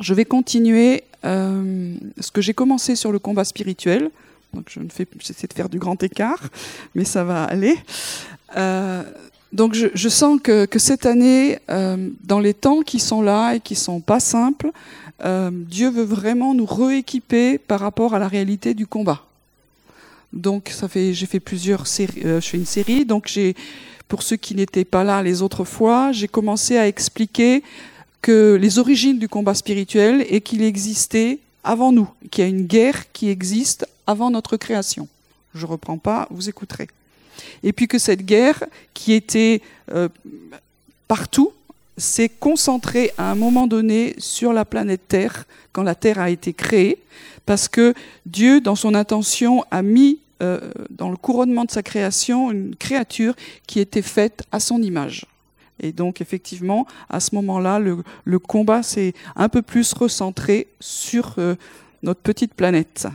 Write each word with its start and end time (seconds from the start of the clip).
je 0.00 0.14
vais 0.14 0.24
continuer 0.24 1.04
euh, 1.24 1.94
ce 2.18 2.30
que 2.30 2.40
j'ai 2.40 2.54
commencé 2.54 2.96
sur 2.96 3.12
le 3.12 3.18
combat 3.18 3.44
spirituel. 3.44 4.10
Donc 4.54 4.66
je 4.68 4.80
ne 4.80 4.88
fais, 4.88 5.06
j'essaie 5.20 5.46
de 5.46 5.52
faire 5.52 5.68
du 5.68 5.78
grand 5.78 6.02
écart, 6.02 6.42
mais 6.94 7.04
ça 7.04 7.24
va 7.24 7.44
aller. 7.44 7.76
Euh, 8.56 9.02
donc 9.52 9.74
je, 9.74 10.08
sens 10.08 10.40
que, 10.42 10.66
cette 10.76 11.06
année, 11.06 11.58
euh, 11.70 12.08
dans 12.24 12.40
les 12.40 12.54
temps 12.54 12.82
qui 12.82 13.00
sont 13.00 13.20
là 13.20 13.54
et 13.54 13.60
qui 13.60 13.74
sont 13.74 14.00
pas 14.00 14.20
simples, 14.20 14.70
Dieu 15.52 15.90
veut 15.90 16.04
vraiment 16.04 16.54
nous 16.54 16.64
rééquiper 16.64 17.58
par 17.58 17.80
rapport 17.80 18.14
à 18.14 18.18
la 18.18 18.26
réalité 18.26 18.72
du 18.72 18.86
combat. 18.86 19.22
Donc 20.32 20.70
ça 20.70 20.88
fait, 20.88 21.12
j'ai 21.12 21.26
fait 21.26 21.40
plusieurs 21.40 21.86
séries, 21.86 22.22
je 22.22 22.40
fais 22.40 22.56
une 22.56 22.64
série. 22.64 23.04
Donc 23.04 23.26
j'ai, 23.26 23.54
pour 24.08 24.22
ceux 24.22 24.36
qui 24.36 24.54
n'étaient 24.54 24.86
pas 24.86 25.04
là 25.04 25.22
les 25.22 25.42
autres 25.42 25.64
fois, 25.64 26.10
j'ai 26.12 26.26
commencé 26.26 26.78
à 26.78 26.88
expliquer 26.88 27.62
que 28.22 28.54
les 28.60 28.78
origines 28.78 29.18
du 29.18 29.28
combat 29.28 29.54
spirituel 29.54 30.24
et 30.28 30.40
qu'il 30.40 30.62
existait 30.62 31.38
avant 31.64 31.92
nous, 31.92 32.08
qu'il 32.30 32.44
y 32.44 32.46
a 32.46 32.50
une 32.50 32.66
guerre 32.66 33.10
qui 33.12 33.28
existe 33.28 33.86
avant 34.06 34.30
notre 34.30 34.56
création. 34.56 35.08
Je 35.54 35.66
reprends 35.66 35.98
pas, 35.98 36.26
vous 36.30 36.48
écouterez. 36.48 36.88
Et 37.62 37.72
puis 37.72 37.88
que 37.88 37.98
cette 37.98 38.24
guerre, 38.24 38.64
qui 38.94 39.12
était 39.12 39.62
euh, 39.92 40.08
partout, 41.08 41.52
s'est 41.96 42.28
concentrée 42.28 43.12
à 43.18 43.30
un 43.30 43.34
moment 43.34 43.66
donné 43.66 44.14
sur 44.18 44.52
la 44.52 44.64
planète 44.64 45.02
Terre, 45.08 45.44
quand 45.72 45.82
la 45.82 45.94
Terre 45.94 46.18
a 46.18 46.30
été 46.30 46.52
créée, 46.52 46.98
parce 47.46 47.68
que 47.68 47.94
Dieu, 48.26 48.60
dans 48.60 48.76
son 48.76 48.94
intention, 48.94 49.64
a 49.70 49.82
mis 49.82 50.18
euh, 50.42 50.58
dans 50.88 51.10
le 51.10 51.16
couronnement 51.16 51.64
de 51.64 51.70
sa 51.70 51.82
création 51.82 52.50
une 52.50 52.74
créature 52.74 53.34
qui 53.66 53.80
était 53.80 54.02
faite 54.02 54.42
à 54.52 54.60
son 54.60 54.82
image. 54.82 55.26
Et 55.80 55.92
donc, 55.92 56.20
effectivement, 56.20 56.86
à 57.08 57.20
ce 57.20 57.34
moment-là, 57.34 57.78
le, 57.78 58.38
combat 58.38 58.82
s'est 58.82 59.14
un 59.36 59.48
peu 59.48 59.62
plus 59.62 59.92
recentré 59.92 60.68
sur 60.78 61.34
euh, 61.38 61.54
notre 62.02 62.20
petite 62.20 62.54
planète. 62.54 63.06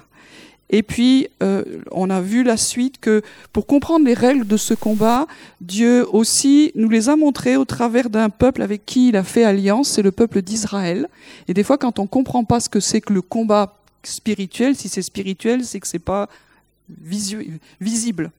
Et 0.72 0.82
puis, 0.82 1.27
euh, 1.44 1.63
on 1.91 2.10
a 2.10 2.22
vu 2.22 2.44
la 2.44 2.57
suite 2.57 2.99
que 2.99 3.22
pour 3.54 3.68
comprendre 3.68 4.05
les 4.05 4.16
règles 4.16 4.48
de 4.48 4.57
ce 4.57 4.74
combat, 4.74 5.27
Dieu 5.62 6.05
aussi 6.12 6.72
nous 6.74 6.90
les 6.90 7.07
a 7.07 7.16
montrées 7.16 7.55
au 7.55 7.66
travers 7.66 8.10
d'un 8.10 8.30
peuple 8.30 8.63
avec 8.63 8.84
qui 8.85 9.10
il 9.10 9.16
a 9.16 9.24
fait 9.24 9.44
alliance, 9.44 9.90
c'est 9.90 10.02
le 10.02 10.12
peuple 10.12 10.41
d'Israël. 10.41 11.07
Et 11.48 11.54
des 11.54 11.63
fois, 11.63 11.77
quand 11.77 12.00
on 12.00 12.07
comprend 12.07 12.44
pas 12.44 12.60
ce 12.60 12.70
que 12.70 12.79
c'est 12.79 13.00
que 13.00 13.13
le 13.13 13.22
combat 13.22 13.77
spirituel, 14.02 14.76
si 14.76 14.90
c'est 14.90 15.04
spirituel, 15.04 15.63
c'est 15.63 15.79
que 15.79 15.88
c'est 15.88 16.00
pas 16.00 16.29
visible. 17.79 18.32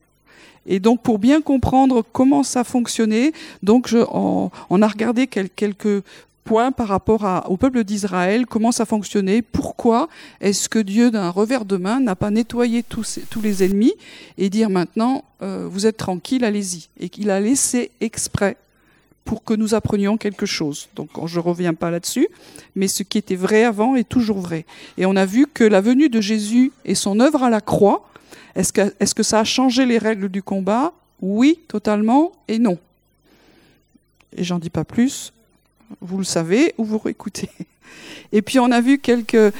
Et 0.67 0.79
donc, 0.79 1.01
pour 1.01 1.17
bien 1.19 1.41
comprendre 1.41 2.03
comment 2.11 2.43
ça 2.43 2.63
fonctionnait, 2.63 3.31
donc 3.63 3.93
on, 4.11 4.81
a 4.81 4.87
regardé 4.87 5.27
quelques 5.27 6.03
point 6.47 6.71
par 6.71 6.87
rapport 6.87 7.43
au 7.49 7.57
peuple 7.57 7.83
d'Israël, 7.83 8.45
comment 8.45 8.71
ça 8.71 8.85
fonctionnait, 8.85 9.41
pourquoi 9.41 10.07
est-ce 10.39 10.69
que 10.69 10.79
Dieu, 10.79 11.11
d'un 11.11 11.29
revers 11.29 11.65
de 11.65 11.75
main, 11.75 11.99
n'a 11.99 12.15
pas 12.15 12.31
nettoyé 12.31 12.83
tous, 12.83 13.19
tous 13.29 13.41
les 13.41 13.65
ennemis 13.65 13.93
et 14.37 14.49
dire 14.49 14.69
maintenant, 14.69 15.25
euh, 15.41 15.67
vous 15.69 15.85
êtes 15.85 15.97
tranquille, 15.97 16.45
allez-y. 16.45 16.87
Et 17.01 17.09
qu'il 17.09 17.29
a 17.29 17.41
laissé 17.41 17.91
exprès 17.99 18.55
pour 19.25 19.43
que 19.43 19.53
nous 19.53 19.75
apprenions 19.75 20.15
quelque 20.15 20.45
chose. 20.45 20.87
Donc 20.95 21.09
je 21.25 21.37
ne 21.37 21.43
reviens 21.43 21.73
pas 21.73 21.91
là-dessus, 21.91 22.29
mais 22.75 22.87
ce 22.87 23.03
qui 23.03 23.17
était 23.17 23.35
vrai 23.35 23.65
avant 23.65 23.97
est 23.97 24.07
toujours 24.07 24.39
vrai. 24.39 24.65
Et 24.97 25.05
on 25.05 25.17
a 25.17 25.25
vu 25.25 25.47
que 25.53 25.65
la 25.65 25.81
venue 25.81 26.07
de 26.07 26.21
Jésus 26.21 26.71
et 26.85 26.95
son 26.95 27.19
œuvre 27.19 27.43
à 27.43 27.49
la 27.49 27.59
croix, 27.59 28.07
est-ce 28.55 29.13
que, 29.15 29.23
ça 29.23 29.39
a 29.39 29.43
changé 29.43 29.85
les 29.85 29.97
règles 29.97 30.29
du 30.29 30.41
combat? 30.41 30.93
Oui, 31.21 31.59
totalement, 31.67 32.31
et 32.47 32.59
non. 32.59 32.77
Et 34.35 34.43
j'en 34.43 34.59
dis 34.59 34.69
pas 34.69 34.83
plus, 34.83 35.33
vous 36.01 36.17
le 36.17 36.23
savez 36.23 36.73
ou 36.77 36.85
vous 36.85 36.97
réécoutez. 36.97 37.49
Et 38.33 38.41
puis 38.41 38.59
on 38.59 38.71
a 38.71 38.81
vu 38.81 38.97
quelques, 38.99 39.35
euh, 39.35 39.51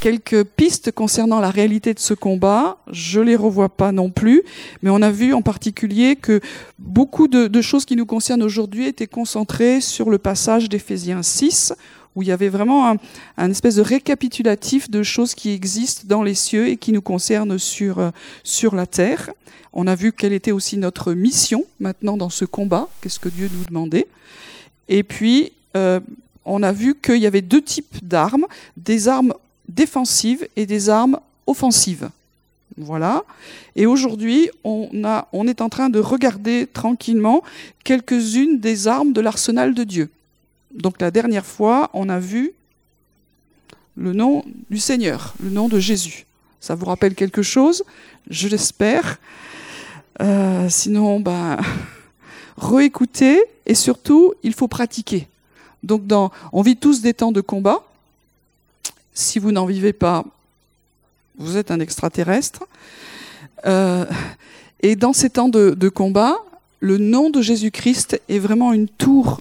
quelques 0.00 0.44
pistes 0.44 0.90
concernant 0.90 1.40
la 1.40 1.50
réalité 1.50 1.92
de 1.92 1.98
ce 1.98 2.14
combat. 2.14 2.78
Je 2.90 3.20
les 3.20 3.36
revois 3.36 3.68
pas 3.68 3.92
non 3.92 4.10
plus, 4.10 4.42
mais 4.82 4.90
on 4.90 5.02
a 5.02 5.10
vu 5.10 5.34
en 5.34 5.42
particulier 5.42 6.16
que 6.16 6.40
beaucoup 6.78 7.28
de, 7.28 7.48
de 7.48 7.60
choses 7.60 7.84
qui 7.84 7.96
nous 7.96 8.06
concernent 8.06 8.42
aujourd'hui 8.42 8.86
étaient 8.86 9.06
concentrées 9.06 9.80
sur 9.80 10.08
le 10.08 10.18
passage 10.18 10.68
d'Éphésiens 10.68 11.22
6, 11.22 11.74
où 12.16 12.22
il 12.22 12.28
y 12.28 12.32
avait 12.32 12.48
vraiment 12.48 12.90
un, 12.90 12.96
un, 13.36 13.50
espèce 13.50 13.76
de 13.76 13.82
récapitulatif 13.82 14.90
de 14.90 15.02
choses 15.02 15.34
qui 15.34 15.50
existent 15.50 16.02
dans 16.06 16.22
les 16.22 16.34
cieux 16.34 16.68
et 16.68 16.76
qui 16.76 16.92
nous 16.92 17.02
concernent 17.02 17.58
sur, 17.58 17.98
euh, 17.98 18.10
sur 18.42 18.74
la 18.74 18.86
terre. 18.86 19.30
On 19.72 19.86
a 19.86 19.94
vu 19.94 20.12
quelle 20.12 20.32
était 20.32 20.52
aussi 20.52 20.76
notre 20.76 21.12
mission 21.12 21.64
maintenant 21.80 22.16
dans 22.16 22.30
ce 22.30 22.44
combat, 22.44 22.88
qu'est-ce 23.00 23.18
que 23.18 23.28
Dieu 23.28 23.50
nous 23.52 23.64
demandait. 23.64 24.06
Et 24.88 25.02
puis, 25.02 25.52
euh, 25.76 26.00
on 26.44 26.62
a 26.62 26.72
vu 26.72 26.94
qu'il 26.94 27.16
y 27.16 27.26
avait 27.26 27.42
deux 27.42 27.62
types 27.62 27.96
d'armes, 28.02 28.46
des 28.76 29.08
armes 29.08 29.34
défensives 29.68 30.46
et 30.56 30.66
des 30.66 30.88
armes 30.88 31.18
offensives. 31.46 32.10
Voilà. 32.76 33.24
Et 33.76 33.86
aujourd'hui, 33.86 34.50
on, 34.64 34.88
a, 35.04 35.28
on 35.32 35.46
est 35.46 35.60
en 35.60 35.68
train 35.68 35.90
de 35.90 36.00
regarder 36.00 36.66
tranquillement 36.66 37.42
quelques-unes 37.84 38.58
des 38.58 38.88
armes 38.88 39.12
de 39.12 39.20
l'arsenal 39.20 39.74
de 39.74 39.84
Dieu. 39.84 40.10
Donc 40.74 41.00
la 41.00 41.10
dernière 41.10 41.46
fois, 41.46 41.90
on 41.94 42.08
a 42.08 42.18
vu 42.18 42.52
le 43.96 44.12
nom 44.12 44.44
du 44.70 44.78
Seigneur, 44.78 45.34
le 45.42 45.50
nom 45.50 45.68
de 45.68 45.78
Jésus. 45.78 46.26
Ça 46.60 46.74
vous 46.74 46.86
rappelle 46.86 47.14
quelque 47.14 47.42
chose? 47.42 47.84
Je 48.28 48.48
l'espère. 48.48 49.18
Euh, 50.20 50.68
sinon, 50.68 51.20
ben, 51.20 51.58
réécoutez 52.56 53.42
et 53.66 53.74
surtout, 53.74 54.34
il 54.42 54.52
faut 54.52 54.68
pratiquer. 54.68 55.28
Donc, 55.82 56.02
on 56.52 56.62
vit 56.62 56.76
tous 56.76 57.02
des 57.02 57.14
temps 57.14 57.32
de 57.32 57.40
combat. 57.40 57.84
Si 59.12 59.38
vous 59.38 59.52
n'en 59.52 59.66
vivez 59.66 59.92
pas, 59.92 60.24
vous 61.38 61.56
êtes 61.56 61.70
un 61.70 61.78
extraterrestre. 61.78 62.64
Euh, 63.66 64.06
et 64.80 64.96
dans 64.96 65.12
ces 65.12 65.30
temps 65.30 65.48
de 65.48 65.88
combat, 65.88 66.38
le 66.80 66.98
nom 66.98 67.30
de 67.30 67.40
Jésus-Christ 67.40 68.20
est 68.28 68.38
vraiment 68.38 68.72
une 68.72 68.88
tour, 68.88 69.40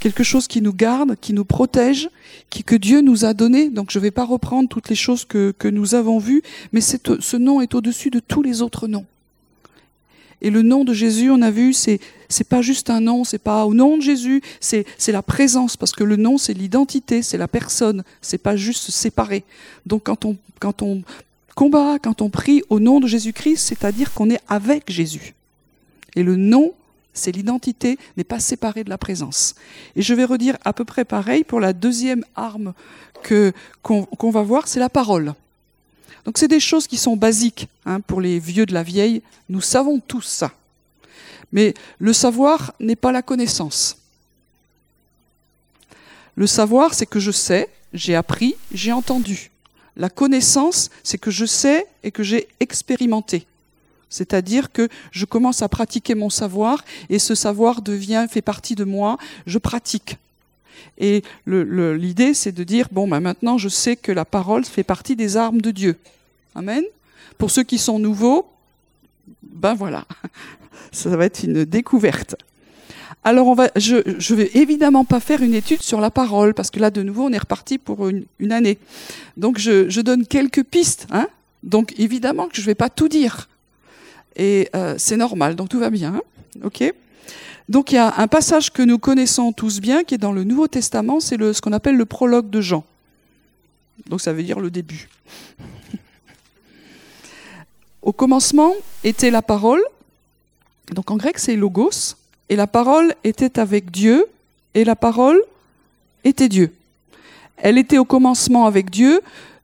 quelque 0.00 0.22
chose 0.22 0.46
qui 0.46 0.62
nous 0.62 0.72
garde, 0.72 1.16
qui 1.20 1.32
nous 1.32 1.44
protège, 1.44 2.08
qui, 2.50 2.64
que 2.64 2.76
Dieu 2.76 3.00
nous 3.00 3.24
a 3.24 3.34
donné. 3.34 3.68
Donc 3.68 3.90
je 3.90 3.98
ne 3.98 4.02
vais 4.02 4.10
pas 4.10 4.24
reprendre 4.24 4.68
toutes 4.68 4.88
les 4.88 4.96
choses 4.96 5.24
que, 5.24 5.54
que 5.58 5.68
nous 5.68 5.94
avons 5.94 6.18
vues, 6.18 6.42
mais 6.72 6.80
ce 6.80 7.36
nom 7.36 7.60
est 7.60 7.74
au-dessus 7.74 8.10
de 8.10 8.20
tous 8.20 8.42
les 8.42 8.62
autres 8.62 8.88
noms. 8.88 9.06
Et 10.42 10.50
le 10.50 10.62
nom 10.62 10.84
de 10.84 10.92
Jésus, 10.92 11.30
on 11.30 11.40
a 11.40 11.50
vu, 11.50 11.72
c'est 11.72 11.98
c'est 12.28 12.48
pas 12.48 12.60
juste 12.60 12.90
un 12.90 13.00
nom, 13.00 13.24
c'est 13.24 13.38
pas 13.38 13.64
au 13.64 13.72
nom 13.72 13.96
de 13.96 14.02
Jésus, 14.02 14.42
c'est 14.60 14.84
la 15.08 15.22
présence 15.22 15.76
parce 15.76 15.92
que 15.92 16.04
le 16.04 16.16
nom 16.16 16.38
c'est 16.38 16.52
l'identité, 16.52 17.22
c'est 17.22 17.38
la 17.38 17.48
personne, 17.48 18.04
c'est 18.20 18.38
pas 18.38 18.56
juste 18.56 18.82
se 18.82 18.92
séparer. 18.92 19.44
Donc 19.86 20.02
quand 20.04 20.24
on 20.24 20.36
quand 20.60 20.82
on 20.82 21.02
combat, 21.54 21.98
quand 21.98 22.20
on 22.20 22.28
prie 22.28 22.62
au 22.68 22.80
nom 22.80 23.00
de 23.00 23.06
Jésus-Christ, 23.06 23.56
c'est-à-dire 23.56 24.12
qu'on 24.12 24.28
est 24.28 24.40
avec 24.46 24.90
Jésus. 24.90 25.34
Et 26.14 26.22
le 26.22 26.36
nom, 26.36 26.74
c'est 27.16 27.32
l'identité, 27.32 27.98
n'est 28.16 28.24
pas 28.24 28.40
séparé 28.40 28.84
de 28.84 28.90
la 28.90 28.98
présence. 28.98 29.54
Et 29.96 30.02
je 30.02 30.14
vais 30.14 30.24
redire 30.24 30.56
à 30.64 30.72
peu 30.72 30.84
près 30.84 31.04
pareil 31.04 31.44
pour 31.44 31.60
la 31.60 31.72
deuxième 31.72 32.24
arme 32.34 32.74
qu'on 33.82 34.04
qu 34.04 34.30
va 34.30 34.42
voir, 34.42 34.68
c'est 34.68 34.80
la 34.80 34.88
parole. 34.88 35.34
Donc 36.24 36.38
c'est 36.38 36.48
des 36.48 36.60
choses 36.60 36.86
qui 36.86 36.96
sont 36.96 37.16
basiques 37.16 37.68
hein, 37.84 38.00
pour 38.00 38.20
les 38.20 38.38
vieux 38.38 38.66
de 38.66 38.74
la 38.74 38.82
vieille. 38.82 39.22
Nous 39.48 39.60
savons 39.60 40.00
tous 40.00 40.22
ça. 40.22 40.52
Mais 41.52 41.74
le 41.98 42.12
savoir 42.12 42.74
n'est 42.80 42.96
pas 42.96 43.12
la 43.12 43.22
connaissance. 43.22 43.98
Le 46.34 46.46
savoir, 46.46 46.94
c'est 46.94 47.06
que 47.06 47.20
je 47.20 47.30
sais, 47.30 47.70
j'ai 47.92 48.14
appris, 48.14 48.56
j'ai 48.72 48.92
entendu. 48.92 49.50
La 49.96 50.10
connaissance, 50.10 50.90
c'est 51.02 51.16
que 51.16 51.30
je 51.30 51.46
sais 51.46 51.86
et 52.02 52.10
que 52.10 52.22
j'ai 52.22 52.48
expérimenté. 52.60 53.46
C'est-à-dire 54.08 54.72
que 54.72 54.88
je 55.10 55.24
commence 55.24 55.62
à 55.62 55.68
pratiquer 55.68 56.14
mon 56.14 56.30
savoir 56.30 56.84
et 57.08 57.18
ce 57.18 57.34
savoir 57.34 57.82
devient, 57.82 58.26
fait 58.30 58.42
partie 58.42 58.74
de 58.74 58.84
moi, 58.84 59.18
je 59.46 59.58
pratique. 59.58 60.18
Et 60.98 61.22
l'idée, 61.46 62.32
c'est 62.34 62.52
de 62.52 62.64
dire, 62.64 62.88
bon, 62.90 63.08
ben 63.08 63.20
maintenant 63.20 63.58
je 63.58 63.68
sais 63.68 63.96
que 63.96 64.12
la 64.12 64.24
parole 64.24 64.64
fait 64.64 64.84
partie 64.84 65.16
des 65.16 65.36
armes 65.36 65.60
de 65.60 65.70
Dieu. 65.70 65.96
Amen. 66.54 66.84
Pour 67.38 67.50
ceux 67.50 67.64
qui 67.64 67.78
sont 67.78 67.98
nouveaux, 67.98 68.46
ben 69.42 69.74
voilà, 69.74 70.04
ça 70.92 71.14
va 71.16 71.26
être 71.26 71.42
une 71.42 71.64
découverte. 71.64 72.36
Alors 73.24 73.48
on 73.48 73.54
va, 73.54 73.68
je 73.74 73.96
je 74.18 74.34
vais 74.34 74.50
évidemment 74.54 75.04
pas 75.04 75.18
faire 75.18 75.42
une 75.42 75.54
étude 75.54 75.82
sur 75.82 76.00
la 76.00 76.10
parole 76.10 76.54
parce 76.54 76.70
que 76.70 76.78
là 76.78 76.90
de 76.90 77.02
nouveau 77.02 77.24
on 77.24 77.32
est 77.32 77.38
reparti 77.38 77.76
pour 77.76 78.08
une, 78.08 78.52
année. 78.52 78.78
Donc 79.36 79.58
je, 79.58 79.88
je, 79.90 80.00
donne 80.00 80.26
quelques 80.26 80.62
pistes. 80.62 81.08
Hein 81.10 81.26
donc 81.64 81.98
évidemment 81.98 82.46
que 82.46 82.56
je 82.56 82.62
vais 82.62 82.76
pas 82.76 82.88
tout 82.88 83.08
dire 83.08 83.48
et 84.36 84.68
euh, 84.76 84.94
c'est 84.98 85.16
normal. 85.16 85.56
Donc 85.56 85.68
tout 85.68 85.80
va 85.80 85.90
bien. 85.90 86.14
Hein 86.14 86.22
ok. 86.64 86.92
Donc 87.68 87.90
il 87.90 87.96
y 87.96 87.98
a 87.98 88.14
un 88.18 88.28
passage 88.28 88.72
que 88.72 88.82
nous 88.82 88.98
connaissons 88.98 89.52
tous 89.52 89.80
bien 89.80 90.04
qui 90.04 90.14
est 90.14 90.18
dans 90.18 90.32
le 90.32 90.44
Nouveau 90.44 90.68
Testament, 90.68 91.18
c'est 91.18 91.36
ce 91.36 91.60
qu'on 91.60 91.72
appelle 91.72 91.96
le 91.96 92.04
prologue 92.04 92.48
de 92.48 92.60
Jean. 92.60 92.84
Donc 94.08 94.20
ça 94.20 94.32
veut 94.32 94.44
dire 94.44 94.60
le 94.60 94.70
début. 94.70 95.08
Au 98.02 98.12
commencement 98.12 98.72
était 99.02 99.32
la 99.32 99.42
parole, 99.42 99.82
donc 100.92 101.10
en 101.10 101.16
grec 101.16 101.40
c'est 101.40 101.56
logos, 101.56 102.14
et 102.48 102.54
la 102.54 102.68
parole 102.68 103.14
était 103.24 103.58
avec 103.58 103.90
Dieu, 103.90 104.26
et 104.74 104.84
la 104.84 104.94
parole 104.94 105.42
était 106.22 106.48
Dieu. 106.48 106.72
elle 107.56 107.78
était 107.78 107.98
au 107.98 108.04
commencement 108.04 108.66
avec 108.66 108.90
Dieu, 108.90 109.20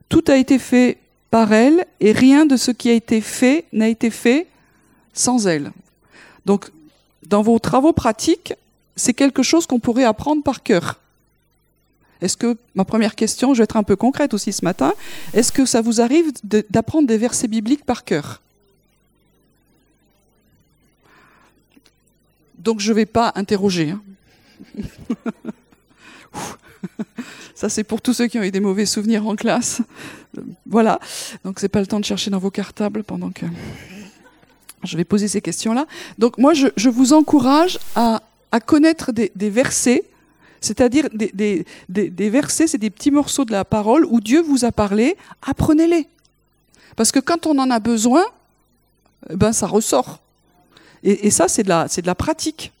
tout 0.09 0.25
a 0.27 0.35
été 0.35 0.59
fait 0.59 0.97
par 1.31 1.53
elle, 1.53 1.85
et 2.01 2.11
rien 2.11 2.45
de 2.45 2.57
ce 2.57 2.71
qui 2.71 2.89
a 2.89 2.93
été 2.93 3.21
fait 3.21 3.63
n'a 3.71 3.87
été 3.87 4.09
fait 4.09 4.47
sans 5.13 5.47
elle. 5.47 5.71
Donc, 6.45 6.71
dans 7.25 7.41
vos 7.41 7.59
travaux 7.59 7.93
pratiques, 7.93 8.53
c'est 8.95 9.13
quelque 9.13 9.43
chose 9.43 9.65
qu'on 9.65 9.79
pourrait 9.79 10.03
apprendre 10.03 10.43
par 10.43 10.63
cœur. 10.63 10.99
Est-ce 12.21 12.37
que, 12.37 12.57
ma 12.75 12.85
première 12.85 13.15
question, 13.15 13.53
je 13.53 13.59
vais 13.59 13.63
être 13.65 13.77
un 13.77 13.83
peu 13.83 13.95
concrète 13.95 14.33
aussi 14.33 14.53
ce 14.53 14.63
matin, 14.63 14.93
est-ce 15.33 15.51
que 15.51 15.65
ça 15.65 15.81
vous 15.81 15.99
arrive 15.99 16.31
d'apprendre 16.69 17.07
des 17.07 17.17
versets 17.17 17.47
bibliques 17.47 17.85
par 17.85 18.03
cœur? 18.05 18.41
Donc 22.57 22.79
je 22.79 22.91
ne 22.91 22.95
vais 22.95 23.05
pas 23.05 23.33
interroger. 23.35 23.91
Hein. 23.91 24.01
Ça, 27.55 27.69
c'est 27.69 27.83
pour 27.83 28.01
tous 28.01 28.13
ceux 28.13 28.27
qui 28.27 28.37
ont 28.37 28.43
eu 28.43 28.51
des 28.51 28.59
mauvais 28.59 28.85
souvenirs 28.85 29.25
en 29.25 29.35
classe. 29.35 29.81
Voilà. 30.65 30.99
Donc, 31.45 31.59
c'est 31.59 31.69
pas 31.69 31.79
le 31.79 31.87
temps 31.87 31.99
de 31.99 32.05
chercher 32.05 32.29
dans 32.29 32.39
vos 32.39 32.51
cartables 32.51 33.03
pendant 33.03 33.29
que 33.29 33.45
je 34.83 34.97
vais 34.97 35.03
poser 35.03 35.27
ces 35.27 35.41
questions-là. 35.41 35.85
Donc, 36.17 36.37
moi, 36.37 36.53
je, 36.53 36.89
vous 36.89 37.13
encourage 37.13 37.79
à, 37.95 38.19
connaître 38.65 39.11
des, 39.11 39.49
versets, 39.49 40.03
c'est-à-dire 40.61 41.09
des, 41.13 41.65
des 41.89 42.29
versets, 42.29 42.67
c'est 42.67 42.77
des 42.77 42.89
petits 42.89 43.11
morceaux 43.11 43.45
de 43.45 43.51
la 43.51 43.65
parole 43.65 44.05
où 44.05 44.19
Dieu 44.19 44.41
vous 44.41 44.65
a 44.65 44.71
parlé. 44.71 45.17
Apprenez-les. 45.41 46.07
Parce 46.95 47.11
que 47.11 47.19
quand 47.19 47.47
on 47.47 47.57
en 47.57 47.69
a 47.71 47.79
besoin, 47.79 48.23
eh 49.29 49.35
ben, 49.35 49.53
ça 49.53 49.67
ressort. 49.67 50.19
Et, 51.03 51.31
ça, 51.31 51.49
c'est 51.49 51.63
de, 51.63 51.69
la, 51.69 51.87
de 51.87 52.07
la 52.07 52.15
pratique. 52.15 52.71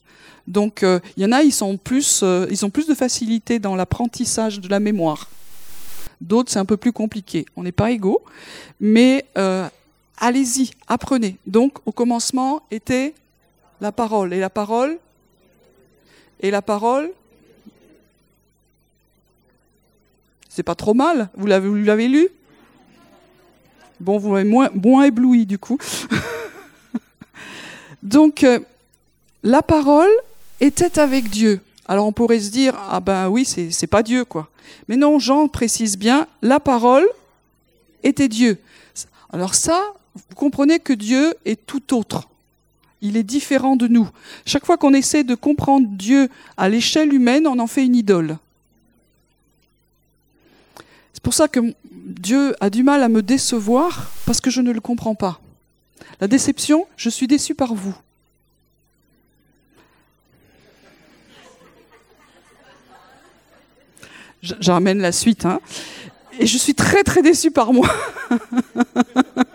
Donc, 0.47 0.79
il 0.81 0.85
euh, 0.85 0.99
y 1.17 1.25
en 1.25 1.33
a, 1.33 1.43
ils, 1.43 1.51
sont 1.51 1.75
plus, 1.75 2.21
euh, 2.23 2.47
ils 2.49 2.65
ont 2.65 2.69
plus 2.69 2.87
de 2.87 2.93
facilité 2.93 3.59
dans 3.59 3.75
l'apprentissage 3.75 4.61
de 4.61 4.69
la 4.69 4.79
mémoire. 4.79 5.29
D'autres, 6.21 6.49
c'est 6.49 6.59
un 6.59 6.65
peu 6.65 6.77
plus 6.77 6.93
compliqué. 6.93 7.45
On 7.57 7.63
n'est 7.63 7.73
pas 7.73 7.91
égaux. 7.91 8.21
Mais 8.79 9.25
euh, 9.37 9.67
allez-y, 10.17 10.71
apprenez. 10.87 11.37
Donc, 11.45 11.77
au 11.85 11.91
commencement 11.91 12.63
était 12.71 13.13
la 13.81 13.91
parole. 13.91 14.33
Et 14.33 14.39
la 14.39 14.49
parole 14.49 14.97
Et 16.39 16.51
la 16.51 16.61
parole 16.61 17.11
C'est 20.49 20.63
pas 20.63 20.75
trop 20.75 20.93
mal. 20.93 21.29
Vous 21.35 21.47
l'avez 21.47 22.07
lu 22.07 22.27
Bon, 23.99 24.17
vous 24.17 24.31
m'avez 24.31 24.43
moins, 24.43 25.03
ébloui 25.03 25.45
du 25.45 25.57
coup. 25.57 25.77
Donc, 28.03 28.43
euh, 28.43 28.59
la 29.41 29.61
parole 29.61 30.11
était 30.59 30.99
avec 30.99 31.29
Dieu. 31.29 31.61
Alors 31.87 32.05
on 32.05 32.11
pourrait 32.11 32.39
se 32.39 32.51
dire, 32.51 32.75
ah 32.89 32.99
ben 32.99 33.29
oui, 33.29 33.45
c'est 33.45 33.87
pas 33.87 34.03
Dieu, 34.03 34.25
quoi. 34.25 34.49
Mais 34.87 34.95
non, 34.95 35.19
Jean 35.19 35.47
précise 35.47 35.97
bien, 35.97 36.27
la 36.41 36.59
parole 36.59 37.05
était 38.03 38.27
Dieu. 38.27 38.57
Alors 39.31 39.55
ça, 39.55 39.81
vous 40.15 40.35
comprenez 40.35 40.79
que 40.79 40.93
Dieu 40.93 41.33
est 41.45 41.65
tout 41.65 41.95
autre. 41.95 42.27
Il 43.01 43.17
est 43.17 43.23
différent 43.23 43.75
de 43.75 43.87
nous. 43.87 44.09
Chaque 44.45 44.65
fois 44.65 44.77
qu'on 44.77 44.93
essaie 44.93 45.23
de 45.23 45.35
comprendre 45.35 45.87
Dieu 45.89 46.29
à 46.55 46.69
l'échelle 46.69 47.13
humaine, 47.13 47.47
on 47.47 47.59
en 47.59 47.67
fait 47.67 47.85
une 47.85 47.95
idole. 47.95 48.37
C'est 51.13 51.23
pour 51.23 51.33
ça 51.33 51.47
que 51.47 51.59
Dieu 51.91 52.55
a 52.61 52.69
du 52.69 52.83
mal 52.83 53.03
à 53.03 53.09
me 53.09 53.21
décevoir 53.21 54.09
parce 54.25 54.39
que 54.39 54.49
je 54.49 54.61
ne 54.61 54.71
le 54.71 54.79
comprends 54.79 55.15
pas. 55.15 55.41
La 56.21 56.27
déception, 56.27 56.87
je 56.95 57.09
suis 57.09 57.27
déçu 57.27 57.55
par 57.55 57.73
vous. 57.73 57.95
J'amène 64.41 64.99
la 64.99 65.11
suite. 65.11 65.45
Hein. 65.45 65.61
Et 66.39 66.45
je 66.45 66.57
suis 66.57 66.75
très 66.75 67.03
très 67.03 67.21
déçu 67.21 67.51
par 67.51 67.73
moi. 67.73 67.89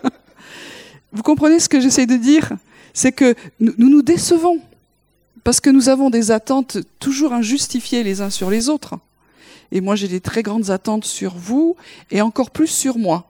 vous 1.11 1.23
comprenez 1.23 1.59
ce 1.59 1.69
que 1.69 1.79
j'essaie 1.79 2.05
de 2.05 2.15
dire? 2.15 2.51
C'est 2.93 3.11
que 3.11 3.35
nous 3.59 3.73
nous 3.77 4.01
décevons 4.01 4.59
parce 5.43 5.61
que 5.61 5.69
nous 5.69 5.89
avons 5.89 6.09
des 6.09 6.31
attentes 6.31 6.77
toujours 6.99 7.33
injustifiées 7.33 8.03
les 8.03 8.21
uns 8.21 8.29
sur 8.29 8.49
les 8.49 8.69
autres. 8.69 8.95
Et 9.71 9.81
moi 9.81 9.95
j'ai 9.95 10.07
des 10.07 10.19
très 10.21 10.43
grandes 10.43 10.69
attentes 10.69 11.05
sur 11.05 11.35
vous 11.35 11.75
et 12.11 12.21
encore 12.21 12.51
plus 12.51 12.67
sur 12.67 12.97
moi. 12.97 13.25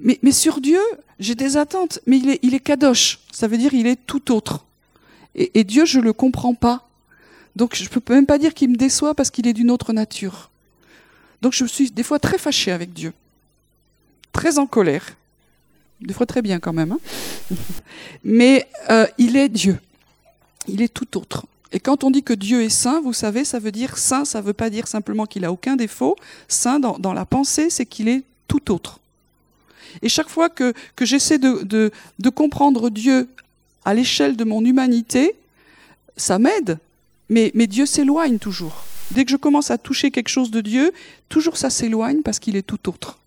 Mais, 0.00 0.32
sur 0.32 0.60
Dieu, 0.60 0.80
j'ai 1.18 1.34
des 1.34 1.56
attentes, 1.56 1.98
mais 2.06 2.18
il 2.18 2.30
est, 2.30 2.38
il 2.42 2.60
kadosh. 2.60 3.20
Ça 3.32 3.48
veut 3.48 3.58
dire 3.58 3.74
il 3.74 3.86
est 3.86 3.96
tout 4.06 4.32
autre. 4.32 4.64
Et, 5.34 5.64
Dieu, 5.64 5.84
je 5.84 6.00
le 6.00 6.12
comprends 6.12 6.54
pas. 6.54 6.88
Donc 7.56 7.74
je 7.74 7.84
ne 7.84 7.88
peux 7.88 8.14
même 8.14 8.26
pas 8.26 8.38
dire 8.38 8.54
qu'il 8.54 8.70
me 8.70 8.76
déçoit 8.76 9.14
parce 9.14 9.30
qu'il 9.30 9.46
est 9.46 9.52
d'une 9.52 9.70
autre 9.70 9.92
nature. 9.92 10.50
Donc 11.42 11.52
je 11.52 11.64
suis 11.64 11.90
des 11.90 12.02
fois 12.02 12.18
très 12.18 12.38
fâchée 12.38 12.70
avec 12.70 12.92
Dieu, 12.92 13.12
très 14.32 14.58
en 14.58 14.66
colère, 14.66 15.16
des 16.00 16.14
fois 16.14 16.26
très 16.26 16.42
bien 16.42 16.60
quand 16.60 16.72
même. 16.72 16.92
Hein. 16.92 16.98
Mais 18.24 18.68
euh, 18.90 19.06
il 19.18 19.36
est 19.36 19.48
Dieu, 19.48 19.78
il 20.66 20.82
est 20.82 20.92
tout 20.92 21.16
autre. 21.16 21.46
Et 21.70 21.80
quand 21.80 22.02
on 22.02 22.10
dit 22.10 22.22
que 22.22 22.32
Dieu 22.32 22.62
est 22.62 22.70
saint, 22.70 23.00
vous 23.00 23.12
savez, 23.12 23.44
ça 23.44 23.58
veut 23.58 23.72
dire 23.72 23.98
saint, 23.98 24.24
ça 24.24 24.40
ne 24.40 24.46
veut 24.46 24.54
pas 24.54 24.70
dire 24.70 24.88
simplement 24.88 25.26
qu'il 25.26 25.44
a 25.44 25.52
aucun 25.52 25.76
défaut. 25.76 26.16
Saint 26.48 26.80
dans, 26.80 27.12
la 27.12 27.26
pensée, 27.26 27.68
c'est 27.68 27.84
qu'il 27.84 28.08
est 28.08 28.22
tout 28.46 28.72
autre. 28.72 29.00
Et 30.00 30.08
chaque 30.08 30.30
fois 30.30 30.48
que, 30.48 30.72
j'essaie 31.00 31.38
de 31.38 32.28
comprendre 32.30 32.88
Dieu 32.88 33.28
à 33.84 33.92
l'échelle 33.92 34.36
de 34.36 34.44
mon 34.44 34.64
humanité, 34.64 35.34
ça 36.16 36.38
m'aide, 36.38 36.78
mais, 37.28 37.50
mais 37.54 37.66
Dieu 37.66 37.86
s'éloigne 37.86 38.38
toujours. 38.38 38.84
Dès 39.10 39.24
que 39.24 39.30
je 39.30 39.36
commence 39.36 39.70
à 39.70 39.78
toucher 39.78 40.10
quelque 40.10 40.28
chose 40.28 40.50
de 40.50 40.60
Dieu, 40.60 40.92
toujours 41.28 41.56
ça 41.56 41.70
s'éloigne 41.70 42.22
parce 42.22 42.38
qu'il 42.38 42.56
est 42.56 42.62
tout 42.62 42.88
autre. 42.88 43.18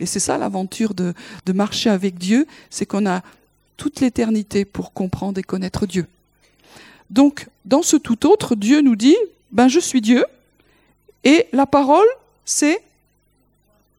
Et 0.00 0.06
c'est 0.06 0.20
ça 0.20 0.38
l'aventure 0.38 0.94
de, 0.94 1.14
de 1.46 1.52
marcher 1.52 1.90
avec 1.90 2.18
Dieu, 2.18 2.46
c'est 2.70 2.86
qu'on 2.86 3.06
a 3.06 3.22
toute 3.76 4.00
l'éternité 4.00 4.64
pour 4.64 4.92
comprendre 4.92 5.38
et 5.38 5.42
connaître 5.42 5.86
Dieu. 5.86 6.06
Donc, 7.10 7.48
dans 7.64 7.82
ce 7.82 7.96
tout 7.96 8.26
autre, 8.26 8.54
Dieu 8.54 8.80
nous 8.80 8.96
dit, 8.96 9.16
ben 9.50 9.68
je 9.68 9.80
suis 9.80 10.00
Dieu, 10.00 10.24
et 11.24 11.46
la 11.52 11.66
parole, 11.66 12.06
c'est 12.44 12.82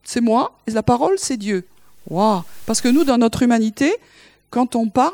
c'est 0.04 0.22
moi, 0.22 0.58
et 0.66 0.72
la 0.72 0.82
parole, 0.82 1.20
c'est 1.20 1.38
Dieu. 1.38 1.68
Waouh 2.10 2.42
Parce 2.66 2.82
que 2.82 2.88
nous, 2.88 3.04
dans 3.04 3.20
notre 3.20 3.44
humanité, 3.44 3.96
quand 4.50 4.76
on 4.76 4.90
parle, 4.90 5.14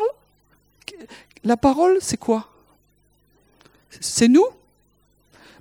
la 1.43 1.57
parole, 1.57 1.97
c'est 1.99 2.15
quoi? 2.15 2.47
C'est 3.99 4.29
nous. 4.29 4.45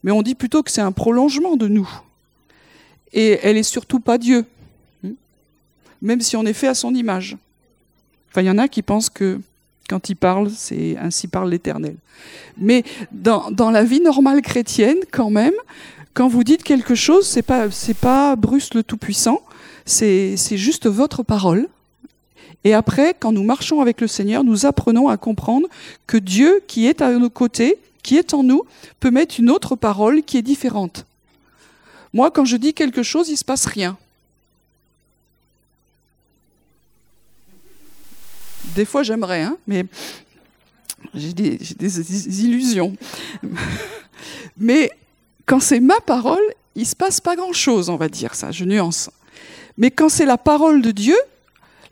Mais 0.04 0.12
on 0.12 0.22
dit 0.22 0.36
plutôt 0.36 0.62
que 0.62 0.70
c'est 0.70 0.82
un 0.82 0.92
prolongement 0.92 1.56
de 1.56 1.66
nous. 1.66 1.88
Et 3.12 3.40
elle 3.42 3.56
est 3.56 3.64
surtout 3.64 3.98
pas 3.98 4.18
Dieu. 4.18 4.46
Même 6.04 6.20
si 6.20 6.36
on 6.36 6.44
est 6.44 6.52
fait 6.52 6.68
à 6.68 6.74
son 6.74 6.94
image. 6.94 7.36
Enfin, 8.30 8.42
il 8.42 8.46
y 8.46 8.50
en 8.50 8.58
a 8.58 8.68
qui 8.68 8.82
pensent 8.82 9.10
que 9.10 9.40
quand 9.88 10.08
il 10.08 10.14
parle, 10.14 10.50
c'est 10.50 10.96
ainsi 10.98 11.28
parle 11.28 11.50
l'Éternel. 11.50 11.96
Mais 12.58 12.84
dans, 13.10 13.70
la 13.70 13.84
vie 13.84 14.00
normale 14.00 14.42
chrétienne, 14.42 14.98
quand 15.10 15.30
même, 15.30 15.54
quand 16.12 16.28
vous 16.28 16.44
dites 16.44 16.62
quelque 16.62 16.94
chose, 16.94 17.26
c'est 17.26 17.42
pas 17.42 17.66
pas 18.00 18.36
Bruce 18.36 18.74
le 18.74 18.82
Tout-Puissant, 18.82 19.40
c'est 19.84 20.36
juste 20.52 20.86
votre 20.86 21.22
parole. 21.22 21.68
Et 22.64 22.72
après, 22.72 23.14
quand 23.18 23.32
nous 23.32 23.42
marchons 23.42 23.80
avec 23.80 24.00
le 24.00 24.06
Seigneur, 24.06 24.44
nous 24.44 24.64
apprenons 24.64 25.08
à 25.08 25.16
comprendre 25.16 25.68
que 26.06 26.16
Dieu, 26.16 26.62
qui 26.66 26.86
est 26.86 27.02
à 27.02 27.10
nos 27.18 27.30
côtés, 27.30 27.78
qui 28.02 28.16
est 28.16 28.32
en 28.32 28.42
nous, 28.42 28.64
peut 29.00 29.10
mettre 29.10 29.40
une 29.40 29.50
autre 29.50 29.76
parole 29.76 30.22
qui 30.22 30.38
est 30.38 30.42
différente. 30.42 31.04
Moi, 32.12 32.30
quand 32.30 32.44
je 32.44 32.56
dis 32.56 32.72
quelque 32.72 33.02
chose, 33.02 33.28
il 33.28 33.32
ne 33.32 33.38
se 33.38 33.44
passe 33.44 33.66
rien. 33.66 33.98
Des 38.74 38.84
fois, 38.84 39.02
j'aimerais, 39.02 39.42
hein, 39.42 39.56
mais 39.66 39.84
j'ai 41.14 41.32
des, 41.32 41.58
des, 41.58 42.44
illusions. 42.44 42.96
mais 44.56 44.90
quand 45.46 45.60
c'est 45.60 45.80
ma 45.80 46.00
parole, 46.00 46.42
il 46.74 46.82
ne 46.82 46.86
se 46.86 46.96
passe 46.96 47.20
pas 47.20 47.36
grand-chose, 47.36 47.88
on 47.88 47.96
va 47.96 48.08
dire 48.08 48.34
ça, 48.34 48.50
je 48.50 48.64
nuance. 48.64 49.10
Mais 49.76 49.90
quand 49.90 50.08
c'est 50.08 50.26
la 50.26 50.38
parole 50.38 50.82
de 50.82 50.90
Dieu, 50.90 51.16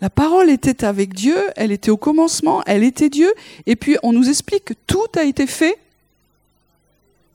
la 0.00 0.10
parole 0.10 0.50
était 0.50 0.84
avec 0.84 1.14
Dieu, 1.14 1.36
elle 1.54 1.70
était 1.70 1.90
au 1.90 1.96
commencement, 1.96 2.62
elle 2.66 2.82
était 2.82 3.08
Dieu, 3.08 3.32
et 3.66 3.76
puis 3.76 3.96
on 4.02 4.12
nous 4.12 4.28
explique 4.28 4.64
que 4.64 4.74
tout 4.86 5.06
a 5.16 5.22
été 5.22 5.46
fait 5.46 5.78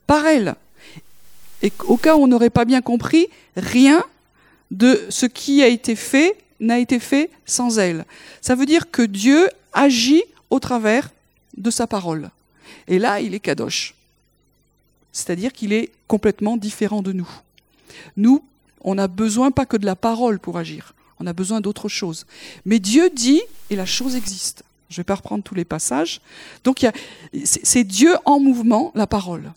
par 0.05 0.25
elle. 0.25 0.55
Et 1.61 1.71
au 1.85 1.97
cas 1.97 2.15
où 2.15 2.23
on 2.23 2.27
n'aurait 2.27 2.49
pas 2.49 2.65
bien 2.65 2.81
compris, 2.81 3.27
rien 3.55 4.03
de 4.71 5.05
ce 5.09 5.25
qui 5.25 5.63
a 5.63 5.67
été 5.67 5.95
fait 5.95 6.35
n'a 6.59 6.79
été 6.79 6.99
fait 6.99 7.29
sans 7.45 7.79
elle. 7.79 8.05
Ça 8.41 8.55
veut 8.55 8.65
dire 8.65 8.89
que 8.91 9.01
Dieu 9.01 9.49
agit 9.73 10.23
au 10.49 10.59
travers 10.59 11.09
de 11.55 11.69
sa 11.69 11.87
parole. 11.87 12.29
Et 12.87 12.99
là, 12.99 13.19
il 13.19 13.33
est 13.33 13.39
kadosh. 13.39 13.95
C'est-à-dire 15.11 15.51
qu'il 15.51 15.73
est 15.73 15.91
complètement 16.07 16.57
différent 16.57 17.01
de 17.01 17.11
nous. 17.11 17.29
Nous, 18.15 18.43
on 18.81 18.95
n'a 18.95 19.07
besoin 19.07 19.51
pas 19.51 19.65
que 19.65 19.77
de 19.77 19.85
la 19.85 19.95
parole 19.95 20.39
pour 20.39 20.57
agir. 20.57 20.93
On 21.19 21.27
a 21.27 21.33
besoin 21.33 21.61
d'autre 21.61 21.89
chose. 21.89 22.25
Mais 22.65 22.79
Dieu 22.79 23.09
dit, 23.09 23.41
et 23.69 23.75
la 23.75 23.85
chose 23.85 24.15
existe. 24.15 24.63
Je 24.89 24.95
ne 24.95 24.97
vais 24.97 25.03
pas 25.03 25.15
reprendre 25.15 25.43
tous 25.43 25.55
les 25.55 25.65
passages. 25.65 26.21
Donc 26.63 26.85
c'est 27.43 27.83
Dieu 27.83 28.15
en 28.25 28.39
mouvement, 28.39 28.91
la 28.95 29.07
parole. 29.07 29.51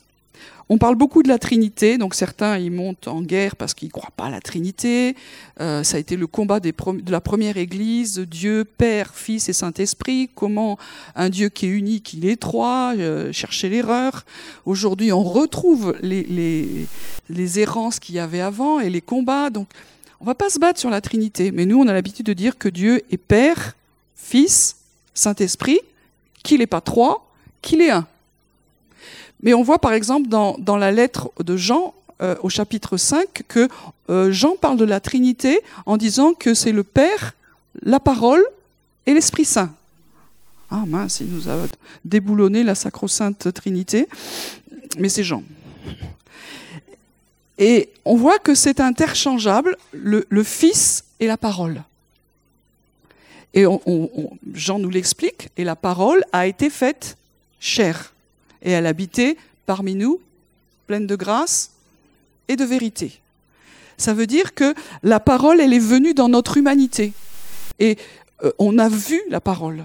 On 0.73 0.79
parle 0.79 0.95
beaucoup 0.95 1.25
de 1.25 1.29
la 1.29 1.41
Trinité, 1.41 1.99
donc 1.99 2.15
certains 2.15 2.57
y 2.57 2.71
montent 2.71 3.09
en 3.09 3.23
guerre 3.23 3.57
parce 3.57 3.75
qu'ils 3.75 3.89
ne 3.89 3.93
croient 3.93 4.13
pas 4.17 4.27
à 4.27 4.31
la 4.31 4.41
Trinité. 4.41 5.17
Euh, 5.61 5.83
ça 5.83 5.97
a 5.97 6.01
été 6.01 6.17
le 6.17 6.29
combat 6.29 6.61
de 6.61 6.73
la 7.11 7.21
première 7.21 7.57
Église, 7.57 8.21
Dieu, 8.21 8.65
Père, 8.65 9.13
Fils 9.13 9.49
et 9.49 9.53
Saint-Esprit. 9.53 10.31
Comment 10.33 10.79
un 11.17 11.29
Dieu 11.29 11.49
qui 11.49 11.67
est 11.67 11.71
unique, 11.71 12.15
il 12.15 12.25
est 12.25 12.37
trois, 12.37 12.95
euh, 12.97 13.33
chercher 13.33 13.69
l'erreur. 13.69 14.25
Aujourd'hui, 14.65 15.11
on 15.11 15.25
retrouve 15.25 15.97
les, 16.03 16.23
les, 16.23 16.87
les 17.29 17.59
errances 17.59 17.99
qu'il 17.99 18.15
y 18.15 18.21
avait 18.21 18.41
avant 18.41 18.79
et 18.79 18.91
les 18.91 19.01
combats. 19.01 19.51
Donc, 19.51 19.67
on 20.21 20.25
va 20.25 20.37
pas 20.37 20.51
se 20.51 20.61
battre 20.61 20.79
sur 20.79 20.91
la 20.91 21.01
Trinité, 21.01 21.51
mais 21.51 21.67
nous, 21.67 21.81
on 21.81 21.89
a 21.89 21.93
l'habitude 21.93 22.27
de 22.27 22.33
dire 22.33 22.59
que 22.59 22.69
Dieu 22.69 23.03
est 23.11 23.17
Père, 23.17 23.75
Fils, 24.15 24.77
Saint-Esprit, 25.15 25.81
qu'il 26.45 26.61
n'est 26.61 26.69
pas 26.69 26.81
trois, 26.81 27.29
qu'il 27.61 27.81
est 27.81 27.91
un. 27.91 28.07
Mais 29.43 29.55
on 29.55 29.63
voit 29.63 29.79
par 29.79 29.93
exemple 29.93 30.29
dans, 30.29 30.77
la 30.77 30.93
lettre 30.93 31.31
de 31.43 31.57
Jean 31.57 31.95
euh, 32.21 32.37
au 32.43 32.49
chapitre 32.49 32.97
5 32.97 33.45
que 33.49 33.69
euh, 34.11 34.31
Jean 34.31 34.57
parle 34.57 34.77
de 34.77 34.85
la 34.85 35.01
Trinité 35.01 35.61
en 35.87 35.97
disant 35.97 36.35
que 36.35 36.55
c'est 36.55 36.73
le 36.73 36.85
Père, 36.85 37.35
la 37.83 38.01
parole 38.01 38.45
et 39.07 39.15
l'Esprit 39.15 39.45
Saint. 39.45 39.73
Ah 40.71 40.85
mince, 40.87 41.21
il 41.21 41.29
nous 41.29 41.49
a 41.49 41.67
déboulonné 42.05 42.63
la 42.63 42.75
sacro-sainte 42.75 43.53
Trinité, 43.53 44.07
mais 44.99 45.09
c'est 45.09 45.25
Jean. 45.25 45.43
Et 47.59 47.91
on 48.05 48.17
voit 48.17 48.39
que 48.39 48.55
c'est 48.55 48.81
interchangeable, 48.81 49.77
le, 49.93 50.25
Fils 50.45 51.05
et 51.19 51.27
la 51.27 51.37
parole. 51.37 51.83
Et 53.53 53.67
on, 53.67 53.81
Jean 54.55 54.79
nous 54.79 54.91
l'explique, 54.91 55.49
et 55.57 55.65
la 55.65 55.75
parole 55.77 56.25
a 56.33 56.47
été 56.47 56.71
faite 56.71 57.17
chair 57.59 58.13
et 58.63 58.71
elle 58.71 58.87
habitait 58.87 59.37
parmi 59.67 59.95
nous, 59.95 60.21
pleine 60.87 61.07
de 61.07 61.17
grâce 61.17 61.71
et 62.49 62.57
de 62.57 62.65
vérité. 62.65 63.21
Ça 63.97 64.15
veut 64.15 64.27
dire 64.27 64.55
que 64.55 64.75
la 65.03 65.21
parole, 65.21 65.61
elle 65.61 65.73
est 65.73 65.79
venue 65.79 66.15
dans 66.15 66.29
notre 66.29 66.57
humanité. 66.57 67.13
Et 67.79 67.99
euh, 68.43 68.51
on 68.59 68.79
a 68.79 68.89
vu 68.89 69.21
la 69.29 69.41
parole. 69.41 69.85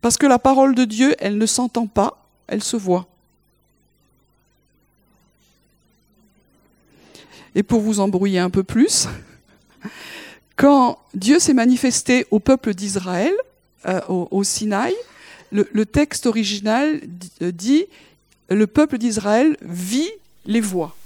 Parce 0.00 0.16
que 0.16 0.26
la 0.26 0.38
parole 0.38 0.74
de 0.74 0.84
Dieu, 0.84 1.14
elle 1.18 1.38
ne 1.38 1.46
s'entend 1.46 1.86
pas, 1.86 2.22
elle 2.46 2.62
se 2.62 2.76
voit. 2.76 3.06
Et 7.54 7.62
pour 7.62 7.80
vous 7.80 8.00
embrouiller 8.00 8.38
un 8.38 8.50
peu 8.50 8.62
plus, 8.62 9.08
quand 10.56 10.98
Dieu 11.14 11.38
s'est 11.38 11.54
manifesté 11.54 12.26
au 12.30 12.38
peuple 12.38 12.74
d'Israël, 12.74 13.34
euh, 13.86 14.00
au, 14.08 14.28
au 14.30 14.44
Sinaï, 14.44 14.94
le, 15.52 15.86
texte 15.86 16.26
original 16.26 17.00
euh, 17.42 17.52
dit 17.52 17.86
le 18.48 18.66
peuple 18.66 18.98
d'Israël 18.98 19.56
vit 19.62 20.10
les 20.46 20.60
voix. 20.60 20.96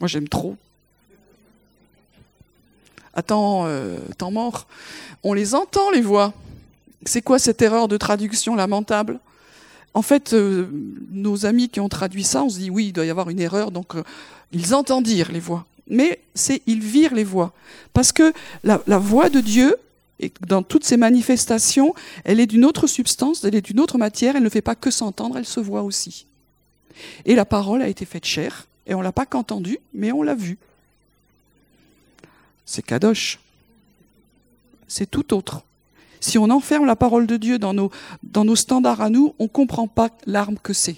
Moi 0.00 0.08
j'aime 0.08 0.28
trop. 0.28 0.56
Attends, 3.14 3.64
euh, 3.66 3.98
temps 4.18 4.30
mort. 4.30 4.66
On 5.22 5.32
les 5.32 5.54
entend 5.54 5.90
les 5.90 6.02
voix. 6.02 6.34
C'est 7.04 7.22
quoi 7.22 7.38
cette 7.38 7.62
erreur 7.62 7.88
de 7.88 7.96
traduction 7.96 8.54
lamentable? 8.54 9.18
En 9.94 10.02
fait, 10.02 10.34
euh, 10.34 10.68
nos 11.10 11.46
amis 11.46 11.68
qui 11.70 11.80
ont 11.80 11.88
traduit 11.88 12.24
ça, 12.24 12.42
on 12.42 12.50
se 12.50 12.58
dit 12.58 12.68
oui, 12.68 12.88
il 12.88 12.92
doit 12.92 13.06
y 13.06 13.10
avoir 13.10 13.30
une 13.30 13.40
erreur, 13.40 13.70
donc 13.70 13.94
ils 14.52 14.74
entendent 14.74 15.04
dire 15.04 15.32
les 15.32 15.40
voix. 15.40 15.64
Mais 15.88 16.20
c'est 16.34 16.62
ils 16.66 16.82
virent 16.82 17.14
les 17.14 17.24
voix. 17.24 17.52
Parce 17.92 18.12
que 18.12 18.32
la 18.64 18.98
voix 18.98 19.30
de 19.30 19.40
Dieu, 19.40 19.76
et 20.18 20.32
dans 20.46 20.62
toutes 20.62 20.84
ces 20.84 20.96
manifestations, 20.96 21.94
elle 22.24 22.40
est 22.40 22.46
d'une 22.46 22.64
autre 22.64 22.86
substance, 22.86 23.44
elle 23.44 23.54
est 23.54 23.60
d'une 23.60 23.80
autre 23.80 23.98
matière, 23.98 24.36
elle 24.36 24.42
ne 24.42 24.48
fait 24.48 24.62
pas 24.62 24.74
que 24.74 24.90
s'entendre, 24.90 25.36
elle 25.36 25.46
se 25.46 25.60
voit 25.60 25.82
aussi. 25.82 26.26
Et 27.26 27.34
la 27.34 27.44
parole 27.44 27.82
a 27.82 27.88
été 27.88 28.06
faite 28.06 28.24
chair, 28.24 28.66
et 28.86 28.94
on 28.94 29.02
l'a 29.02 29.12
pas 29.12 29.26
qu'entendue, 29.26 29.78
mais 29.92 30.12
on 30.12 30.22
l'a 30.22 30.34
vue. 30.34 30.58
C'est 32.64 32.82
kadosh. 32.82 33.38
C'est 34.88 35.10
tout 35.10 35.34
autre. 35.34 35.62
Si 36.20 36.38
on 36.38 36.48
enferme 36.50 36.86
la 36.86 36.96
parole 36.96 37.26
de 37.26 37.36
Dieu 37.36 37.58
dans 37.58 37.74
nos, 37.74 37.90
dans 38.22 38.44
nos 38.44 38.56
standards 38.56 39.02
à 39.02 39.10
nous, 39.10 39.34
on 39.38 39.44
ne 39.44 39.48
comprend 39.48 39.86
pas 39.86 40.10
l'arme 40.26 40.56
que 40.62 40.72
c'est 40.72 40.96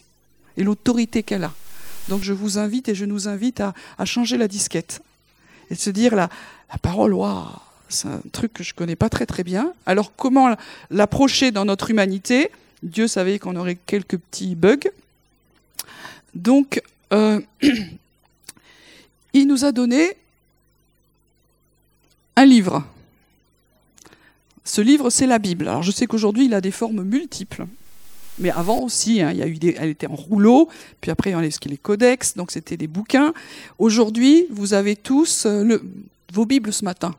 et 0.57 0.63
l'autorité 0.63 1.23
qu'elle 1.23 1.45
a. 1.45 1.53
Donc 2.09 2.23
je 2.23 2.33
vous 2.33 2.59
invite 2.59 2.89
et 2.89 2.95
je 2.95 3.05
nous 3.05 3.29
invite 3.29 3.61
à, 3.61 3.75
à 3.99 4.05
changer 4.05 4.37
la 4.37 4.49
disquette 4.49 5.03
et 5.71 5.75
de 5.75 5.79
se 5.79 5.91
dire 5.91 6.15
la, 6.15 6.31
la 6.71 6.79
parole, 6.79 7.13
waouh, 7.13 7.47
c'est 7.89 8.09
un 8.09 8.21
truc 8.33 8.53
que 8.53 8.63
je 8.63 8.75
connais 8.75 8.97
pas 8.97 9.09
très 9.09 9.27
très 9.27 9.45
bien. 9.45 9.73
Alors 9.87 10.15
comment 10.17 10.57
l'approcher 10.91 11.51
dans 11.51 11.65
notre 11.65 11.91
humanité? 11.91 12.51
Dieu 12.83 13.09
savait 13.09 13.39
qu'on 13.39 13.57
aurait 13.57 13.77
quelques 13.87 14.19
petits 14.19 14.55
bugs. 14.55 14.89
Donc, 16.35 16.81
euh, 17.13 17.41
il 19.33 19.47
nous 19.47 19.65
a 19.65 19.73
donné 19.73 20.17
un 22.37 22.45
livre. 22.45 22.85
Ce 24.65 24.81
livre, 24.81 25.11
c'est 25.11 25.27
la 25.27 25.39
Bible. 25.39 25.67
Alors 25.67 25.83
je 25.83 25.91
sais 25.91 26.07
qu'aujourd'hui, 26.07 26.45
il 26.45 26.55
a 26.55 26.61
des 26.61 26.71
formes 26.71 27.03
multiples. 27.03 27.67
Mais 28.39 28.51
avant 28.51 28.81
aussi, 28.81 29.21
hein, 29.21 29.33
il 29.33 29.39
y 29.39 29.43
a 29.43 29.49
eu 29.49 29.57
des, 29.57 29.75
elle 29.79 29.89
était 29.89 30.07
en 30.07 30.15
rouleau, 30.15 30.69
puis 31.01 31.11
après, 31.11 31.31
il 31.31 31.33
y 31.33 31.37
a 31.37 31.41
les 31.41 31.77
codex, 31.77 32.37
donc 32.37 32.53
c'était 32.53 32.77
des 32.77 32.87
bouquins. 32.87 33.33
Aujourd'hui, 33.79 34.47
vous 34.51 34.75
avez 34.75 34.95
tous 34.95 35.45
euh, 35.47 35.79
vos 36.33 36.47
Bibles 36.47 36.73
ce 36.73 36.85
matin. 36.85 37.17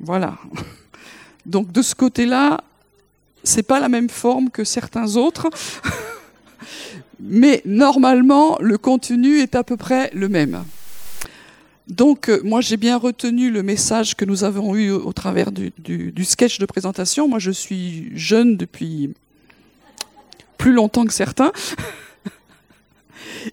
Voilà. 0.00 0.38
Donc 1.46 1.72
de 1.72 1.82
ce 1.82 1.94
côté-là, 1.94 2.60
c'est 3.44 3.62
pas 3.62 3.80
la 3.80 3.88
même 3.88 4.10
forme 4.10 4.50
que 4.50 4.64
certains 4.64 5.16
autres, 5.16 5.48
mais 7.20 7.62
normalement 7.64 8.58
le 8.60 8.78
contenu 8.78 9.38
est 9.38 9.54
à 9.54 9.62
peu 9.64 9.76
près 9.76 10.10
le 10.12 10.28
même. 10.28 10.64
Donc 11.88 12.28
euh, 12.28 12.40
moi 12.42 12.60
j'ai 12.60 12.76
bien 12.76 12.96
retenu 12.96 13.50
le 13.50 13.62
message 13.62 14.16
que 14.16 14.24
nous 14.24 14.42
avons 14.42 14.74
eu 14.74 14.90
au, 14.90 15.12
travers 15.12 15.52
du, 15.52 15.72
sketch 16.24 16.58
de 16.58 16.66
présentation. 16.66 17.28
Moi 17.28 17.38
je 17.38 17.52
suis 17.52 18.10
jeune 18.16 18.56
depuis 18.56 19.14
plus 20.58 20.72
longtemps 20.72 21.04
que 21.04 21.12
certains. 21.12 21.52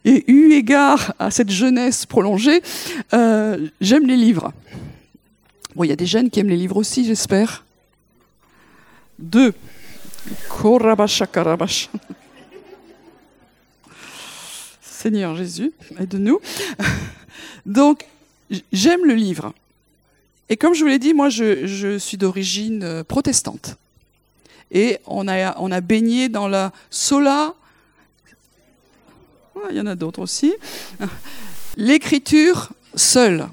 Et 0.05 0.31
eu 0.31 0.53
égard 0.53 1.13
à 1.19 1.29
cette 1.29 1.51
jeunesse 1.51 2.07
prolongée, 2.07 2.63
euh, 3.13 3.67
j'aime 3.79 4.07
les 4.07 4.17
livres. 4.17 4.51
Bon, 5.75 5.83
il 5.83 5.89
y 5.89 5.91
a 5.91 5.95
des 5.95 6.05
jeunes 6.05 6.29
qui 6.29 6.39
aiment 6.39 6.49
les 6.49 6.57
livres 6.57 6.77
aussi, 6.77 7.05
j'espère. 7.05 7.65
Deux. 9.17 9.53
Seigneur 14.81 15.35
Jésus, 15.35 15.71
aide-nous. 15.99 16.39
Donc, 17.65 18.05
j'aime 18.71 19.05
le 19.05 19.15
livre. 19.15 19.53
Et 20.49 20.57
comme 20.57 20.73
je 20.73 20.81
vous 20.81 20.87
l'ai 20.87 20.99
dit, 20.99 21.13
moi, 21.13 21.29
je, 21.29 21.97
suis 21.97 22.17
d'origine 22.17 22.83
euh, 22.83 23.03
protestante. 23.03 23.77
Et 24.71 24.97
on 25.05 25.27
a, 25.27 25.81
baigné 25.81 26.29
dans 26.29 26.47
la 26.47 26.71
sola. 26.89 27.53
Il 29.69 29.75
y 29.75 29.81
en 29.81 29.87
a 29.87 29.95
d'autres 29.95 30.21
aussi. 30.21 30.53
L'écriture 31.77 32.69
seule. 32.95 33.47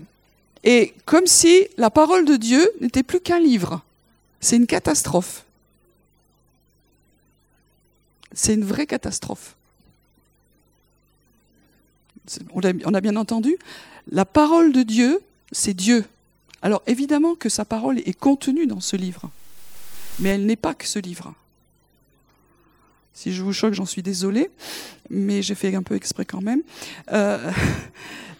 Et 0.64 0.94
comme 1.06 1.26
si 1.26 1.68
la 1.76 1.90
parole 1.90 2.24
de 2.24 2.36
Dieu 2.36 2.70
n'était 2.80 3.02
plus 3.02 3.20
qu'un 3.20 3.38
livre. 3.38 3.82
C'est 4.40 4.56
une 4.56 4.66
catastrophe. 4.66 5.44
C'est 8.32 8.54
une 8.54 8.64
vraie 8.64 8.86
catastrophe. 8.86 9.56
On 12.52 12.94
a, 12.94 13.00
bien 13.00 13.16
entendu, 13.16 13.56
la 14.10 14.24
parole 14.24 14.72
de 14.72 14.82
Dieu, 14.82 15.20
c'est 15.50 15.74
Dieu. 15.74 16.04
Alors 16.62 16.82
évidemment 16.86 17.34
que 17.34 17.48
sa 17.48 17.64
parole 17.64 17.98
est 17.98 18.16
contenue 18.16 18.66
dans 18.66 18.80
ce 18.80 18.94
livre, 18.94 19.30
mais 20.20 20.30
elle 20.30 20.46
n'est 20.46 20.56
pas 20.56 20.74
que 20.74 20.86
ce 20.86 20.98
livre. 21.00 21.34
Si 23.20 23.34
je 23.34 23.42
vous 23.42 23.52
choque, 23.52 23.74
j'en 23.74 23.84
suis 23.84 24.00
désolée, 24.00 24.48
mais 25.10 25.42
j'ai 25.42 25.54
fait 25.54 25.74
un 25.74 25.82
peu 25.82 25.94
exprès 25.94 26.24
quand 26.24 26.40
même. 26.40 26.62
Euh, 27.12 27.50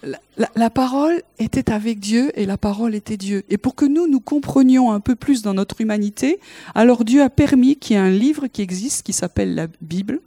la, 0.56 0.70
parole 0.70 1.20
était 1.38 1.70
avec 1.70 2.00
Dieu 2.00 2.32
et 2.34 2.46
la 2.46 2.56
parole 2.56 2.94
était 2.94 3.18
Dieu. 3.18 3.44
Et 3.50 3.58
pour 3.58 3.74
que 3.74 3.84
nous, 3.84 4.08
nous 4.08 4.20
comprenions 4.20 4.90
un 4.90 5.00
peu 5.00 5.16
plus 5.16 5.42
dans 5.42 5.52
notre 5.52 5.82
humanité, 5.82 6.40
alors 6.74 7.04
Dieu 7.04 7.20
a 7.20 7.28
permis 7.28 7.76
qu'il 7.76 7.96
y 7.96 7.98
ait 7.98 8.02
un 8.02 8.08
livre 8.08 8.46
qui 8.46 8.62
existe 8.62 9.02
qui 9.02 9.12
s'appelle 9.12 9.54
la 9.54 9.66
Bible, 9.82 10.22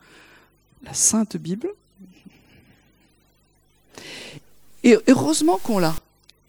la 0.83 0.93
Sainte 0.93 1.36
Bible. 1.36 1.69
Et 4.83 4.95
heureusement 5.07 5.57
qu'on 5.63 5.79
l'a. 5.79 5.95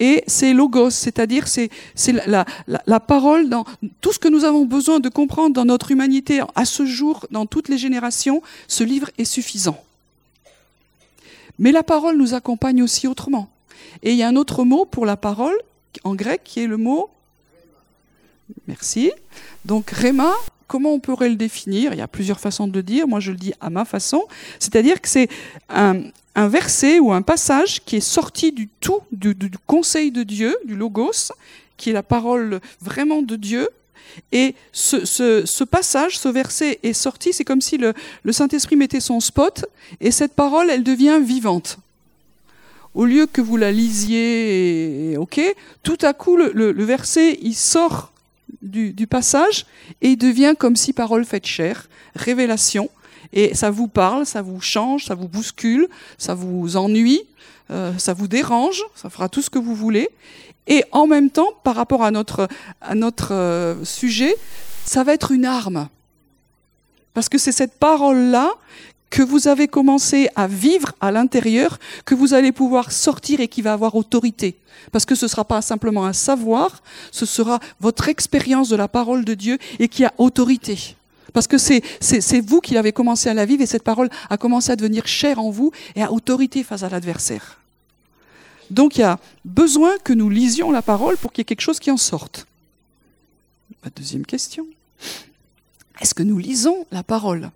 Et 0.00 0.24
c'est 0.26 0.52
logos, 0.52 0.90
c'est-à-dire 0.90 1.46
c'est 1.46 1.70
la, 2.26 2.44
la, 2.66 2.82
la, 2.84 3.00
parole 3.00 3.48
dans 3.48 3.64
tout 4.00 4.12
ce 4.12 4.18
que 4.18 4.28
nous 4.28 4.44
avons 4.44 4.64
besoin 4.64 4.98
de 4.98 5.08
comprendre 5.08 5.54
dans 5.54 5.64
notre 5.64 5.92
humanité 5.92 6.42
à 6.56 6.64
ce 6.64 6.84
jour, 6.84 7.26
dans 7.30 7.46
toutes 7.46 7.68
les 7.68 7.78
générations, 7.78 8.42
ce 8.66 8.82
livre 8.82 9.10
est 9.18 9.24
suffisant. 9.24 9.80
Mais 11.60 11.70
la 11.70 11.84
parole 11.84 12.16
nous 12.16 12.34
accompagne 12.34 12.82
aussi 12.82 13.06
autrement. 13.06 13.48
Et 14.02 14.10
il 14.10 14.16
y 14.16 14.24
a 14.24 14.28
un 14.28 14.36
autre 14.36 14.64
mot 14.64 14.84
pour 14.84 15.06
la 15.06 15.16
parole 15.16 15.56
en 16.02 16.16
grec 16.16 16.40
qui 16.44 16.60
est 16.60 16.66
le 16.66 16.76
mot 16.76 17.10
Merci. 18.66 19.10
Donc 19.64 19.90
Réma, 19.90 20.32
comment 20.66 20.92
on 20.92 21.00
pourrait 21.00 21.28
le 21.28 21.36
définir 21.36 21.92
Il 21.92 21.98
y 21.98 22.02
a 22.02 22.08
plusieurs 22.08 22.40
façons 22.40 22.66
de 22.66 22.72
le 22.72 22.82
dire. 22.82 23.06
Moi, 23.06 23.20
je 23.20 23.30
le 23.30 23.36
dis 23.36 23.52
à 23.60 23.70
ma 23.70 23.84
façon. 23.84 24.24
C'est-à-dire 24.58 25.00
que 25.00 25.08
c'est 25.08 25.28
un, 25.68 26.02
verset 26.36 26.98
ou 26.98 27.12
un 27.12 27.22
passage 27.22 27.84
qui 27.84 27.96
est 27.96 28.00
sorti 28.00 28.52
du 28.52 28.68
tout, 28.80 29.00
du, 29.12 29.34
conseil 29.66 30.10
de 30.10 30.22
Dieu, 30.22 30.56
du 30.64 30.76
logos, 30.76 31.32
qui 31.76 31.90
est 31.90 31.92
la 31.92 32.02
parole 32.02 32.60
vraiment 32.80 33.22
de 33.22 33.36
Dieu. 33.36 33.68
Et 34.32 34.54
ce, 34.72 35.64
passage, 35.64 36.18
ce 36.18 36.28
verset 36.28 36.78
est 36.82 36.92
sorti, 36.92 37.32
c'est 37.32 37.44
comme 37.44 37.60
si 37.60 37.78
le, 37.78 37.94
Saint-Esprit 38.30 38.76
mettait 38.76 39.00
son 39.00 39.20
spot, 39.20 39.66
et 40.00 40.10
cette 40.10 40.34
parole, 40.34 40.70
elle 40.70 40.84
devient 40.84 41.20
vivante. 41.22 41.78
Au 42.94 43.06
lieu 43.06 43.26
que 43.26 43.40
vous 43.40 43.56
la 43.56 43.72
lisiez, 43.72 45.16
ok, 45.18 45.40
tout 45.82 45.98
à 46.02 46.12
coup, 46.12 46.36
le, 46.36 46.52
le 46.52 46.84
verset, 46.84 47.38
il 47.42 47.54
sort 47.54 48.13
du, 48.62 49.06
passage 49.06 49.66
et 50.00 50.10
il 50.10 50.16
devient 50.16 50.54
comme 50.58 50.76
si 50.76 50.92
parole 50.92 51.24
faite 51.24 51.46
chair, 51.46 51.88
révélation. 52.14 52.90
Et 53.32 53.54
ça 53.54 53.70
vous 53.70 53.88
parle, 53.88 54.26
ça 54.26 54.42
vous 54.42 54.60
change, 54.60 55.06
ça 55.06 55.14
vous 55.14 55.28
bouscule, 55.28 55.88
ça 56.18 56.34
vous 56.34 56.76
ennuie, 56.76 57.22
euh, 57.70 57.92
ça 57.98 58.12
vous 58.14 58.28
dérange, 58.28 58.82
ça 58.94 59.10
fera 59.10 59.28
tout 59.28 59.42
ce 59.42 59.50
que 59.50 59.58
vous 59.58 59.74
voulez. 59.74 60.08
Et 60.66 60.84
en 60.92 61.06
même 61.06 61.30
temps, 61.30 61.52
par 61.62 61.74
rapport 61.74 62.04
à 62.04 62.10
notre, 62.10 62.48
à 62.80 62.94
notre 62.94 63.32
euh, 63.32 63.84
sujet, 63.84 64.34
ça 64.84 65.04
va 65.04 65.14
être 65.14 65.32
une 65.32 65.44
arme. 65.44 65.88
Parce 67.12 67.28
que 67.28 67.38
c'est 67.38 67.52
cette 67.52 67.78
parole-là 67.78 68.54
que 69.14 69.22
vous 69.22 69.46
avez 69.46 69.68
commencé 69.68 70.28
à 70.34 70.48
vivre 70.48 70.92
à 71.00 71.12
l'intérieur, 71.12 71.78
que 72.04 72.16
vous 72.16 72.34
allez 72.34 72.50
pouvoir 72.50 72.90
sortir 72.90 73.38
et 73.38 73.46
qui 73.46 73.62
va 73.62 73.72
avoir 73.72 73.94
autorité. 73.94 74.56
Parce 74.90 75.04
que 75.04 75.14
ce 75.14 75.26
ne 75.26 75.28
sera 75.28 75.44
pas 75.44 75.62
simplement 75.62 76.04
un 76.04 76.12
savoir, 76.12 76.82
ce 77.12 77.24
sera 77.24 77.60
votre 77.78 78.08
expérience 78.08 78.68
de 78.68 78.74
la 78.74 78.88
parole 78.88 79.24
de 79.24 79.34
Dieu 79.34 79.58
et 79.78 79.86
qui 79.86 80.04
a 80.04 80.12
autorité. 80.18 80.96
Parce 81.32 81.46
que 81.46 81.58
c'est, 81.58 81.84
c'est, 82.00 82.40
vous 82.40 82.60
qui 82.60 82.74
l'avez 82.74 82.90
commencé 82.90 83.28
à 83.28 83.34
la 83.34 83.44
vivre 83.46 83.62
et 83.62 83.66
cette 83.66 83.84
parole 83.84 84.10
a 84.30 84.36
commencé 84.36 84.72
à 84.72 84.76
devenir 84.76 85.06
chère 85.06 85.38
en 85.38 85.50
vous 85.50 85.70
et 85.94 86.02
à 86.02 86.10
autorité 86.10 86.64
face 86.64 86.82
à 86.82 86.88
l'adversaire. 86.88 87.60
Donc 88.68 88.96
il 88.96 89.02
y 89.02 89.04
a 89.04 89.20
besoin 89.44 89.92
que 90.02 90.12
nous 90.12 90.28
lisions 90.28 90.72
la 90.72 90.82
parole 90.82 91.16
pour 91.18 91.30
qu'il 91.30 91.42
y 91.42 91.42
ait 91.42 91.44
quelque 91.44 91.60
chose 91.60 91.78
qui 91.78 91.92
en 91.92 91.96
sorte. 91.96 92.48
Ma 93.84 93.90
deuxième 93.90 94.26
question. 94.26 94.66
Est-ce 96.00 96.14
que 96.14 96.24
nous 96.24 96.38
lisons 96.38 96.84
la 96.90 97.04
parole? 97.04 97.52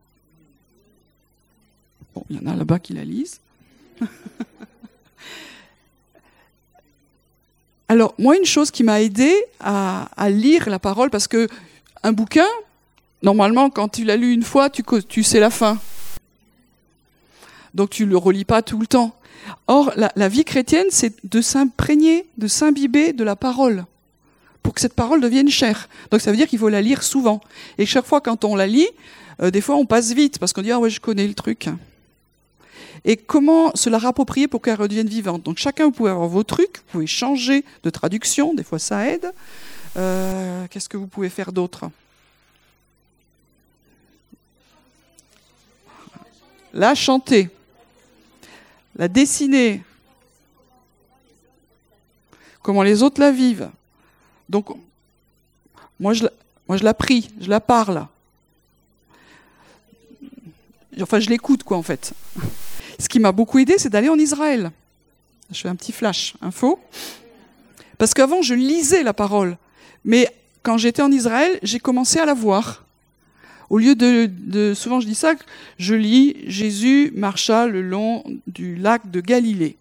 Il 2.31 2.37
y 2.37 2.39
en 2.41 2.47
a 2.51 2.57
là-bas 2.57 2.79
qui 2.79 2.93
la 2.95 3.05
lisent. 3.05 3.41
Alors, 7.89 8.15
moi, 8.19 8.37
une 8.37 8.45
chose 8.45 8.71
qui 8.71 8.85
m'a 8.85 9.01
aidé 9.01 9.35
à, 9.61 10.29
lire 10.29 10.69
la 10.69 10.79
parole, 10.79 11.09
parce 11.09 11.27
que 11.27 11.49
un 12.03 12.13
bouquin, 12.13 12.47
normalement, 13.23 13.71
quand 13.71 13.89
tu 13.89 14.05
l'as 14.05 14.17
lu 14.17 14.33
une 14.33 14.43
fois, 14.43 14.69
tu, 14.69 15.25
sais 15.25 15.41
la 15.41 15.49
fin. 15.49 15.79
Donc, 17.73 17.89
tu 17.91 18.05
ne 18.05 18.11
le 18.11 18.19
relis 18.19 18.45
pas 18.45 18.61
tout 18.61 18.79
le 18.79 18.87
temps. 18.87 19.15
Or, 19.67 19.91
la, 19.97 20.13
la 20.17 20.29
vie 20.29 20.45
chrétienne, 20.45 20.89
c'est 20.91 21.15
de 21.25 21.41
s'imprégner, 21.41 22.27
de 22.37 22.47
s'imbiber 22.47 23.15
de 23.15 23.25
la 23.25 23.37
parole, 23.37 23.87
pour 24.63 24.75
que 24.75 24.83
cette 24.83 24.93
parole 24.95 25.23
devienne 25.23 25.49
chère. 25.49 25.89
Donc, 26.11 26.21
ça 26.21 26.31
veut 26.31 26.37
dire 26.37 26.47
qu'il 26.47 26.59
faut 26.59 26.69
la 26.69 26.83
lire 26.83 27.03
souvent. 27.03 27.41
Et 27.79 27.87
chaque 27.87 28.05
fois, 28.05 28.21
quand 28.21 28.45
on 28.45 28.55
la 28.55 28.67
lit, 28.67 28.89
euh, 29.41 29.51
des 29.51 29.63
fois, 29.63 29.77
on 29.77 29.87
passe 29.87 30.13
vite, 30.13 30.39
parce 30.39 30.53
qu'on 30.53 30.61
dit, 30.61 30.73
ah 30.73 30.79
ouais, 30.79 30.91
je 30.91 31.01
connais 31.01 31.27
le 31.27 31.35
truc 31.35 31.71
et 33.05 33.17
comment 33.17 33.75
se 33.75 33.91
la 33.91 33.99
rapproprier 33.99 34.49
pour 34.49 34.63
qu'elle 34.63 34.81
redevienne 34.81 35.09
vivante? 35.09 35.43
Donc 35.43 35.59
chacun, 35.59 35.85
vous 35.85 35.93
pouvez 35.93 36.11
avoir 36.11 36.29
vos 36.29 36.45
trucs, 36.45 36.79
vous 36.79 36.93
pouvez 36.93 37.07
changer 37.07 37.65
de 37.83 37.91
traduction, 37.91 38.55
des 38.55 38.65
fois 38.65 38.79
ça 38.79 39.09
aide. 39.09 39.33
Euh, 39.97 40.67
qu'est-ce 40.69 40.89
que 40.89 40.97
vous 40.97 41.07
pouvez 41.07 41.31
faire 41.31 41.53
d'autre? 41.53 41.91
La 46.75 46.95
chanter, 46.95 47.49
la 48.95 49.09
dessiner, 49.09 49.83
comment 52.63 52.83
les 52.83 53.03
autres 53.03 53.21
la 53.21 53.33
vivent. 53.33 53.71
Donc, 54.49 54.69
moi 55.99 56.13
je, 56.13 56.27
moi 56.69 56.77
je 56.77 56.85
la 56.85 56.95
prie, 56.95 57.31
je 57.41 57.49
la 57.49 57.61
parle. 57.61 58.07
Enfin, 61.01 61.21
je 61.21 61.31
l'écoute, 61.31 61.63
quoi, 61.63 61.77
en 61.77 61.83
fait. 61.83 62.13
Ce 62.99 63.09
qui 63.09 63.21
m'a 63.21 63.33
beaucoup 63.33 63.59
aidé, 63.59 63.75
c'est 63.79 63.91
d'aller 63.91 64.09
en 64.09 64.19
Israël. 64.19 64.73
Je 65.51 65.61
fais 65.61 65.69
un 65.69 65.77
petit 65.77 65.93
flash 65.93 66.35
info. 66.43 66.81
Parce 67.97 68.15
qu'avant, 68.15 68.43
je 68.43 68.55
lisais 68.55 69.03
la 69.03 69.15
parole. 69.15 69.57
Mais 70.05 70.29
quand 70.63 70.79
j'étais 70.79 71.03
en 71.03 71.11
Israël, 71.11 71.59
j'ai 71.63 71.81
commencé 71.81 72.19
à 72.19 72.27
la 72.27 72.35
voir. 72.35 72.85
Au 73.71 73.79
lieu 73.79 73.95
de, 73.95 74.73
souvent 74.75 75.01
je 75.01 75.07
dis 75.07 75.15
ça, 75.15 75.35
je 75.79 75.95
lis 75.95 76.37
Jésus 76.47 77.13
marcha 77.15 77.67
le 77.67 77.83
long 77.83 78.25
du 78.47 78.77
lac 78.77 79.11
de 79.11 79.21
Galilée. 79.21 79.77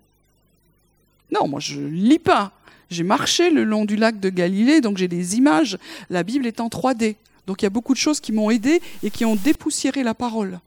Non, 1.31 1.47
moi 1.47 1.61
je 1.61 1.79
lis 1.79 2.19
pas. 2.19 2.51
J'ai 2.89 3.03
marché 3.03 3.49
le 3.49 3.63
long 3.63 3.85
du 3.85 3.95
lac 3.95 4.19
de 4.19 4.29
Galilée, 4.29 4.81
donc 4.81 4.97
j'ai 4.97 5.07
des 5.07 5.37
images. 5.37 5.77
La 6.09 6.23
Bible 6.23 6.47
est 6.47 6.59
en 6.59 6.67
3D. 6.67 7.15
Donc 7.45 7.61
il 7.61 7.65
y 7.65 7.67
a 7.67 7.69
beaucoup 7.69 7.93
de 7.93 7.99
choses 7.99 8.19
qui 8.19 8.33
m'ont 8.33 8.49
aidé 8.49 8.81
et 9.03 9.09
qui 9.09 9.23
ont 9.23 9.35
dépoussiéré 9.35 10.03
la 10.03 10.13
parole 10.13 10.59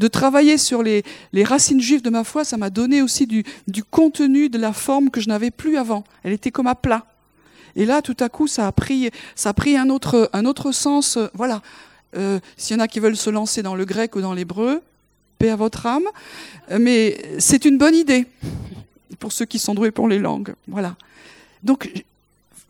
de 0.00 0.08
travailler 0.08 0.56
sur 0.56 0.82
les, 0.82 1.04
racines 1.44 1.80
juives 1.80 2.00
de 2.00 2.08
ma 2.08 2.24
foi, 2.24 2.42
ça 2.42 2.56
m'a 2.56 2.70
donné 2.70 3.02
aussi 3.02 3.26
du, 3.26 3.44
contenu, 3.84 4.48
de 4.48 4.58
la 4.58 4.72
forme 4.72 5.10
que 5.10 5.20
je 5.20 5.28
n'avais 5.28 5.50
plus 5.50 5.76
avant. 5.76 6.04
Elle 6.24 6.32
était 6.32 6.50
comme 6.50 6.66
à 6.66 6.74
plat. 6.74 7.04
Et 7.76 7.84
là, 7.84 8.00
tout 8.00 8.16
à 8.18 8.30
coup, 8.30 8.46
ça 8.46 8.66
a 8.66 8.72
pris, 8.72 9.10
ça 9.36 9.50
a 9.50 9.52
pris 9.52 9.76
un 9.76 9.90
autre, 9.90 10.30
un 10.32 10.46
autre 10.46 10.72
sens. 10.72 11.18
Euh, 11.18 11.28
voilà. 11.34 11.60
Euh, 12.16 12.40
s'il 12.56 12.76
y 12.76 12.80
en 12.80 12.82
a 12.82 12.88
qui 12.88 12.98
veulent 12.98 13.16
se 13.16 13.28
lancer 13.28 13.62
dans 13.62 13.76
le 13.76 13.84
grec 13.84 14.16
ou 14.16 14.22
dans 14.22 14.32
l'hébreu, 14.32 14.82
paix 15.38 15.50
à 15.50 15.56
votre 15.56 15.84
âme. 15.84 16.08
Euh, 16.70 16.78
mais 16.80 17.20
c'est 17.38 17.66
une 17.66 17.76
bonne 17.76 17.94
idée 17.94 18.26
pour 19.18 19.32
ceux 19.32 19.44
qui 19.44 19.58
sont 19.58 19.74
doués 19.74 19.90
pour 19.90 20.08
les 20.08 20.18
langues. 20.18 20.54
Voilà. 20.66 20.96
Donc, 21.62 21.92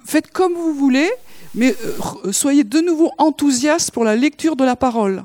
faites 0.05 0.33
comme 0.33 0.55
vous 0.55 0.75
voulez, 0.75 1.09
mais 1.55 1.77
soyez 2.33 2.65
de 2.65 2.81
nouveau 2.81 3.13
enthousiastes 3.19 3.93
pour 3.93 4.03
la 4.03 4.17
lecture 4.17 4.57
de 4.57 4.65
la 4.65 4.75
parole. 4.75 5.25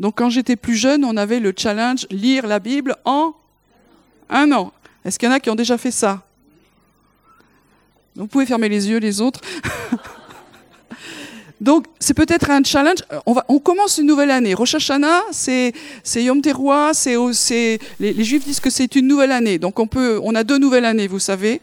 Donc 0.00 0.18
quand 0.18 0.30
j'étais 0.30 0.56
plus 0.56 0.76
jeune, 0.76 1.04
on 1.04 1.16
avait 1.16 1.40
le 1.40 1.52
challenge 1.56 2.06
lire 2.10 2.46
la 2.46 2.58
Bible 2.58 2.96
en 3.04 3.34
un 4.28 4.52
an. 4.52 4.72
Est-ce 5.04 5.18
qu'il 5.18 5.28
y 5.28 5.32
en 5.32 5.34
a 5.34 5.40
qui 5.40 5.50
ont 5.50 5.54
déjà 5.54 5.78
fait 5.78 5.90
ça? 5.90 6.22
Vous 8.14 8.26
pouvez 8.26 8.46
fermer 8.46 8.68
les 8.68 8.88
yeux 8.88 8.98
les 8.98 9.20
autres. 9.20 9.40
Donc, 11.60 11.86
c'est 11.98 12.14
peut-être 12.14 12.50
un 12.50 12.62
challenge. 12.62 12.98
On, 13.24 13.32
va, 13.32 13.44
on 13.48 13.58
commence 13.58 13.98
une 13.98 14.06
nouvelle 14.06 14.30
année. 14.30 14.52
Rosh 14.52 14.74
Hashanah, 14.74 15.22
c'est, 15.30 15.72
Yom 16.14 16.42
Teruah, 16.42 16.92
c'est, 16.92 17.16
les, 17.98 18.12
les, 18.12 18.24
Juifs 18.24 18.44
disent 18.44 18.60
que 18.60 18.70
c'est 18.70 18.94
une 18.94 19.06
nouvelle 19.06 19.32
année. 19.32 19.58
Donc, 19.58 19.78
on 19.78 19.86
peut, 19.86 20.20
on 20.22 20.34
a 20.34 20.44
deux 20.44 20.58
nouvelles 20.58 20.84
années, 20.84 21.06
vous 21.06 21.18
savez. 21.18 21.62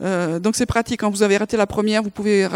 Euh, 0.00 0.38
donc, 0.38 0.56
c'est 0.56 0.66
pratique. 0.66 1.00
Quand 1.00 1.10
vous 1.10 1.22
avez 1.22 1.36
raté 1.36 1.56
la 1.56 1.66
première, 1.66 2.02
vous 2.02 2.10
pouvez 2.10 2.48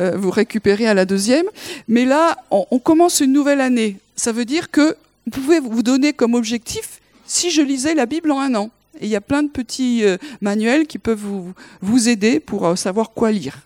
euh, 0.00 0.16
vous 0.16 0.30
récupérer 0.30 0.86
à 0.86 0.94
la 0.94 1.06
deuxième. 1.06 1.46
Mais 1.88 2.04
là, 2.04 2.36
on, 2.50 2.66
on 2.70 2.78
commence 2.78 3.20
une 3.20 3.32
nouvelle 3.32 3.62
année. 3.62 3.96
Ça 4.14 4.32
veut 4.32 4.44
dire 4.44 4.70
que 4.70 4.94
vous 5.24 5.40
pouvez 5.40 5.58
vous 5.58 5.82
donner 5.82 6.12
comme 6.12 6.34
objectif, 6.34 7.00
si 7.26 7.50
je 7.50 7.62
lisais 7.62 7.94
la 7.94 8.06
Bible 8.06 8.30
en 8.30 8.40
un 8.40 8.54
an. 8.54 8.70
Et 9.00 9.06
il 9.06 9.10
y 9.10 9.16
a 9.16 9.20
plein 9.20 9.42
de 9.42 9.48
petits 9.48 10.04
euh, 10.04 10.18
manuels 10.42 10.86
qui 10.86 10.98
peuvent 10.98 11.18
vous, 11.18 11.52
vous 11.80 12.08
aider 12.08 12.40
pour 12.40 12.76
savoir 12.76 13.12
quoi 13.12 13.32
lire. 13.32 13.58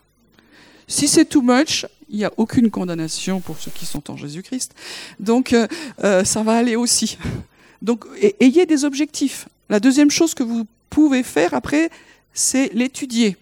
Si 0.87 1.07
c'est 1.07 1.25
too 1.25 1.41
much, 1.41 1.85
il 2.11 2.17
n'y 2.17 2.25
a 2.25 2.31
aucune 2.37 2.69
condamnation 2.69 3.39
pour 3.39 3.57
ceux 3.57 3.71
qui 3.71 3.85
sont 3.85 4.11
en 4.11 4.17
Jésus-Christ. 4.17 4.75
Donc, 5.19 5.53
euh, 5.53 5.67
euh, 6.03 6.23
ça 6.23 6.43
va 6.43 6.57
aller 6.57 6.75
aussi. 6.75 7.17
Donc, 7.81 8.05
ayez 8.39 8.65
des 8.65 8.85
objectifs. 8.85 9.47
La 9.69 9.79
deuxième 9.79 10.11
chose 10.11 10.33
que 10.33 10.43
vous 10.43 10.67
pouvez 10.89 11.23
faire 11.23 11.53
après, 11.53 11.89
c'est 12.33 12.69
l'étudier. 12.73 13.37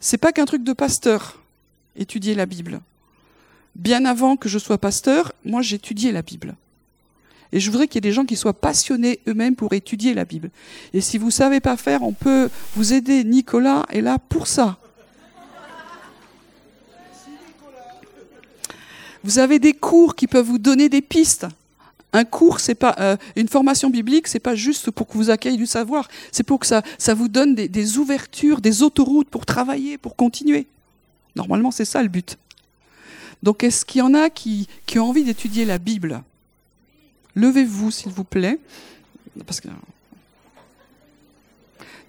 C'est 0.00 0.16
pas 0.16 0.32
qu'un 0.32 0.44
truc 0.44 0.62
de 0.62 0.72
pasteur, 0.72 1.42
étudier 1.96 2.34
la 2.34 2.46
Bible. 2.46 2.80
Bien 3.74 4.04
avant 4.04 4.36
que 4.36 4.48
je 4.48 4.58
sois 4.58 4.78
pasteur, 4.78 5.32
moi 5.44 5.60
j'étudiais 5.60 6.12
la 6.12 6.22
Bible. 6.22 6.54
Et 7.52 7.60
je 7.60 7.70
voudrais 7.70 7.88
qu'il 7.88 7.96
y 7.96 7.98
ait 7.98 8.08
des 8.08 8.12
gens 8.12 8.24
qui 8.24 8.36
soient 8.36 8.58
passionnés 8.58 9.20
eux-mêmes 9.28 9.56
pour 9.56 9.72
étudier 9.72 10.14
la 10.14 10.24
Bible. 10.24 10.50
Et 10.92 11.00
si 11.00 11.18
vous 11.18 11.30
savez 11.30 11.60
pas 11.60 11.76
faire, 11.76 12.02
on 12.02 12.12
peut 12.12 12.48
vous 12.74 12.92
aider. 12.92 13.24
Nicolas 13.24 13.84
est 13.90 14.00
là 14.00 14.18
pour 14.18 14.46
ça. 14.46 14.78
Vous 19.26 19.40
avez 19.40 19.58
des 19.58 19.72
cours 19.72 20.14
qui 20.14 20.28
peuvent 20.28 20.46
vous 20.46 20.58
donner 20.58 20.88
des 20.88 21.02
pistes. 21.02 21.48
Un 22.12 22.24
cours, 22.24 22.60
c'est 22.60 22.76
pas 22.76 22.94
euh, 23.00 23.16
une 23.34 23.48
formation 23.48 23.90
biblique, 23.90 24.28
c'est 24.28 24.38
pas 24.38 24.54
juste 24.54 24.92
pour 24.92 25.08
que 25.08 25.14
vous 25.14 25.30
accueilliez 25.30 25.56
du 25.56 25.66
savoir, 25.66 26.06
c'est 26.30 26.44
pour 26.44 26.60
que 26.60 26.66
ça, 26.66 26.82
ça 26.96 27.12
vous 27.12 27.26
donne 27.26 27.56
des, 27.56 27.98
ouvertures, 27.98 28.60
des 28.60 28.84
autoroutes 28.84 29.28
pour 29.28 29.44
travailler, 29.44 29.98
pour 29.98 30.14
continuer. 30.14 30.68
Normalement, 31.34 31.72
c'est 31.72 31.84
ça 31.84 32.04
le 32.04 32.08
but. 32.08 32.38
Donc, 33.42 33.64
est-ce 33.64 33.84
qu'il 33.84 33.98
y 33.98 34.02
en 34.02 34.14
a 34.14 34.30
qui, 34.30 34.68
qui 34.86 35.00
ont 35.00 35.08
envie 35.08 35.24
d'étudier 35.24 35.64
la 35.64 35.78
Bible? 35.78 36.22
Levez-vous, 37.34 37.90
s'il 37.90 38.12
vous 38.12 38.24
plaît. 38.24 38.60
Parce 39.44 39.60
que... 39.60 39.68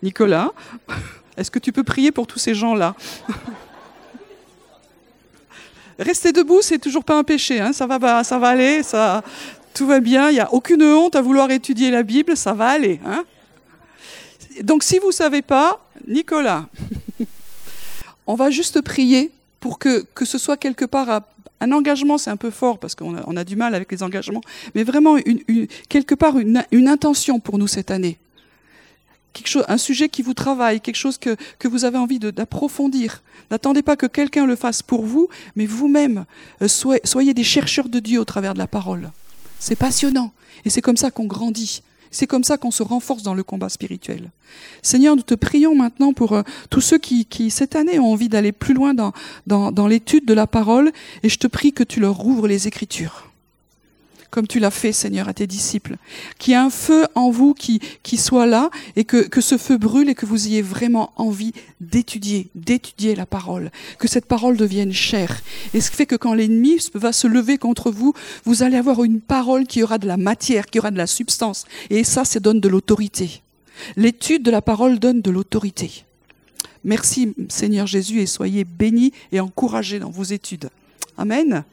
Nicolas, 0.03 0.51
est-ce 1.35 1.49
que 1.49 1.57
tu 1.59 1.71
peux 1.71 1.83
prier 1.83 2.11
pour 2.11 2.27
tous 2.27 2.39
ces 2.39 2.53
gens-là? 2.53 2.95
rester 5.99 6.31
debout, 6.31 6.61
c'est 6.61 6.79
toujours 6.79 7.03
pas 7.03 7.17
un 7.17 7.23
péché. 7.23 7.59
Hein. 7.59 7.73
Ça 7.73 7.87
va, 7.87 8.23
ça 8.23 8.37
va 8.37 8.49
aller, 8.49 8.83
ça, 8.83 9.23
tout 9.73 9.87
va 9.87 9.99
bien. 9.99 10.29
Il 10.29 10.33
n'y 10.33 10.39
a 10.39 10.53
aucune 10.53 10.83
honte 10.83 11.15
à 11.15 11.21
vouloir 11.21 11.51
étudier 11.51 11.91
la 11.91 12.03
Bible, 12.03 12.35
ça 12.35 12.53
va 12.53 12.69
aller. 12.69 12.99
Hein. 13.05 13.23
Donc, 14.63 14.83
si 14.83 14.99
vous 14.99 15.11
savez 15.11 15.41
pas, 15.41 15.79
Nicolas, 16.07 16.65
on 18.27 18.35
va 18.35 18.49
juste 18.49 18.81
prier 18.81 19.31
pour 19.59 19.79
que, 19.79 20.05
que 20.13 20.25
ce 20.25 20.37
soit 20.37 20.57
quelque 20.57 20.85
part 20.85 21.21
un 21.59 21.71
engagement, 21.71 22.17
c'est 22.17 22.29
un 22.29 22.37
peu 22.37 22.51
fort 22.51 22.77
parce 22.79 22.95
qu'on 22.95 23.15
a, 23.15 23.39
a, 23.39 23.43
du 23.43 23.55
mal 23.55 23.73
avec 23.75 23.91
les 23.91 24.03
engagements, 24.03 24.41
mais 24.75 24.83
vraiment 24.83 25.17
une, 25.17 25.67
quelque 25.89 26.15
part 26.15 26.37
une, 26.37 26.87
intention 26.87 27.39
pour 27.39 27.57
nous 27.57 27.67
cette 27.67 27.91
année. 27.91 28.17
Un 29.67 29.77
sujet 29.77 30.09
qui 30.09 30.21
vous 30.21 30.33
travaille, 30.33 30.81
quelque 30.81 30.95
chose 30.95 31.17
que, 31.17 31.35
que 31.59 31.67
vous 31.67 31.85
avez 31.85 31.97
envie 31.97 32.19
d'approfondir. 32.19 33.23
N'attendez 33.51 33.81
pas 33.81 33.95
que 33.95 34.05
quelqu'un 34.05 34.45
le 34.45 34.55
fasse 34.55 34.81
pour 34.81 35.05
vous, 35.05 35.29
mais 35.55 35.65
vous-même, 35.65 36.25
euh, 36.61 36.67
soyez, 36.67 37.33
des 37.33 37.43
chercheurs 37.43 37.89
de 37.89 37.99
Dieu 37.99 38.19
au 38.19 38.25
travers 38.25 38.53
de 38.53 38.59
la 38.59 38.67
parole. 38.67 39.11
C'est 39.59 39.75
passionnant. 39.75 40.31
Et 40.65 40.69
c'est 40.69 40.81
comme 40.81 40.97
ça 40.97 41.11
qu'on 41.11 41.25
grandit. 41.25 41.81
C'est 42.09 42.27
comme 42.27 42.43
ça 42.43 42.57
qu'on 42.57 42.71
se 42.71 42.83
renforce 42.83 43.23
dans 43.23 43.33
le 43.33 43.43
combat 43.43 43.69
spirituel. 43.69 44.31
Seigneur, 44.81 45.15
nous 45.15 45.23
te 45.23 45.35
prions 45.35 45.75
maintenant 45.75 46.13
pour 46.13 46.33
euh, 46.33 46.43
tous 46.69 46.81
ceux 46.81 46.97
qui, 46.97 47.51
cette 47.51 47.75
année, 47.75 47.99
ont 47.99 48.11
envie 48.11 48.29
d'aller 48.29 48.51
plus 48.51 48.73
loin 48.73 48.93
dans, 48.93 49.13
dans, 49.45 49.71
dans 49.71 49.87
l'étude 49.87 50.25
de 50.25 50.33
la 50.33 50.47
parole, 50.47 50.91
et 51.23 51.29
je 51.29 51.37
te 51.37 51.47
prie 51.47 51.73
que 51.73 51.83
tu 51.83 51.99
leur 51.99 52.15
rouvres 52.15 52.47
les 52.47 52.67
Écritures 52.67 53.27
comme 54.29 54.47
tu 54.47 54.59
l'as 54.59 54.71
fait, 54.71 54.91
Seigneur, 54.91 55.27
à 55.27 55.33
tes 55.33 55.47
disciples. 55.47 55.97
Qu'il 56.37 56.51
y 56.51 56.53
ait 56.53 56.59
un 56.59 56.69
feu 56.69 57.05
en 57.15 57.29
vous 57.29 57.53
qui, 57.53 57.79
qui 58.03 58.17
soit 58.17 58.45
là 58.45 58.69
et 58.95 59.03
que, 59.03 59.27
que 59.27 59.41
ce 59.41 59.57
feu 59.57 59.77
brûle 59.77 60.09
et 60.09 60.15
que 60.15 60.25
vous 60.25 60.47
ayez 60.47 60.61
vraiment 60.61 61.13
envie 61.15 61.53
d'étudier, 61.81 62.49
d'étudier 62.55 63.15
la 63.15 63.25
parole. 63.25 63.71
Que 63.99 64.07
cette 64.07 64.25
parole 64.25 64.57
devienne 64.57 64.93
chère. 64.93 65.41
Et 65.73 65.81
ce 65.81 65.89
qui 65.89 65.97
fait 65.97 66.05
que 66.05 66.15
quand 66.15 66.33
l'ennemi 66.33 66.77
va 66.93 67.13
se 67.13 67.27
lever 67.27 67.57
contre 67.57 67.91
vous, 67.91 68.13
vous 68.45 68.63
allez 68.63 68.77
avoir 68.77 69.03
une 69.03 69.21
parole 69.21 69.65
qui 69.65 69.83
aura 69.83 69.97
de 69.97 70.07
la 70.07 70.17
matière, 70.17 70.65
qui 70.65 70.79
aura 70.79 70.91
de 70.91 70.97
la 70.97 71.07
substance. 71.07 71.65
Et 71.89 72.03
ça, 72.03 72.25
ça 72.25 72.39
donne 72.39 72.59
de 72.59 72.69
l'autorité. 72.69 73.41
L'étude 73.95 74.43
de 74.43 74.51
la 74.51 74.61
parole 74.61 74.99
donne 74.99 75.21
de 75.21 75.31
l'autorité. 75.31 76.03
Merci 76.83 77.33
Seigneur 77.49 77.87
Jésus 77.87 78.21
et 78.21 78.25
soyez 78.25 78.63
bénis 78.63 79.11
et 79.31 79.39
encouragés 79.39 79.99
dans 79.99 80.09
vos 80.09 80.23
études. 80.23 80.69
Amen. 81.17 81.63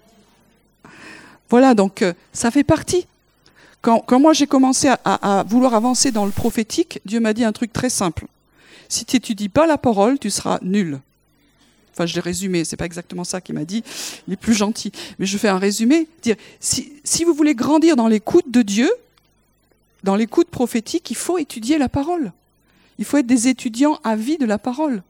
Voilà, 1.51 1.75
donc 1.75 2.03
euh, 2.03 2.13
ça 2.33 2.51
fait 2.51 2.65
partie. 2.65 3.07
Quand, 3.83 4.19
moi 4.19 4.33
j'ai 4.33 4.47
commencé 4.47 4.89
à, 4.89 4.99
à, 5.05 5.43
vouloir 5.43 5.75
avancer 5.75 6.11
dans 6.11 6.25
le 6.25 6.31
prophétique, 6.31 7.01
Dieu 7.05 7.21
m'a 7.21 7.35
dit 7.35 7.45
un 7.45 7.53
truc 7.53 7.71
très 7.71 7.91
simple. 7.91 8.27
Si 8.89 9.05
tu 9.05 9.17
n'étudies 9.17 9.51
pas 9.51 9.67
la 9.67 9.77
parole, 9.77 10.19
tu 10.19 10.31
seras 10.31 10.59
nul. 10.63 11.01
Enfin, 11.93 12.07
je 12.07 12.15
l'ai 12.15 12.21
résumé, 12.21 12.65
c'est 12.65 12.77
pas 12.77 12.87
exactement 12.87 13.25
ça 13.25 13.41
qu'il 13.41 13.55
m'a 13.55 13.65
dit, 13.65 13.85
il 14.27 14.33
est 14.33 14.39
plus 14.39 14.55
gentil. 14.55 14.91
Mais 15.19 15.27
je 15.27 15.37
fais 15.37 15.49
un 15.49 15.59
résumé, 15.59 16.09
dire, 16.23 16.37
si, 16.61 16.93
si 17.05 17.25
vous 17.25 17.35
voulez 17.35 17.55
grandir 17.55 17.95
dans 17.95 18.09
l'écoute 18.09 18.51
de 18.51 18.63
Dieu, 18.63 18.91
dans 20.03 20.17
l'écoute 20.17 20.49
prophétique, 20.49 21.11
il 21.11 21.17
faut 21.17 21.39
étudier 21.39 21.79
la 21.79 21.89
parole. 21.89 22.33
Il 22.99 23.05
faut 23.05 23.19
être 23.19 23.27
des 23.27 23.49
étudiants 23.49 23.99
à 24.03 24.17
vie 24.17 24.39
de 24.39 24.47
la 24.47 24.59
parole. 24.59 25.03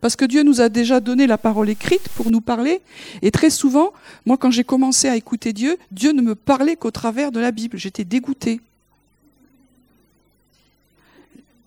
Parce 0.00 0.16
que 0.16 0.24
Dieu 0.24 0.42
nous 0.42 0.60
a 0.60 0.68
déjà 0.68 1.00
donné 1.00 1.26
la 1.26 1.38
parole 1.38 1.68
écrite 1.68 2.08
pour 2.10 2.30
nous 2.30 2.40
parler. 2.40 2.80
Et 3.22 3.30
très 3.30 3.50
souvent, 3.50 3.92
moi, 4.26 4.36
quand 4.36 4.50
j'ai 4.50 4.64
commencé 4.64 5.08
à 5.08 5.16
écouter 5.16 5.52
Dieu, 5.52 5.78
Dieu 5.90 6.12
ne 6.12 6.22
me 6.22 6.34
parlait 6.34 6.76
qu'au 6.76 6.90
travers 6.90 7.32
de 7.32 7.40
la 7.40 7.50
Bible. 7.50 7.78
J'étais 7.78 8.04
dégoûté. 8.04 8.60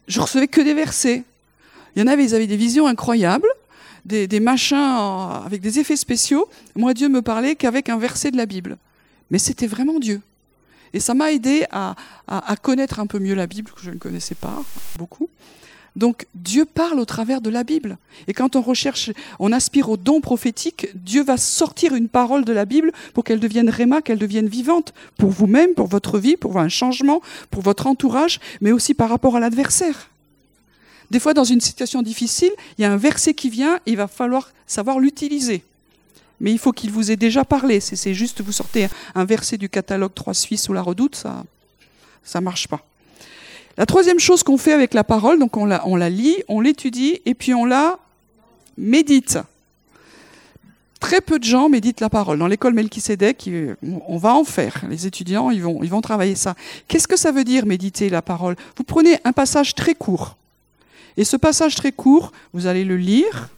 Je 0.08 0.20
recevais 0.20 0.48
que 0.48 0.62
des 0.62 0.74
versets. 0.74 1.24
Il 1.96 2.02
y 2.02 2.04
en 2.04 2.08
avait, 2.08 2.24
ils 2.24 2.36
avaient 2.36 2.48
des 2.48 2.58
visions 2.58 2.88
incroyables, 2.88 3.48
des, 4.06 4.40
machins 4.40 4.78
avec 5.46 5.62
des 5.62 5.80
effets 5.80 5.96
spéciaux. 5.96 6.48
Moi, 6.76 6.94
Dieu 6.94 7.08
me 7.08 7.22
parlait 7.22 7.56
qu'avec 7.56 7.90
un 7.90 7.98
verset 7.98 8.32
de 8.32 8.38
la 8.38 8.46
Bible. 8.46 8.78
Mais 9.32 9.40
c'était 9.40 9.68
vraiment 9.68 10.00
Dieu. 10.00 10.22
Et 10.94 11.00
ça 11.00 11.14
m'a 11.14 11.32
aidé 11.32 11.66
à, 11.72 11.96
connaître 12.62 13.00
un 13.00 13.08
peu 13.08 13.20
mieux 13.20 13.36
la 13.36 13.48
Bible, 13.48 13.72
que 13.72 13.82
je 13.82 13.92
ne 13.92 13.98
connaissais 13.98 14.36
pas 14.36 14.64
beaucoup. 14.98 15.30
Donc 15.96 16.26
Dieu 16.34 16.66
parle 16.66 17.00
au 17.00 17.06
travers 17.06 17.40
de 17.40 17.50
la 17.50 17.64
Bible. 17.64 17.98
Et 18.28 18.34
quand 18.34 18.56
on 18.56 18.62
recherche, 18.62 19.12
on 19.40 19.52
aspire 19.52 19.90
au 19.90 19.98
don 19.98 20.22
prophétique, 20.22 20.88
Dieu 20.96 21.24
va 21.24 21.38
sortir 21.38 21.94
une 21.94 22.10
parole 22.10 22.46
de 22.46 22.54
la 22.54 22.66
Bible 22.66 22.92
pour 23.14 23.24
qu'elle 23.24 23.40
devienne 23.40 23.70
réma, 23.70 24.02
qu'elle 24.02 24.18
devienne 24.18 24.48
vivante 24.48 24.94
pour 25.18 25.30
vous-même, 25.30 25.74
pour 25.76 25.88
votre 25.88 26.18
vie, 26.18 26.36
pour 26.36 26.58
un 26.58 26.70
changement, 26.70 27.22
pour 27.52 27.62
votre 27.62 27.86
entourage, 27.86 28.40
mais 28.62 28.72
aussi 28.72 28.94
par 28.94 29.10
rapport 29.10 29.36
à 29.36 29.40
l'adversaire. 29.40 30.10
Des 31.12 31.20
fois, 31.20 31.36
dans 31.36 31.44
une 31.44 31.62
situation 31.62 32.02
difficile, 32.02 32.52
il 32.78 32.82
y 32.82 32.86
a 32.86 32.92
un 32.92 32.98
verset 32.98 33.36
qui 33.36 33.50
vient, 33.50 33.80
il 33.86 33.98
va 33.98 34.08
falloir 34.08 34.52
savoir 34.66 35.00
l'utiliser. 35.00 35.64
Mais 36.40 36.52
il 36.52 36.58
faut 36.58 36.72
qu'il 36.72 36.90
vous 36.90 37.12
ait 37.12 37.16
déjà 37.16 37.46
parlé. 37.46 37.80
C'est 37.80 38.16
juste 38.16 38.42
vous 38.42 38.52
sortez 38.52 38.88
un 39.14 39.24
verset 39.24 39.58
du 39.58 39.70
catalogue 39.70 40.14
3 40.16 40.34
Suisses 40.34 40.68
ou 40.70 40.74
la 40.74 40.82
redoute, 40.82 41.16
ça 41.16 41.44
ça 42.24 42.42
marche 42.42 42.68
pas. 42.68 42.84
La 43.76 43.88
troisième 43.88 44.20
chose 44.20 44.44
qu'on 44.44 44.58
fait 44.58 44.74
avec 44.74 44.94
la 44.94 45.04
parole, 45.04 45.40
donc 45.40 45.58
on 45.58 45.66
la, 45.66 46.10
lit, 46.10 46.38
on 46.48 46.62
l'étudie 46.62 47.22
et 47.26 47.34
puis 47.34 47.56
on 47.56 47.66
la 47.66 47.98
médite. 48.78 49.40
Très 51.00 51.22
peu 51.22 51.40
de 51.40 51.44
gens 51.44 51.70
méditent 51.70 52.00
la 52.00 52.10
parole. 52.10 52.38
Dans 52.38 52.48
l'école 52.48 52.74
Melchisedec, 52.74 53.50
on 54.08 54.18
va 54.18 54.36
en 54.36 54.44
faire. 54.44 54.84
Les 54.90 55.08
étudiants, 55.08 55.50
ils 55.50 55.64
vont, 55.64 55.82
ils 55.82 55.90
vont 55.90 56.02
travailler 56.02 56.36
ça. 56.36 56.56
Qu'est-ce 56.88 57.08
que 57.08 57.18
ça 57.18 57.32
veut 57.32 57.44
dire 57.44 57.66
méditer 57.66 58.10
la 58.10 58.22
parole? 58.22 58.56
Vous 58.78 58.84
prenez 58.84 59.18
un 59.24 59.34
passage 59.34 59.74
très 59.74 59.96
court. 59.96 60.38
Et 61.18 61.24
ce 61.24 61.36
passage 61.36 61.76
très 61.76 61.92
court, 61.92 62.32
vous 62.54 62.68
allez 62.68 62.86
le 62.86 62.96
lire, 62.96 63.50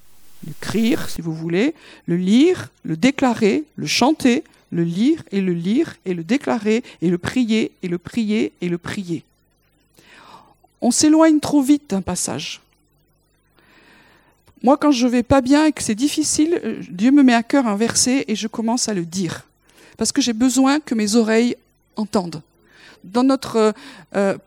l'écrire 0.48 1.10
si 1.10 1.22
vous 1.22 1.34
voulez, 1.34 1.76
le 2.06 2.16
lire, 2.16 2.70
le 2.84 2.96
déclarer, 2.96 3.66
le 3.76 3.86
chanter, 3.86 4.46
le 4.72 4.84
lire 4.84 5.22
et 5.32 5.42
le 5.42 5.54
lire 5.54 5.96
et 6.06 6.14
le 6.14 6.24
déclarer 6.24 6.84
et 7.02 7.10
le 7.10 7.18
prier 7.18 7.72
et 7.84 7.88
le 7.90 7.98
prier 7.98 8.54
et 8.62 8.70
le 8.70 8.78
prier 8.78 9.24
on 10.82 10.92
s'éloigne 10.92 11.40
trop 11.40 11.62
vite 11.62 11.90
d'un 11.90 12.02
passage. 12.02 12.62
Moi, 14.64 14.78
quand 14.78 14.92
je 14.92 15.06
vais 15.06 15.24
pas 15.24 15.42
bien 15.42 15.66
et 15.66 15.72
que 15.72 15.84
c'est 15.84 15.96
difficile, 15.96 16.60
euh, 16.64 16.82
Dieu 16.90 17.12
me 17.12 17.22
met 17.22 17.36
à 17.36 17.44
cœur 17.44 17.68
un 17.68 17.76
verset 17.76 18.26
et 18.28 18.36
je 18.36 18.48
commence 18.48 18.90
à 18.90 18.94
le 18.94 19.06
dire. 19.06 19.46
Parce 19.96 20.12
que 20.12 20.22
j'ai 20.22 20.34
besoin 20.34 20.80
que 20.80 20.96
mes 20.96 21.16
oreilles 21.16 21.56
entendent. 21.96 22.42
Dans 23.04 23.24
notre 23.24 23.58
euh, 23.58 23.72
euh, 24.16 24.38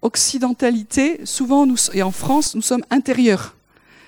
occidentalité, 0.00 1.20
souvent, 1.24 1.66
et 1.92 2.02
en 2.02 2.10
France, 2.10 2.54
nous 2.54 2.62
sommes 2.62 2.84
intérieurs. 2.90 3.54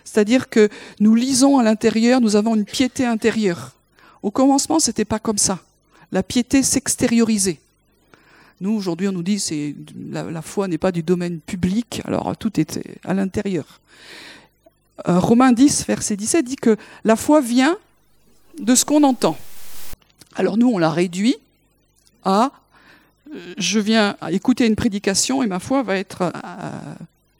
C'est-à-dire 0.05 0.49
que 0.49 0.71
nous 1.01 1.15
lisons 1.15 1.59
à 1.59 1.63
l'intérieur, 1.63 2.23
nous 2.23 2.35
avons 2.35 2.55
une 2.55 2.65
piété 2.65 3.05
intérieure. 3.05 3.73
Au 4.23 4.31
commencement, 4.31 4.79
c'était 4.79 5.05
pas 5.05 5.19
comme 5.19 5.37
ça. 5.37 5.59
La 6.13 6.23
piété 6.23 6.63
s'extériorisait. 6.63 7.61
Nous, 8.61 8.73
aujourd'hui, 8.73 9.09
on 9.09 9.13
nous 9.13 9.23
dit 9.23 9.37
que 9.37 9.75
la, 10.11 10.43
foi 10.43 10.67
n'est 10.69 10.79
pas 10.79 10.93
du 10.93 11.03
domaine 11.03 11.39
public, 11.41 12.03
alors 12.05 12.37
tout 12.37 12.59
est 12.61 12.81
à 13.05 13.15
l'intérieur. 13.15 13.81
Euh, 15.07 15.21
Romains 15.21 15.53
10, 15.53 15.87
verset 15.87 16.17
17 16.17 16.45
dit 16.45 16.57
que 16.57 16.77
la 17.05 17.15
foi 17.15 17.41
vient 17.41 17.77
de 18.59 18.75
ce 18.75 18.85
qu'on 18.85 19.05
entend. 19.05 19.39
Alors 20.35 20.57
nous, 20.57 20.69
on 20.69 20.79
l'a 20.79 20.91
réduit 20.91 21.37
à 22.25 22.51
euh, 23.33 23.55
je 23.59 23.79
viens 23.79 24.17
écouter 24.31 24.67
une 24.67 24.77
prédication 24.77 25.43
et 25.43 25.47
ma 25.47 25.61
foi 25.61 25.83
va 25.83 25.97
être 25.97 26.23
euh, 26.23 26.31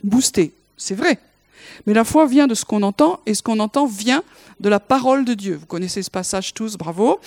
boostée. 0.05 0.53
C'est 0.77 0.95
vrai. 0.95 1.19
Mais 1.87 1.95
la 1.95 2.05
foi 2.05 2.27
vient 2.27 2.47
de 2.47 2.55
ce 2.55 2.65
qu'on 2.65 2.83
entend, 2.83 3.21
et 3.27 3.35
ce 3.35 3.43
qu'on 3.43 3.61
entend 3.61 3.87
vient 3.87 4.23
de 4.61 4.69
la 4.69 4.81
parole 4.81 5.25
de 5.25 5.35
Dieu. 5.35 5.57
Vous 5.57 5.67
connaissez 5.67 6.03
ce 6.03 6.11
passage 6.11 6.55
tous, 6.55 6.77
bravo. 6.77 7.21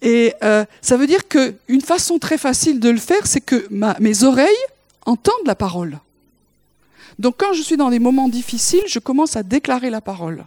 Et 0.00 0.34
euh, 0.42 0.64
ça 0.80 0.96
veut 0.96 1.06
dire 1.06 1.28
qu'une 1.28 1.80
façon 1.80 2.18
très 2.18 2.38
facile 2.38 2.80
de 2.80 2.90
le 2.90 2.98
faire, 2.98 3.26
c'est 3.26 3.40
que 3.40 3.68
mes 4.00 4.24
oreilles 4.24 4.48
entendent 5.06 5.46
la 5.46 5.54
parole. 5.54 5.98
Donc 7.18 7.36
quand 7.38 7.52
je 7.52 7.62
suis 7.62 7.76
dans 7.76 7.90
des 7.90 7.98
moments 7.98 8.28
difficiles, 8.28 8.84
je 8.86 8.98
commence 8.98 9.36
à 9.36 9.42
déclarer 9.42 9.90
la 9.90 10.00
parole. 10.00 10.44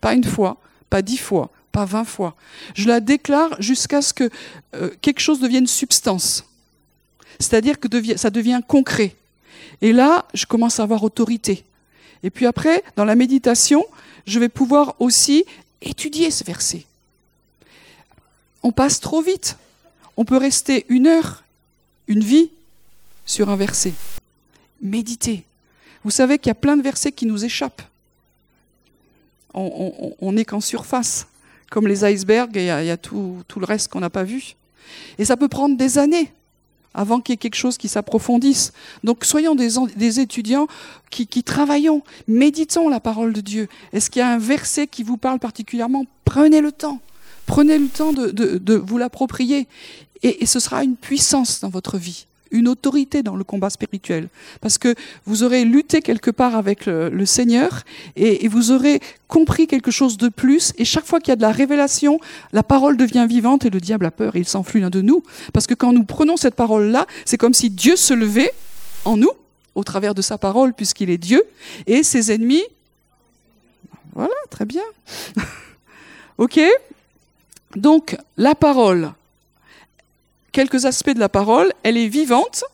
Pas 0.00 0.14
une 0.14 0.24
fois, 0.24 0.56
pas 0.88 1.02
dix 1.02 1.18
fois, 1.18 1.50
pas 1.72 1.84
vingt 1.84 2.04
fois. 2.04 2.34
Je 2.74 2.88
la 2.88 3.00
déclare 3.00 3.60
jusqu'à 3.60 4.02
ce 4.02 4.12
que 4.12 4.28
euh, 4.74 4.90
quelque 5.00 5.20
chose 5.20 5.40
devienne 5.40 5.66
substance. 5.66 6.44
C'est-à-dire 7.38 7.78
que 7.78 7.88
ça 8.16 8.30
devient 8.30 8.60
concret. 8.66 9.14
Et 9.80 9.92
là, 9.92 10.26
je 10.34 10.46
commence 10.46 10.80
à 10.80 10.82
avoir 10.82 11.02
autorité. 11.04 11.64
Et 12.22 12.30
puis 12.30 12.46
après, 12.46 12.82
dans 12.96 13.04
la 13.04 13.14
méditation, 13.14 13.84
je 14.26 14.38
vais 14.38 14.48
pouvoir 14.48 14.94
aussi 14.98 15.44
étudier 15.80 16.30
ce 16.30 16.44
verset. 16.44 16.84
On 18.62 18.72
passe 18.72 19.00
trop 19.00 19.22
vite. 19.22 19.56
On 20.16 20.24
peut 20.24 20.36
rester 20.36 20.84
une 20.88 21.06
heure, 21.06 21.44
une 22.08 22.22
vie 22.22 22.50
sur 23.24 23.48
un 23.48 23.56
verset. 23.56 23.94
Méditer. 24.82 25.44
Vous 26.04 26.10
savez 26.10 26.38
qu'il 26.38 26.48
y 26.48 26.52
a 26.52 26.54
plein 26.54 26.76
de 26.76 26.82
versets 26.82 27.12
qui 27.12 27.26
nous 27.26 27.44
échappent. 27.44 27.82
On 29.54 30.32
n'est 30.32 30.44
qu'en 30.44 30.60
surface. 30.60 31.26
Comme 31.70 31.86
les 31.86 32.04
icebergs, 32.04 32.54
il 32.54 32.62
y 32.62 32.64
il 32.64 32.86
y 32.86 32.90
a 32.90 32.96
tout 32.96 33.44
le 33.56 33.64
reste 33.64 33.88
qu'on 33.88 34.00
n'a 34.00 34.10
pas 34.10 34.24
vu. 34.24 34.56
Et 35.18 35.24
ça 35.24 35.36
peut 35.36 35.48
prendre 35.48 35.76
des 35.76 35.98
années 35.98 36.32
avant 36.94 37.20
qu'il 37.20 37.32
y 37.32 37.34
ait 37.34 37.38
quelque 37.38 37.56
chose 37.56 37.78
qui 37.78 37.88
s'approfondisse. 37.88 38.72
Donc 39.04 39.24
soyons 39.24 39.54
des, 39.54 40.20
étudiants 40.20 40.66
qui, 41.10 41.26
qui, 41.26 41.42
travaillons, 41.42 42.02
méditons 42.26 42.88
la 42.88 43.00
parole 43.00 43.32
de 43.32 43.40
Dieu. 43.40 43.68
Est-ce 43.92 44.10
qu'il 44.10 44.20
y 44.20 44.22
a 44.22 44.28
un 44.28 44.38
verset 44.38 44.86
qui 44.86 45.02
vous 45.02 45.16
parle 45.16 45.38
particulièrement? 45.38 46.04
Prenez 46.24 46.60
le 46.60 46.72
temps. 46.72 47.00
Prenez 47.46 47.78
le 47.78 47.88
temps 47.88 48.12
de, 48.12 48.76
vous 48.76 48.98
l'approprier 48.98 49.66
et, 50.22 50.46
ce 50.46 50.60
sera 50.60 50.84
une 50.84 50.94
puissance 50.94 51.60
dans 51.60 51.68
votre 51.68 51.98
vie, 51.98 52.26
une 52.50 52.68
autorité 52.68 53.22
dans 53.22 53.36
le 53.36 53.44
combat 53.44 53.70
spirituel. 53.70 54.28
Parce 54.60 54.78
que 54.78 54.94
vous 55.26 55.42
aurez 55.42 55.64
lutté 55.64 56.02
quelque 56.02 56.30
part 56.30 56.56
avec 56.56 56.86
le, 56.86 57.24
Seigneur 57.26 57.84
et, 58.16 58.48
vous 58.48 58.72
aurez 58.72 59.00
compris 59.28 59.66
quelque 59.66 59.90
chose 59.90 60.16
de 60.16 60.28
plus. 60.28 60.72
Et 60.78 60.84
chaque 60.84 61.06
fois 61.06 61.20
qu'il 61.20 61.28
y 61.28 61.32
a 61.32 61.36
de 61.36 61.42
la 61.42 61.52
révélation, 61.52 62.18
la 62.52 62.62
parole 62.62 62.96
devient 62.96 63.26
vivante 63.28 63.64
et 63.64 63.70
le 63.70 63.80
diable 63.80 64.06
a 64.06 64.10
peur 64.10 64.36
et 64.36 64.40
il 64.40 64.48
s'enfuit 64.48 64.80
l'un 64.80 64.90
de 64.90 65.00
nous. 65.00 65.22
Parce 65.52 65.66
que 65.66 65.74
quand 65.74 65.92
nous 65.92 66.04
prenons 66.04 66.36
cette 66.36 66.54
parole-là, 66.54 67.06
c'est 67.24 67.38
comme 67.38 67.54
si 67.54 67.70
Dieu 67.70 67.96
se 67.96 68.14
levait 68.14 68.52
en 69.04 69.16
nous 69.16 69.32
au 69.74 69.84
travers 69.84 70.14
de 70.14 70.22
sa 70.22 70.38
parole 70.38 70.74
puisqu'il 70.74 71.10
est 71.10 71.18
Dieu 71.18 71.42
et 71.86 72.02
ses 72.02 72.32
ennemis. 72.32 72.64
Voilà, 74.14 74.34
très 74.50 74.64
bien. 74.64 74.82
ok? 76.38 76.60
Donc, 77.76 78.16
la 78.36 78.56
parole, 78.56 79.12
quelques 80.52 80.86
aspects 80.86 81.10
de 81.10 81.20
la 81.20 81.28
parole, 81.28 81.72
elle 81.82 81.96
est 81.96 82.08
vivante, 82.08 82.64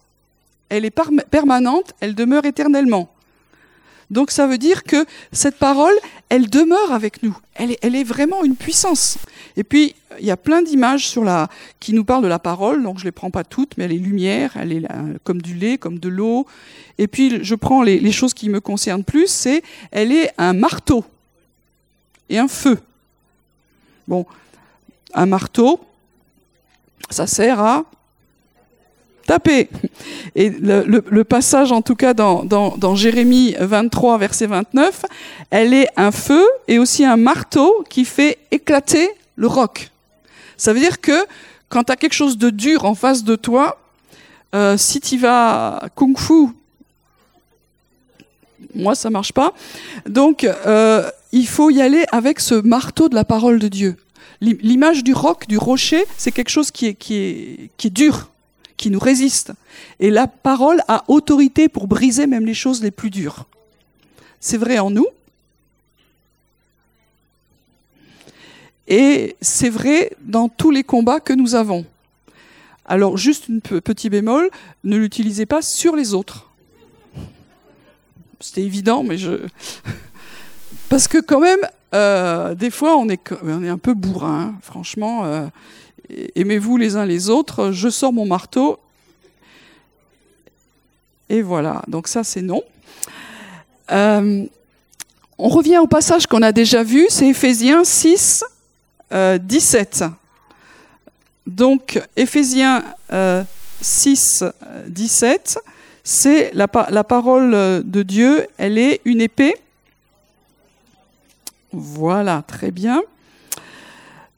elle 0.68 0.84
est 0.84 0.94
permanente, 1.30 1.92
elle 2.00 2.14
demeure 2.14 2.44
éternellement. 2.44 3.08
Donc 4.10 4.30
ça 4.30 4.46
veut 4.46 4.58
dire 4.58 4.84
que 4.84 5.04
cette 5.32 5.58
parole, 5.58 5.94
elle 6.28 6.48
demeure 6.48 6.92
avec 6.92 7.22
nous. 7.22 7.36
Elle 7.54 7.96
est, 7.96 8.04
vraiment 8.04 8.44
une 8.44 8.54
puissance. 8.54 9.18
Et 9.56 9.64
puis, 9.64 9.94
il 10.20 10.26
y 10.26 10.30
a 10.30 10.36
plein 10.36 10.62
d'images 10.62 11.18
qui 11.80 11.92
nous 11.92 12.04
parlent 12.04 12.22
de 12.22 12.28
la 12.28 12.38
parole, 12.38 12.82
donc 12.82 12.98
je 12.98 13.04
les 13.04 13.12
prends 13.12 13.30
pas 13.30 13.42
toutes, 13.42 13.76
mais 13.76 13.84
elle 13.84 13.92
est 13.92 13.98
lumière, 13.98 14.56
elle 14.56 14.72
est 14.72 14.86
comme 15.24 15.42
du 15.42 15.54
lait, 15.54 15.76
comme 15.78 15.98
de 15.98 16.08
l'eau. 16.08 16.46
Et 16.98 17.08
puis, 17.08 17.42
je 17.42 17.54
prends 17.54 17.82
les, 17.82 17.98
les 17.98 18.12
choses 18.12 18.34
qui 18.34 18.48
me 18.48 18.60
concernent 18.60 19.04
plus, 19.04 19.26
c'est, 19.26 19.62
elle 19.90 20.12
est 20.12 20.30
un 20.38 20.52
marteau 20.52 21.04
et 22.28 22.38
un 22.38 22.48
feu. 22.48 22.78
Bon, 24.06 24.24
un 25.14 25.26
marteau, 25.26 25.80
ça 27.10 27.26
sert 27.26 27.60
à 27.60 27.84
taper. 29.26 29.68
Et 30.34 30.50
le, 30.50 31.24
passage, 31.24 31.72
en 31.72 31.82
tout 31.82 31.96
cas 31.96 32.14
dans, 32.14 32.44
dans, 32.44 32.94
Jérémie 32.94 33.54
23, 33.58 34.18
verset 34.18 34.46
29, 34.46 35.04
elle 35.50 35.74
est 35.74 35.88
un 35.96 36.12
feu 36.12 36.44
et 36.68 36.78
aussi 36.78 37.04
un 37.04 37.16
marteau 37.16 37.84
qui 37.90 38.04
fait 38.04 38.38
éclater 38.50 39.10
le 39.34 39.48
roc. 39.48 39.90
Ça 40.56 40.72
veut 40.72 40.80
dire 40.80 41.00
que 41.00 41.26
quand 41.68 41.84
tu 41.84 41.92
as 41.92 41.96
quelque 41.96 42.14
chose 42.14 42.38
de 42.38 42.50
dur 42.50 42.84
en 42.84 42.94
face 42.94 43.24
de 43.24 43.36
toi, 43.36 43.78
euh, 44.54 44.76
si 44.76 45.00
tu 45.00 45.18
vas 45.18 45.82
kung 45.96 46.16
fu, 46.16 46.48
moi 48.74 48.94
ça 48.94 49.10
marche 49.10 49.32
pas, 49.32 49.52
donc 50.06 50.44
euh, 50.44 51.10
il 51.32 51.46
faut 51.46 51.70
y 51.70 51.82
aller 51.82 52.06
avec 52.12 52.40
ce 52.40 52.54
marteau 52.54 53.08
de 53.08 53.14
la 53.14 53.24
parole 53.24 53.58
de 53.58 53.68
Dieu. 53.68 53.96
L'image 54.40 55.02
du 55.02 55.14
roc, 55.14 55.46
du 55.46 55.56
rocher, 55.56 56.04
c'est 56.18 56.32
quelque 56.32 56.50
chose 56.50 56.70
qui 56.70 56.86
est, 56.86 57.90
dur, 57.90 58.30
qui 58.76 58.90
nous 58.90 58.98
résiste. 58.98 59.52
Et 59.98 60.10
la 60.10 60.26
parole 60.26 60.82
a 60.88 61.04
autorité 61.08 61.68
pour 61.68 61.86
briser 61.86 62.26
même 62.26 62.44
les 62.44 62.54
choses 62.54 62.82
les 62.82 62.90
plus 62.90 63.10
dures. 63.10 63.46
C'est 64.40 64.58
vrai 64.58 64.78
en 64.78 64.90
nous. 64.90 65.06
Et 68.88 69.36
c'est 69.40 69.70
vrai 69.70 70.12
dans 70.20 70.48
tous 70.48 70.70
les 70.70 70.84
combats 70.84 71.20
que 71.20 71.32
nous 71.32 71.54
avons. 71.54 71.84
Alors, 72.84 73.16
juste 73.16 73.46
un 73.50 73.58
petit 73.58 74.10
bémol, 74.10 74.48
ne 74.84 74.96
l'utilisez 74.96 75.46
pas 75.46 75.60
sur 75.60 75.96
les 75.96 76.14
autres. 76.14 76.48
C'était 78.38 78.62
évident, 78.62 79.02
mais 79.02 79.18
je. 79.18 79.30
Parce 80.88 81.08
que 81.08 81.18
quand 81.18 81.40
même, 81.40 81.58
euh, 81.96 82.54
des 82.54 82.70
fois, 82.70 82.96
on 82.96 83.08
est, 83.08 83.32
un 83.32 83.78
peu 83.78 83.94
bourrin, 83.94 84.40
hein. 84.40 84.54
franchement. 84.60 85.24
Euh, 85.24 85.46
aimez-vous 86.34 86.76
les 86.76 86.96
uns 86.96 87.06
les 87.06 87.30
autres. 87.30 87.72
Je 87.72 87.88
sors 87.88 88.12
mon 88.12 88.26
marteau. 88.26 88.78
Et 91.28 91.42
voilà, 91.42 91.82
donc 91.88 92.06
ça 92.06 92.22
c'est 92.22 92.42
non. 92.42 92.62
Euh, 93.90 94.44
on 95.38 95.48
revient 95.48 95.78
au 95.78 95.86
passage 95.86 96.26
qu'on 96.26 96.42
a 96.42 96.52
déjà 96.52 96.84
vu, 96.84 97.06
c'est 97.08 97.28
Éphésiens 97.28 97.82
6, 97.82 98.44
17. 99.10 100.04
Donc 101.48 102.00
Éphésiens 102.16 102.84
6, 103.80 104.44
17, 104.86 105.58
c'est 106.04 106.52
la 106.54 106.68
parole 106.68 107.82
de 107.84 108.02
Dieu, 108.04 108.46
elle 108.56 108.78
est 108.78 109.00
une 109.04 109.20
épée 109.20 109.56
voilà, 111.76 112.42
très 112.42 112.70
bien. 112.70 113.02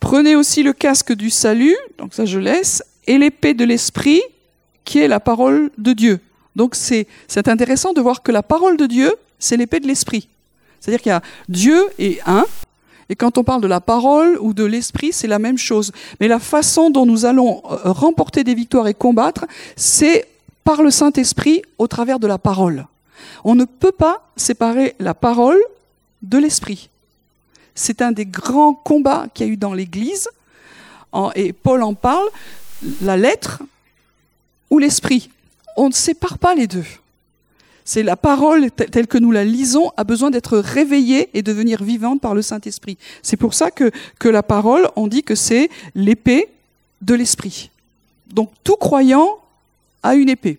Prenez 0.01 0.37
aussi 0.37 0.63
le 0.63 0.73
casque 0.73 1.13
du 1.13 1.31
salut, 1.31 1.77
donc 1.97 2.15
ça 2.15 2.25
je 2.25 2.39
laisse, 2.39 2.83
et 3.07 3.19
l'épée 3.19 3.55
de 3.55 3.65
l'esprit, 3.65 4.23
qui 4.85 4.99
est 4.99 5.09
la 5.09 5.21
parole 5.21 5.71
de 5.79 5.93
Dieu. 5.93 6.21
Donc 6.57 6.75
c'est 6.75 7.07
intéressant 7.47 7.93
de 7.93 8.01
voir 8.01 8.23
que 8.23 8.33
la 8.33 8.43
parole 8.43 8.77
de 8.77 8.87
Dieu, 8.87 9.15
c'est 9.39 9.57
l'épée 9.57 9.81
de 9.81 9.87
l'esprit. 9.87 10.29
C'est-à-dire 10.81 11.01
qu'il 11.01 11.11
y 11.11 11.15
a 11.15 11.23
Dieu 11.49 11.85
et 11.99 12.21
un, 12.27 12.45
et 13.09 13.17
quand 13.17 13.39
on 13.39 13.45
parle 13.45 13.63
de 13.63 13.69
la 13.69 13.81
parole 13.81 14.37
ou 14.41 14.53
de 14.53 14.65
l'esprit, 14.65 15.13
c'est 15.13 15.29
la 15.29 15.39
même 15.39 15.59
chose. 15.59 15.93
Mais 16.21 16.29
la 16.29 16.39
façon 16.39 16.91
dont 16.91 17.07
nous 17.07 17.25
allons 17.25 17.63
euh, 17.71 17.77
remporter 17.85 18.45
des 18.45 18.55
victoires 18.55 18.87
et 18.87 18.95
combattre, 18.95 19.47
c'est 19.77 20.29
par 20.65 20.83
le 20.83 20.91
Saint-Esprit 20.91 21.63
au 21.79 21.87
travers 21.87 22.19
de 22.19 22.27
la 22.27 22.37
parole. 22.37 22.87
On 23.45 23.55
ne 23.55 23.65
peut 23.65 23.93
pas 23.93 24.31
séparer 24.37 24.95
la 24.99 25.15
parole 25.15 25.59
de 26.23 26.39
l'esprit. 26.39 26.91
C'est 27.79 28.03
un 28.03 28.11
des 28.11 28.27
grands 28.27 28.75
combats 28.75 29.29
qu'il 29.33 29.47
y 29.47 29.51
a 29.51 29.53
eu 29.53 29.57
dans 29.57 29.73
l'Église. 29.73 30.29
Et 31.37 31.53
Paul 31.53 31.85
en 31.85 31.95
parle, 31.95 32.29
la 33.03 33.17
lettre 33.17 33.63
ou 34.69 34.79
l'esprit. 34.79 35.31
On 35.77 35.89
ne 35.89 35.95
sépare 35.95 36.39
pas 36.39 36.57
les 36.57 36.67
deux. 36.67 36.85
C'est 37.85 38.03
la 38.03 38.17
parole 38.17 38.73
telle 38.73 39.07
que 39.07 39.17
nous 39.17 39.31
la 39.31 39.45
lisons 39.45 39.93
a 39.97 40.03
besoin 40.03 40.31
d'être 40.31 40.59
réveillée 40.59 41.31
et 41.35 41.43
devenir 41.43 41.85
vivante 41.85 42.21
par 42.21 42.35
le 42.35 42.43
Saint-Esprit. 42.43 42.99
C'est 43.23 43.37
pour 43.37 43.55
ça 43.55 43.71
que, 43.71 43.93
que 44.19 44.29
la 44.29 44.43
parole, 44.43 44.91
on 44.97 45.07
dit 45.07 45.23
que 45.23 45.37
c'est 45.37 45.71
l'épée 45.95 46.49
de 47.01 47.15
l'Esprit. 47.15 47.71
Donc 48.27 48.51
tout 48.65 48.77
croyant 48.77 49.39
a 50.03 50.17
une 50.17 50.29
épée. 50.29 50.59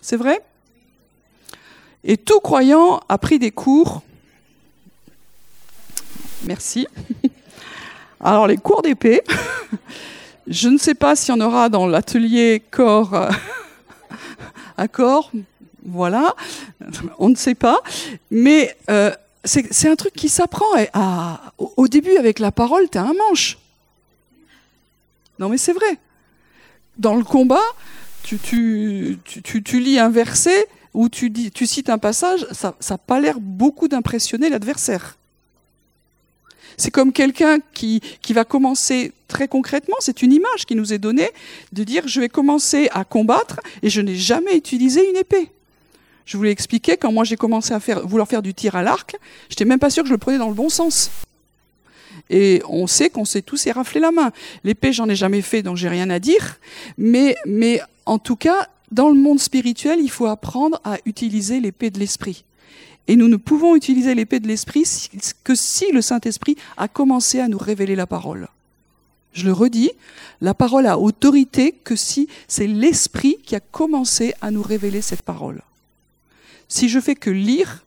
C'est 0.00 0.16
vrai? 0.16 0.40
Et 2.04 2.16
tout 2.16 2.40
croyant 2.40 3.00
a 3.08 3.18
pris 3.18 3.38
des 3.38 3.50
cours 3.50 4.02
Merci. 6.46 6.86
Alors, 8.20 8.46
les 8.46 8.56
cours 8.56 8.82
d'épée, 8.82 9.22
je 10.46 10.68
ne 10.68 10.78
sais 10.78 10.94
pas 10.94 11.16
s'il 11.16 11.34
y 11.34 11.38
en 11.38 11.40
aura 11.40 11.68
dans 11.68 11.86
l'atelier 11.86 12.62
corps 12.70 13.14
euh, 13.14 13.30
à 14.76 14.86
corps, 14.88 15.32
voilà, 15.84 16.34
on 17.18 17.28
ne 17.28 17.34
sait 17.34 17.54
pas, 17.54 17.80
mais 18.30 18.76
euh, 18.90 19.12
c'est 19.44 19.88
un 19.88 19.96
truc 19.96 20.14
qui 20.14 20.28
s'apprend. 20.28 20.66
Au 21.58 21.86
début, 21.86 22.16
avec 22.16 22.38
la 22.40 22.50
parole, 22.50 22.88
tu 22.90 22.98
as 22.98 23.02
un 23.02 23.12
manche. 23.12 23.58
Non, 25.38 25.48
mais 25.48 25.58
c'est 25.58 25.72
vrai. 25.72 25.98
Dans 26.98 27.14
le 27.14 27.22
combat, 27.22 27.62
tu, 28.22 28.38
tu, 28.38 29.80
lis 29.80 29.98
un 29.98 30.10
verset 30.10 30.66
ou 30.94 31.08
tu, 31.08 31.32
tu 31.32 31.66
cites 31.66 31.90
un 31.90 31.98
passage, 31.98 32.46
ça 32.50 32.74
n'a 32.90 32.98
pas 32.98 33.20
l'air 33.20 33.38
beaucoup 33.38 33.86
d'impressionner 33.86 34.48
l'adversaire. 34.48 35.16
C'est 36.76 36.90
comme 36.90 37.12
quelqu'un 37.12 37.58
qui, 37.72 38.00
qui 38.22 38.32
va 38.32 38.44
commencer 38.44 39.12
très 39.28 39.48
concrètement, 39.48 39.96
c'est 40.00 40.22
une 40.22 40.32
image 40.32 40.66
qui 40.66 40.74
nous 40.74 40.92
est 40.92 40.98
donnée, 40.98 41.30
de 41.72 41.84
dire 41.84 42.06
je 42.06 42.20
vais 42.20 42.28
commencer 42.28 42.88
à 42.92 43.04
combattre 43.04 43.60
et 43.82 43.90
je 43.90 44.00
n'ai 44.00 44.14
jamais 44.14 44.56
utilisé 44.56 45.08
une 45.08 45.16
épée. 45.16 45.50
Je 46.24 46.36
vous 46.36 46.42
l'ai 46.42 46.50
expliqué, 46.50 46.96
quand 46.96 47.12
moi 47.12 47.24
j'ai 47.24 47.36
commencé 47.36 47.72
à 47.72 47.80
faire, 47.80 48.06
vouloir 48.06 48.28
faire 48.28 48.42
du 48.42 48.52
tir 48.52 48.74
à 48.74 48.82
l'arc, 48.82 49.16
j'étais 49.48 49.64
même 49.64 49.78
pas 49.78 49.90
sûr 49.90 50.02
que 50.02 50.08
je 50.08 50.14
le 50.14 50.18
prenais 50.18 50.38
dans 50.38 50.48
le 50.48 50.54
bon 50.54 50.68
sens. 50.68 51.10
Et 52.30 52.62
on 52.68 52.86
sait 52.86 53.10
qu'on 53.10 53.24
s'est 53.24 53.42
tous 53.42 53.66
éraflé 53.66 54.00
la 54.00 54.10
main. 54.10 54.32
L'épée, 54.64 54.92
j'en 54.92 55.08
ai 55.08 55.14
jamais 55.14 55.42
fait, 55.42 55.62
donc 55.62 55.76
j'ai 55.76 55.88
rien 55.88 56.10
à 56.10 56.18
dire. 56.18 56.58
Mais, 56.98 57.36
mais 57.46 57.80
en 58.04 58.18
tout 58.18 58.34
cas, 58.34 58.68
dans 58.90 59.08
le 59.08 59.14
monde 59.14 59.38
spirituel, 59.38 60.00
il 60.00 60.10
faut 60.10 60.26
apprendre 60.26 60.80
à 60.84 60.96
utiliser 61.04 61.60
l'épée 61.60 61.90
de 61.90 62.00
l'esprit. 62.00 62.44
Et 63.08 63.16
nous 63.16 63.28
ne 63.28 63.36
pouvons 63.36 63.76
utiliser 63.76 64.14
l'épée 64.14 64.40
de 64.40 64.48
l'Esprit 64.48 64.84
que 65.44 65.54
si 65.54 65.92
le 65.92 66.02
Saint-Esprit 66.02 66.56
a 66.76 66.88
commencé 66.88 67.40
à 67.40 67.48
nous 67.48 67.58
révéler 67.58 67.96
la 67.96 68.06
parole. 68.06 68.48
Je 69.32 69.44
le 69.44 69.52
redis, 69.52 69.90
la 70.40 70.54
parole 70.54 70.86
a 70.86 70.98
autorité 70.98 71.72
que 71.72 71.94
si 71.94 72.28
c'est 72.48 72.66
l'Esprit 72.66 73.36
qui 73.44 73.54
a 73.54 73.60
commencé 73.60 74.34
à 74.40 74.50
nous 74.50 74.62
révéler 74.62 75.02
cette 75.02 75.22
parole. 75.22 75.62
Si 76.68 76.88
je 76.88 76.98
fais 76.98 77.14
que 77.14 77.30
lire, 77.30 77.84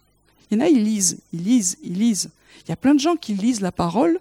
il 0.50 0.58
y 0.58 0.62
en 0.62 0.66
a, 0.66 0.70
ils 0.70 0.84
lisent, 0.84 1.18
ils 1.34 1.44
lisent, 1.44 1.78
ils 1.84 1.98
lisent. 1.98 2.30
Il 2.66 2.70
y 2.70 2.74
a 2.74 2.78
plein 2.78 2.94
de 2.94 3.00
gens 3.00 3.16
qui 3.16 3.34
lisent 3.34 3.62
la 3.62 3.72
parole 3.72 4.20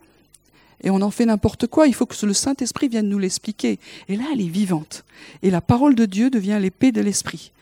et 0.83 0.91
on 0.91 1.01
en 1.03 1.11
fait 1.11 1.27
n'importe 1.27 1.67
quoi. 1.67 1.87
Il 1.87 1.95
faut 1.95 2.07
que 2.07 2.25
le 2.25 2.33
Saint-Esprit 2.33 2.89
vienne 2.89 3.09
nous 3.09 3.19
l'expliquer. 3.19 3.79
Et 4.09 4.17
là, 4.17 4.25
elle 4.33 4.41
est 4.41 4.49
vivante. 4.49 5.05
Et 5.43 5.51
la 5.51 5.61
parole 5.61 5.95
de 5.95 6.07
Dieu 6.07 6.31
devient 6.31 6.59
l'épée 6.61 6.93
de 6.93 7.01
l'Esprit. 7.01 7.53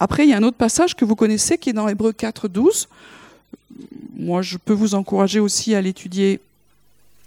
Après, 0.00 0.24
il 0.24 0.30
y 0.30 0.32
a 0.32 0.38
un 0.38 0.42
autre 0.42 0.56
passage 0.56 0.96
que 0.96 1.04
vous 1.04 1.14
connaissez 1.14 1.58
qui 1.58 1.70
est 1.70 1.74
dans 1.74 1.86
Hébreu 1.86 2.12
4, 2.12 2.48
12. 2.48 2.88
Moi, 4.16 4.40
je 4.40 4.56
peux 4.56 4.72
vous 4.72 4.94
encourager 4.94 5.40
aussi 5.40 5.74
à 5.74 5.82
l'étudier 5.82 6.40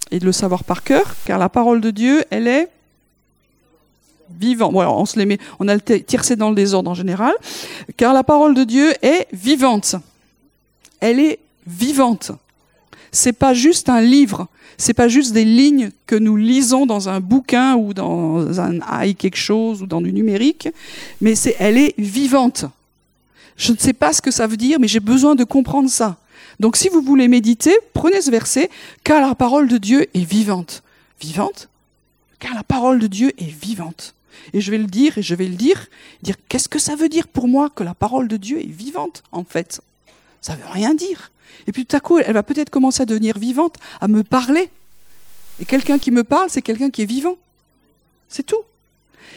et 0.10 0.20
de 0.20 0.26
le 0.26 0.32
savoir 0.32 0.64
par 0.64 0.84
cœur, 0.84 1.16
car 1.26 1.38
la 1.38 1.50
parole 1.50 1.82
de 1.82 1.92
Dieu, 1.92 2.24
elle 2.32 2.48
est 2.48 2.70
vivante. 4.32 4.74
Bon, 4.74 4.84
on 4.84 5.06
se 5.06 5.20
les 5.20 5.26
met, 5.26 5.38
on 5.60 5.68
a 5.68 5.76
le 5.76 5.82
tiercé 5.82 6.36
dans 6.36 6.50
le 6.50 6.56
désordre 6.56 6.90
en 6.90 6.96
général, 6.96 7.34
car 7.96 8.14
la 8.14 8.24
parole 8.24 8.56
de 8.56 8.64
Dieu 8.64 8.92
est 9.04 9.28
vivante. 9.32 9.96
Elle 11.00 11.20
est 11.20 11.40
vivante. 11.68 12.32
C'est 13.16 13.34
pas 13.34 13.54
juste 13.54 13.90
un 13.90 14.02
livre, 14.02 14.48
c'est 14.78 14.96
pas 14.96 15.08
juste 15.08 15.34
des 15.34 15.46
lignes 15.46 15.92
que 16.08 16.16
nous 16.16 16.36
lisons 16.36 16.88
dans 16.88 17.10
un 17.10 17.20
bouquin 17.20 17.76
ou 17.76 17.94
dans 17.94 18.60
un 18.60 18.80
i 19.06 19.16
quelque 19.16 19.38
chose 19.38 19.84
ou 19.84 19.86
dans 19.86 20.02
du 20.02 20.12
numérique, 20.12 20.68
mais 21.22 21.36
c'est 21.36 21.56
elle 21.60 21.78
est 21.78 21.94
vivante. 22.00 22.66
Je 23.56 23.72
ne 23.72 23.78
sais 23.78 23.94
pas 23.94 24.14
ce 24.14 24.22
que 24.22 24.32
ça 24.32 24.48
veut 24.48 24.58
dire, 24.58 24.80
mais 24.80 24.88
j'ai 24.88 25.00
besoin 25.00 25.36
de 25.36 25.44
comprendre 25.44 25.92
ça. 25.92 26.18
Donc 26.60 26.76
si 26.76 26.90
vous 26.90 27.02
voulez 27.02 27.28
méditer, 27.28 27.76
prenez 27.94 28.20
ce 28.20 28.32
verset, 28.32 28.72
car 29.04 29.22
la 29.22 29.36
parole 29.36 29.68
de 29.68 29.78
Dieu 29.78 30.08
est 30.16 30.26
vivante. 30.26 30.82
Vivante? 31.22 31.70
Car 32.40 32.56
la 32.56 32.64
parole 32.64 32.98
de 32.98 33.08
Dieu 33.08 33.32
est 33.38 33.52
vivante. 33.52 34.16
Et 34.54 34.60
je 34.60 34.72
vais 34.72 34.80
le 34.80 34.88
dire, 34.88 35.20
et 35.20 35.22
je 35.22 35.36
vais 35.36 35.48
le 35.48 35.56
dire, 35.56 35.88
dire 36.24 36.36
qu'est-ce 36.50 36.68
que 36.68 36.80
ça 36.80 36.96
veut 36.96 37.10
dire 37.10 37.28
pour 37.28 37.48
moi 37.48 37.70
que 37.70 37.84
la 37.84 37.94
parole 37.94 38.28
de 38.28 38.38
Dieu 38.38 38.60
est 38.60 38.72
vivante, 38.72 39.22
en 39.32 39.44
fait? 39.44 39.82
Ça 40.44 40.56
veut 40.56 40.70
rien 40.70 40.94
dire. 40.94 41.32
Et 41.66 41.72
puis 41.72 41.86
tout 41.86 41.96
à 41.96 42.02
coup, 42.02 42.20
elle 42.20 42.34
va 42.34 42.44
peut-être 42.44 42.70
commencer 42.70 43.02
à 43.02 43.06
devenir 43.06 43.40
vivante, 43.40 43.78
à 44.02 44.08
me 44.08 44.24
parler. 44.24 44.70
Et 45.60 45.66
quelqu'un 45.66 45.98
qui 45.98 46.12
me 46.12 46.24
parle, 46.24 46.50
c'est 46.50 46.62
quelqu'un 46.62 46.90
qui 46.90 47.02
est 47.02 47.06
vivant. 47.06 47.38
C'est 48.28 48.44
tout. 48.44 48.62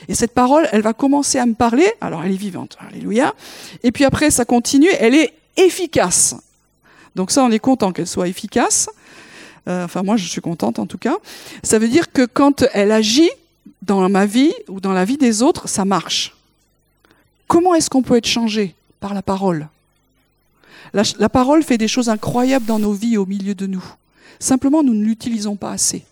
Et 0.09 0.15
cette 0.15 0.35
parole, 0.35 0.69
elle 0.73 0.83
va 0.83 0.93
commencer 0.93 1.39
à 1.39 1.47
me 1.47 1.55
parler. 1.55 1.87
Alors, 2.01 2.25
elle 2.25 2.33
est 2.33 2.37
vivante. 2.37 2.77
Alléluia. 2.81 3.35
Et 3.85 3.93
puis 3.93 4.05
après, 4.05 4.31
ça 4.31 4.45
continue. 4.45 4.89
Elle 4.99 5.15
est 5.15 5.33
efficace. 5.57 6.35
Donc 7.15 7.31
ça, 7.31 7.45
on 7.45 7.51
est 7.53 7.61
content 7.61 7.93
qu'elle 7.93 8.09
soit 8.09 8.29
efficace. 8.29 8.91
Euh, 9.69 9.85
enfin, 9.85 10.03
moi, 10.03 10.17
je 10.17 10.27
suis 10.27 10.41
contente 10.41 10.81
en 10.81 10.87
tout 10.87 10.99
cas. 10.99 11.17
Ça 11.63 11.79
veut 11.79 11.89
dire 11.89 12.11
que 12.11 12.27
quand 12.27 12.65
elle 12.73 12.91
agit 12.91 13.31
dans 13.83 14.09
ma 14.09 14.27
vie 14.27 14.53
ou 14.69 14.81
dans 14.81 14.93
la 14.93 15.05
vie 15.05 15.19
des 15.19 15.43
autres, 15.43 15.69
ça 15.69 15.85
marche. 15.85 16.35
Comment 17.47 17.75
est-ce 17.75 17.91
qu'on 17.91 18.03
peut 18.03 18.17
être 18.17 18.27
changé 18.27 18.75
par 18.99 19.15
la 19.15 19.23
parole? 19.23 19.69
La, 20.93 21.29
parole 21.29 21.63
fait 21.63 21.79
des 21.79 21.89
choses 21.89 22.09
incroyables 22.09 22.67
dans 22.67 22.79
nos 22.79 22.93
vies 22.93 23.17
au 23.17 23.27
milieu 23.27 23.55
de 23.55 23.67
nous. 23.67 23.85
Simplement, 24.39 24.83
nous 24.83 24.95
ne 24.95 25.05
l'utilisons 25.05 25.57
pas 25.57 25.71
assez. 25.71 26.05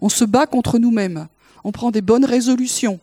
On 0.00 0.08
se 0.08 0.24
bat 0.24 0.46
contre 0.46 0.78
nous-mêmes. 0.78 1.28
On 1.64 1.72
prend 1.72 1.90
des 1.90 2.02
bonnes 2.02 2.24
résolutions. 2.24 3.00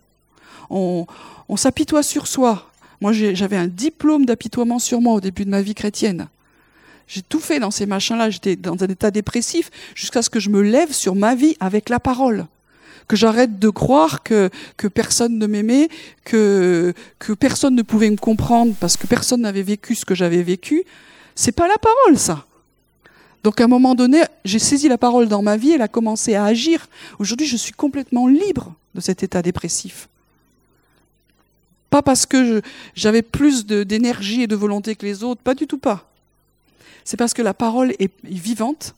On, 0.69 1.06
on 1.50 1.58
s'apitoie 1.58 2.04
sur 2.04 2.28
soi. 2.28 2.71
Moi, 3.02 3.12
j'avais 3.13 3.58
un 3.58 3.67
diplôme 3.67 4.26
d'apitoiement 4.26 4.80
sur 4.80 5.02
moi 5.02 5.15
au 5.15 5.21
début 5.21 5.45
de 5.45 5.50
ma 5.50 5.62
vie 5.62 5.74
chrétienne. 5.74 6.28
J'ai 7.08 7.24
tout 7.24 7.39
fait 7.39 7.60
dans 7.60 7.71
ces 7.71 7.86
machins-là. 7.86 8.30
J'étais 8.30 8.56
dans 8.56 8.82
un 8.84 8.88
état 8.88 9.12
dépressif 9.12 9.69
jusqu'à 9.95 10.21
ce 10.21 10.30
que 10.30 10.39
je 10.39 10.50
me 10.50 10.62
lève 10.62 10.93
sur 10.93 11.15
ma 11.15 11.36
vie 11.36 11.58
avec 11.60 11.89
la 11.89 12.00
parole. 12.00 12.45
Que 13.08 13.16
j'arrête 13.16 13.60
de 13.60 13.70
croire 13.70 14.24
que, 14.24 14.50
personne 14.94 15.38
ne 15.38 15.48
m'aimait, 15.48 15.90
que, 16.24 16.94
que 17.20 17.34
personne 17.34 17.76
ne 17.76 17.82
pouvait 17.82 18.10
me 18.10 18.18
comprendre 18.18 18.74
parce 18.80 18.98
que 18.98 19.08
personne 19.08 19.42
n'avait 19.42 19.64
vécu 19.64 19.96
ce 19.96 20.06
que 20.06 20.16
j'avais 20.16 20.44
vécu. 20.44 20.84
C'est 21.36 21.52
pas 21.52 21.68
la 21.68 21.78
parole, 21.78 22.18
ça. 22.18 22.46
Donc 23.44 23.60
à 23.60 23.66
un 23.66 23.68
moment 23.68 23.96
donné, 23.96 24.22
j'ai 24.46 24.60
saisi 24.60 24.88
la 24.88 24.98
parole 24.98 25.28
dans 25.28 25.42
ma 25.42 25.58
vie, 25.58 25.72
elle 25.72 25.82
a 25.82 25.88
commencé 25.88 26.36
à 26.36 26.46
agir. 26.46 26.88
Aujourd'hui, 27.20 27.48
je 27.48 27.58
suis 27.58 27.74
complètement 27.74 28.28
libre 28.28 28.74
de 28.94 29.02
cet 29.02 29.24
état 29.24 29.42
dépressif. 29.42 30.08
Pas 31.90 32.02
parce 32.02 32.26
que 32.26 32.62
j'avais 32.96 33.22
plus 33.22 33.66
d'énergie 33.66 34.44
et 34.44 34.48
de 34.48 34.56
volonté 34.56 34.96
que 34.96 35.06
les 35.06 35.24
autres, 35.24 35.42
pas 35.42 35.56
du 35.56 35.68
tout 35.68 35.80
pas 35.80 36.12
c'est 37.04 37.18
parce 37.18 37.34
que 37.34 37.42
la 37.42 37.54
parole 37.54 37.94
est, 38.00 38.12
vivante. 38.24 38.96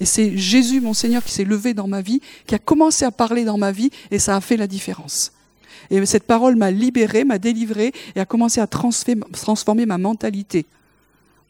Et 0.00 0.04
c'est 0.04 0.36
Jésus, 0.36 0.80
mon 0.80 0.94
Seigneur, 0.94 1.24
qui 1.24 1.32
s'est 1.32 1.44
levé 1.44 1.74
dans 1.74 1.88
ma 1.88 2.02
vie, 2.02 2.20
qui 2.46 2.54
a 2.54 2.58
commencé 2.58 3.04
à 3.04 3.10
parler 3.10 3.44
dans 3.44 3.58
ma 3.58 3.72
vie, 3.72 3.90
et 4.10 4.18
ça 4.18 4.36
a 4.36 4.40
fait 4.40 4.56
la 4.56 4.66
différence. 4.66 5.32
Et 5.90 6.04
cette 6.04 6.24
parole 6.24 6.56
m'a 6.56 6.70
libéré, 6.70 7.24
m'a 7.24 7.38
délivré, 7.38 7.92
et 8.14 8.20
a 8.20 8.26
commencé 8.26 8.60
à 8.60 8.66
transformer 8.66 9.86
ma 9.86 9.98
mentalité. 9.98 10.66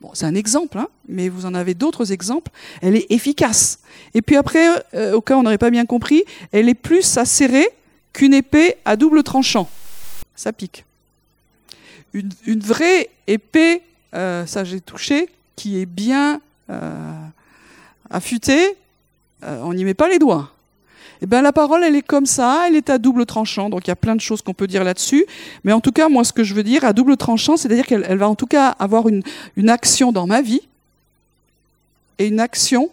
Bon, 0.00 0.10
c'est 0.12 0.26
un 0.26 0.34
exemple, 0.34 0.78
hein, 0.78 0.88
mais 1.08 1.28
vous 1.28 1.46
en 1.46 1.54
avez 1.54 1.74
d'autres 1.74 2.12
exemples. 2.12 2.50
Elle 2.82 2.96
est 2.96 3.06
efficace. 3.10 3.80
Et 4.14 4.20
puis 4.20 4.36
après, 4.36 4.68
au 5.14 5.20
cas 5.20 5.36
où 5.36 5.40
on 5.40 5.42
n'aurait 5.42 5.58
pas 5.58 5.70
bien 5.70 5.86
compris, 5.86 6.22
elle 6.52 6.68
est 6.68 6.74
plus 6.74 7.16
acérée 7.16 7.68
qu'une 8.12 8.34
épée 8.34 8.76
à 8.84 8.96
double 8.96 9.22
tranchant. 9.22 9.68
Ça 10.34 10.52
pique. 10.52 10.84
Une, 12.12 12.60
vraie 12.60 13.10
épée, 13.26 13.82
euh, 14.14 14.46
ça 14.46 14.64
j'ai 14.64 14.80
touché, 14.80 15.28
qui 15.54 15.78
est 15.78 15.86
bien 15.86 16.40
euh, 16.70 17.25
affûté, 18.10 18.76
euh, 19.44 19.60
on 19.62 19.74
n'y 19.74 19.84
met 19.84 19.94
pas 19.94 20.08
les 20.08 20.18
doigts. 20.18 20.50
Eh 21.22 21.26
bien, 21.26 21.40
la 21.40 21.52
parole, 21.52 21.82
elle 21.82 21.96
est 21.96 22.02
comme 22.02 22.26
ça, 22.26 22.64
elle 22.66 22.76
est 22.76 22.90
à 22.90 22.98
double 22.98 23.24
tranchant. 23.24 23.70
Donc, 23.70 23.86
il 23.86 23.88
y 23.88 23.92
a 23.92 23.96
plein 23.96 24.14
de 24.14 24.20
choses 24.20 24.42
qu'on 24.42 24.54
peut 24.54 24.66
dire 24.66 24.84
là-dessus. 24.84 25.24
Mais 25.64 25.72
en 25.72 25.80
tout 25.80 25.92
cas, 25.92 26.08
moi, 26.08 26.24
ce 26.24 26.32
que 26.32 26.44
je 26.44 26.54
veux 26.54 26.62
dire, 26.62 26.84
à 26.84 26.92
double 26.92 27.16
tranchant, 27.16 27.56
c'est-à-dire 27.56 27.86
qu'elle 27.86 28.18
va 28.18 28.28
en 28.28 28.34
tout 28.34 28.46
cas 28.46 28.68
avoir 28.68 29.08
une, 29.08 29.22
action 29.68 30.12
dans 30.12 30.26
ma 30.26 30.42
vie 30.42 30.60
et 32.18 32.26
une 32.26 32.40
action. 32.40 32.90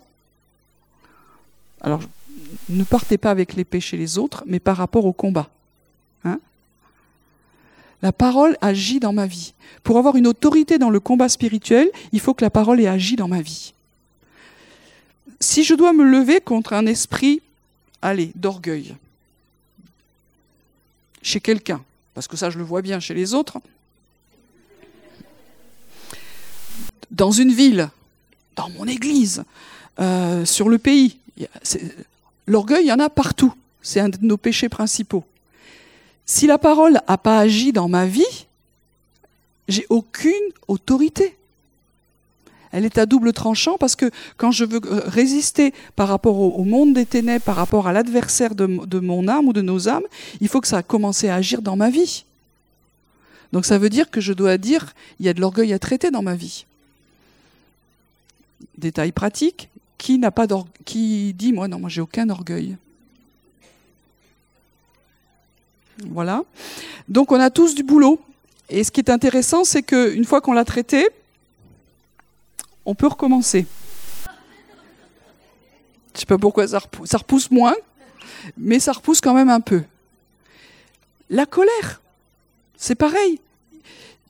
Alors, 1.82 2.02
ne 2.70 2.84
partez 2.84 3.18
pas 3.18 3.32
avec 3.32 3.56
l'épée 3.56 3.82
chez 3.82 3.98
les 3.98 4.18
autres, 4.18 4.44
mais 4.46 4.60
par 4.60 4.78
rapport 4.78 5.06
au 5.06 5.14
combat. 5.14 5.50
Hein 6.24 6.40
la 8.02 8.14
parole 8.14 8.58
agit 8.62 9.02
dans 9.02 9.14
ma 9.14 9.26
vie. 9.26 9.54
Pour 9.84 9.98
avoir 9.98 10.16
une 10.16 10.28
autorité 10.28 10.78
dans 10.78 10.90
le 10.90 11.02
combat 11.02 11.28
spirituel, 11.28 11.90
il 12.14 12.22
faut 12.22 12.34
que 12.34 12.44
la 12.44 12.50
parole 12.50 12.80
ait 12.80 12.88
agi 12.88 13.18
dans 13.18 13.28
ma 13.28 13.42
vie. 13.42 13.74
Si 15.40 15.64
je 15.64 15.74
dois 15.74 15.94
me 15.94 16.04
lever 16.04 16.42
contre 16.42 16.74
un 16.74 16.86
esprit, 16.86 17.42
allez, 18.02 18.32
d'orgueil, 18.36 18.96
chez 21.22 21.40
quelqu'un, 21.40 21.84
parce 22.14 22.28
que 22.28 22.38
ça 22.38 22.50
je 22.50 22.58
le 22.58 22.64
vois 22.64 22.82
bien 22.82 23.00
chez 23.00 23.14
les 23.14 23.34
autres, 23.34 23.60
dans 27.12 27.32
une 27.32 27.52
ville, 27.52 27.90
dans 28.56 28.70
mon 28.72 28.86
église, 28.86 29.44
euh, 30.00 30.46
sur 30.46 30.70
le 30.70 30.78
pays, 30.78 31.18
l'orgueil, 32.48 32.86
il 32.86 32.88
y 32.88 32.94
en 32.94 33.00
a 33.00 33.10
partout. 33.10 33.54
C'est 33.82 34.00
un 34.00 34.10
de 34.10 34.18
nos 34.22 34.38
péchés 34.38 34.70
principaux. 34.70 35.24
Si 36.26 36.48
la 36.48 36.58
parole 36.58 37.00
n'a 37.08 37.18
pas 37.18 37.40
agi 37.40 37.74
dans 37.74 37.90
ma 37.90 38.06
vie, 38.06 38.46
j'ai 39.68 39.86
aucune 39.90 40.32
autorité. 40.68 41.36
Elle 42.74 42.86
est 42.86 42.98
à 42.98 43.06
double 43.06 43.34
tranchant 43.34 43.78
parce 43.78 43.96
que 43.96 44.10
quand 44.36 44.50
je 44.50 44.66
veux 44.66 44.82
euh, 44.84 45.04
résister 45.06 45.76
par 45.96 46.08
rapport 46.08 46.40
au, 46.40 46.64
monde 46.64 46.94
des 46.96 47.06
ténèbres, 47.06 47.46
par 47.46 47.56
rapport 47.56 47.88
à 47.88 47.94
l'adversaire 47.94 48.56
de, 48.56 48.66
mon 49.00 49.28
âme 49.28 49.48
ou 49.48 49.54
de 49.54 49.62
nos 49.62 49.88
âmes, 49.88 50.04
il 50.42 50.48
faut 50.48 50.60
que 50.60 50.68
ça 50.68 50.80
a 50.80 50.84
commencé 50.84 51.30
à 51.30 51.36
agir 51.36 51.62
dans 51.62 51.76
ma 51.76 51.92
vie. 51.92 52.26
Donc 53.52 53.66
ça 53.66 53.78
veut 53.78 53.90
dire 53.90 54.10
que 54.10 54.20
je 54.20 54.34
dois 54.34 54.58
dire, 54.58 54.96
il 55.20 55.28
y 55.28 55.30
a 55.30 55.36
de 55.36 55.40
l'orgueil 55.40 55.72
à 55.72 55.78
traiter 55.78 56.10
dans 56.10 56.24
ma 56.24 56.34
vie. 56.34 56.66
Détail 58.80 59.12
pratique, 59.12 59.70
qui 60.00 60.18
n'a 60.18 60.32
pas 60.32 60.48
qui 60.84 61.34
dit 61.34 61.54
moi 61.54 61.68
non, 61.68 61.80
moi 61.80 61.90
j'ai 61.90 62.02
aucun 62.02 62.28
orgueil. 62.32 62.76
Voilà. 66.10 66.44
Donc 67.08 67.32
on 67.32 67.40
a 67.40 67.52
tous 67.52 67.76
du 67.76 67.84
boulot. 67.84 68.20
Et 68.70 68.84
ce 68.84 68.90
qui 68.90 69.00
est 69.00 69.12
intéressant, 69.12 69.64
c'est 69.64 69.84
qu'une 69.84 70.26
fois 70.26 70.42
qu'on 70.42 70.54
l'a 70.54 70.66
traité, 70.66 71.08
on 72.86 72.96
peut 72.96 73.08
recommencer. 73.08 73.66
Je 74.26 76.18
ne 76.18 76.20
sais 76.20 76.26
pas 76.26 76.38
pourquoi 76.38 76.68
ça 76.68 76.80
repousse, 76.80 77.50
moins, 77.50 77.76
mais 78.58 78.80
ça 78.80 78.92
repousse 78.92 79.20
quand 79.20 79.34
même 79.34 79.50
un 79.50 79.62
peu. 79.62 79.84
La 81.30 81.46
colère, 81.46 82.02
c'est 82.78 82.96
pareil. 82.96 83.40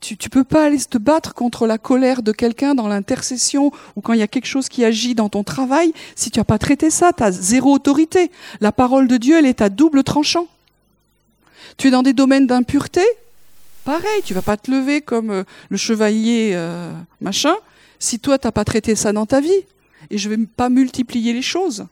Tu 0.00 0.16
ne 0.22 0.28
peux 0.28 0.44
pas 0.44 0.66
aller 0.66 0.78
te 0.78 0.98
battre 0.98 1.34
contre 1.34 1.66
la 1.66 1.78
colère 1.78 2.22
de 2.22 2.32
quelqu'un 2.32 2.74
dans 2.74 2.88
l'intercession 2.88 3.72
ou 3.96 4.02
quand 4.02 4.12
il 4.12 4.18
y 4.18 4.22
a 4.22 4.26
quelque 4.26 4.46
chose 4.46 4.68
qui 4.68 4.84
agit 4.84 5.14
dans 5.14 5.30
ton 5.30 5.44
travail. 5.44 5.94
Si 6.14 6.30
tu 6.30 6.38
n'as 6.38 6.44
pas 6.44 6.58
traité 6.58 6.90
ça, 6.90 7.12
tu 7.14 7.22
as 7.22 7.32
zéro 7.32 7.72
autorité. 7.72 8.30
La 8.60 8.70
parole 8.70 9.08
de 9.08 9.16
Dieu, 9.16 9.38
elle 9.38 9.46
est 9.46 9.62
à 9.62 9.70
double 9.70 10.04
tranchant. 10.04 10.46
Tu 11.78 11.88
es 11.88 11.90
dans 11.90 12.02
des 12.02 12.12
domaines 12.12 12.46
d'impureté 12.46 13.02
Pareil, 13.84 14.22
tu 14.24 14.32
vas 14.32 14.42
pas 14.42 14.56
te 14.56 14.70
lever 14.70 15.02
comme 15.02 15.30
euh, 15.30 15.44
le 15.68 15.76
chevalier 15.76 16.52
euh, 16.54 16.90
machin 17.20 17.54
si 18.04 18.20
toi 18.20 18.38
t'as 18.38 18.52
pas 18.52 18.64
traité 18.64 18.94
ça 18.94 19.12
dans 19.12 19.26
ta 19.26 19.40
vie. 19.40 19.64
Et 20.10 20.18
je 20.18 20.28
vais 20.28 20.36
pas 20.36 20.68
multiplier 20.68 21.32
les 21.32 21.42
choses. 21.42 21.86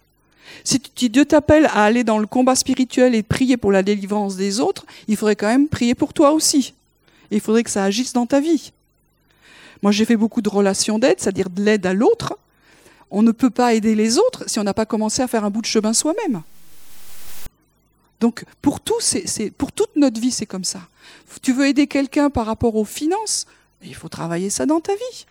Si 0.64 0.80
Dieu 1.08 1.24
t'appelle 1.24 1.66
à 1.66 1.84
aller 1.84 2.04
dans 2.04 2.18
le 2.18 2.26
combat 2.26 2.54
spirituel 2.54 3.14
et 3.14 3.22
prier 3.22 3.56
pour 3.56 3.72
la 3.72 3.82
délivrance 3.82 4.36
des 4.36 4.60
autres, 4.60 4.84
il 5.08 5.16
faudrait 5.16 5.36
quand 5.36 5.48
même 5.48 5.68
prier 5.68 5.94
pour 5.94 6.12
toi 6.12 6.32
aussi. 6.32 6.74
Il 7.30 7.40
faudrait 7.40 7.64
que 7.64 7.70
ça 7.70 7.84
agisse 7.84 8.12
dans 8.12 8.26
ta 8.26 8.40
vie. 8.40 8.72
Moi, 9.82 9.90
j'ai 9.90 10.04
fait 10.04 10.16
beaucoup 10.16 10.42
de 10.42 10.48
relations 10.48 10.98
d'aide, 10.98 11.18
c'est-à-dire 11.18 11.48
de 11.48 11.62
l'aide 11.62 11.86
à 11.86 11.94
l'autre. 11.94 12.38
On 13.10 13.22
ne 13.22 13.32
peut 13.32 13.50
pas 13.50 13.74
aider 13.74 13.94
les 13.94 14.18
autres 14.18 14.44
si 14.46 14.60
on 14.60 14.64
n'a 14.64 14.74
pas 14.74 14.86
commencé 14.86 15.22
à 15.22 15.28
faire 15.28 15.44
un 15.44 15.50
bout 15.50 15.62
de 15.62 15.66
chemin 15.66 15.94
soi-même. 15.94 16.42
Donc 18.20 18.44
pour 18.60 18.80
tout, 18.80 19.00
c'est, 19.00 19.50
pour 19.50 19.72
toute 19.72 19.96
notre 19.96 20.20
vie, 20.20 20.30
c'est 20.30 20.46
comme 20.46 20.64
ça. 20.64 20.82
Tu 21.42 21.52
veux 21.52 21.66
aider 21.66 21.88
quelqu'un 21.88 22.30
par 22.30 22.46
rapport 22.46 22.76
aux 22.76 22.84
finances, 22.84 23.46
il 23.82 23.96
faut 23.96 24.08
travailler 24.08 24.48
ça 24.48 24.64
dans 24.64 24.80
ta 24.80 24.92
vie. 24.92 25.26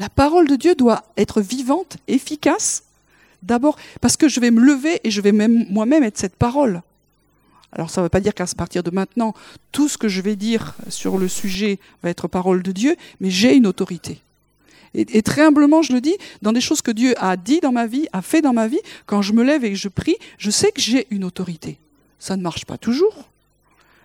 La 0.00 0.08
parole 0.08 0.48
de 0.48 0.56
Dieu 0.56 0.74
doit 0.74 1.04
être 1.18 1.42
vivante, 1.42 1.98
efficace, 2.08 2.84
d'abord 3.42 3.76
parce 4.00 4.16
que 4.16 4.28
je 4.28 4.40
vais 4.40 4.50
me 4.50 4.62
lever 4.62 4.98
et 5.04 5.10
je 5.10 5.20
vais 5.20 5.30
même 5.30 5.66
moi-même 5.68 6.02
être 6.02 6.16
cette 6.16 6.36
parole. 6.36 6.80
Alors 7.70 7.90
ça 7.90 8.00
ne 8.00 8.06
veut 8.06 8.08
pas 8.08 8.20
dire 8.20 8.34
qu'à 8.34 8.46
partir 8.56 8.82
de 8.82 8.90
maintenant, 8.90 9.34
tout 9.72 9.90
ce 9.90 9.98
que 9.98 10.08
je 10.08 10.22
vais 10.22 10.36
dire 10.36 10.74
sur 10.88 11.18
le 11.18 11.28
sujet 11.28 11.78
va 12.02 12.08
être 12.08 12.28
parole 12.28 12.62
de 12.62 12.72
Dieu, 12.72 12.96
mais 13.20 13.28
j'ai 13.28 13.54
une 13.54 13.66
autorité. 13.66 14.22
Et, 14.94 15.22
très 15.22 15.42
humblement, 15.42 15.82
je 15.82 15.92
le 15.92 16.00
dis, 16.00 16.16
dans 16.40 16.52
des 16.52 16.62
choses 16.62 16.80
que 16.80 16.90
Dieu 16.90 17.14
a 17.18 17.36
dit 17.36 17.60
dans 17.60 17.70
ma 17.70 17.86
vie, 17.86 18.08
a 18.14 18.22
fait 18.22 18.40
dans 18.40 18.54
ma 18.54 18.68
vie, 18.68 18.80
quand 19.04 19.20
je 19.20 19.34
me 19.34 19.44
lève 19.44 19.64
et 19.66 19.70
que 19.70 19.76
je 19.76 19.88
prie, 19.88 20.16
je 20.38 20.50
sais 20.50 20.72
que 20.72 20.80
j'ai 20.80 21.06
une 21.10 21.24
autorité. 21.24 21.78
Ça 22.18 22.38
ne 22.38 22.42
marche 22.42 22.64
pas 22.64 22.78
toujours. 22.78 23.28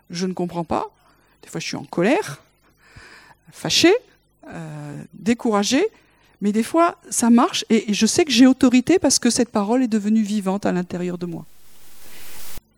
Je 0.09 0.27
ne 0.27 0.33
comprends 0.33 0.65
pas. 0.65 0.91
Des 1.41 1.47
fois, 1.47 1.61
je 1.61 1.65
suis 1.65 1.77
en 1.77 1.85
colère, 1.85 2.43
fâché, 3.51 3.93
euh, 4.47 5.03
découragé, 5.13 5.85
mais 6.41 6.51
des 6.51 6.63
fois, 6.63 6.97
ça 7.09 7.29
marche 7.29 7.65
et 7.69 7.93
je 7.93 8.05
sais 8.05 8.25
que 8.25 8.31
j'ai 8.31 8.47
autorité 8.47 8.99
parce 8.99 9.19
que 9.19 9.29
cette 9.29 9.49
parole 9.49 9.83
est 9.83 9.87
devenue 9.87 10.21
vivante 10.21 10.65
à 10.65 10.71
l'intérieur 10.71 11.17
de 11.17 11.25
moi. 11.25 11.45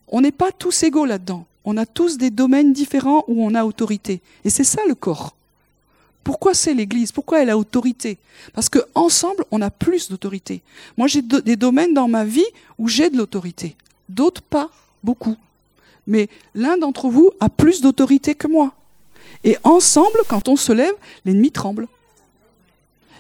On 0.08 0.22
n'est 0.22 0.32
pas 0.32 0.52
tous 0.52 0.84
égaux 0.84 1.06
là-dedans. 1.06 1.46
On 1.66 1.76
a 1.76 1.86
tous 1.86 2.18
des 2.18 2.30
domaines 2.30 2.72
différents 2.72 3.26
où 3.28 3.44
on 3.44 3.54
a 3.54 3.66
autorité. 3.66 4.22
Et 4.46 4.50
c'est 4.50 4.64
ça 4.64 4.82
le 4.88 4.96
corps. 4.96 5.36
Pourquoi 6.24 6.54
c'est 6.54 6.74
l'Église? 6.74 7.12
Pourquoi 7.12 7.42
elle 7.42 7.50
a 7.50 7.58
autorité? 7.58 8.18
Parce 8.54 8.70
qu'ensemble, 8.70 9.44
on 9.52 9.62
a 9.62 9.70
plus 9.70 10.10
d'autorité. 10.10 10.62
Moi, 10.98 11.08
j'ai 11.08 11.22
des 11.22 11.56
domaines 11.56 11.94
dans 11.94 12.08
ma 12.08 12.26
vie 12.26 12.46
où 12.78 12.88
j'ai 12.88 13.10
de 13.10 13.18
l'autorité. 13.18 13.76
D'autres 14.08 14.42
pas, 14.42 14.70
beaucoup. 15.04 15.36
Mais 16.06 16.30
l'un 16.56 16.78
d'entre 16.78 17.10
vous 17.10 17.32
a 17.40 17.50
plus 17.50 17.82
d'autorité 17.82 18.36
que 18.36 18.48
moi. 18.48 18.74
Et 19.44 19.58
ensemble, 19.64 20.20
quand 20.28 20.48
on 20.48 20.56
se 20.56 20.72
lève, 20.74 20.94
l'ennemi 21.26 21.52
tremble. 21.52 21.88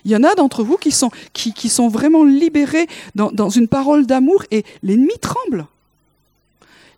Il 0.05 0.11
y 0.11 0.15
en 0.15 0.23
a 0.23 0.35
d'entre 0.35 0.63
vous 0.63 0.77
qui 0.77 0.91
sont, 0.91 1.89
vraiment 1.89 2.23
libérés 2.23 2.87
dans, 3.15 3.49
une 3.49 3.67
parole 3.67 4.05
d'amour 4.05 4.43
et 4.51 4.63
l'ennemi 4.83 5.17
tremble. 5.19 5.67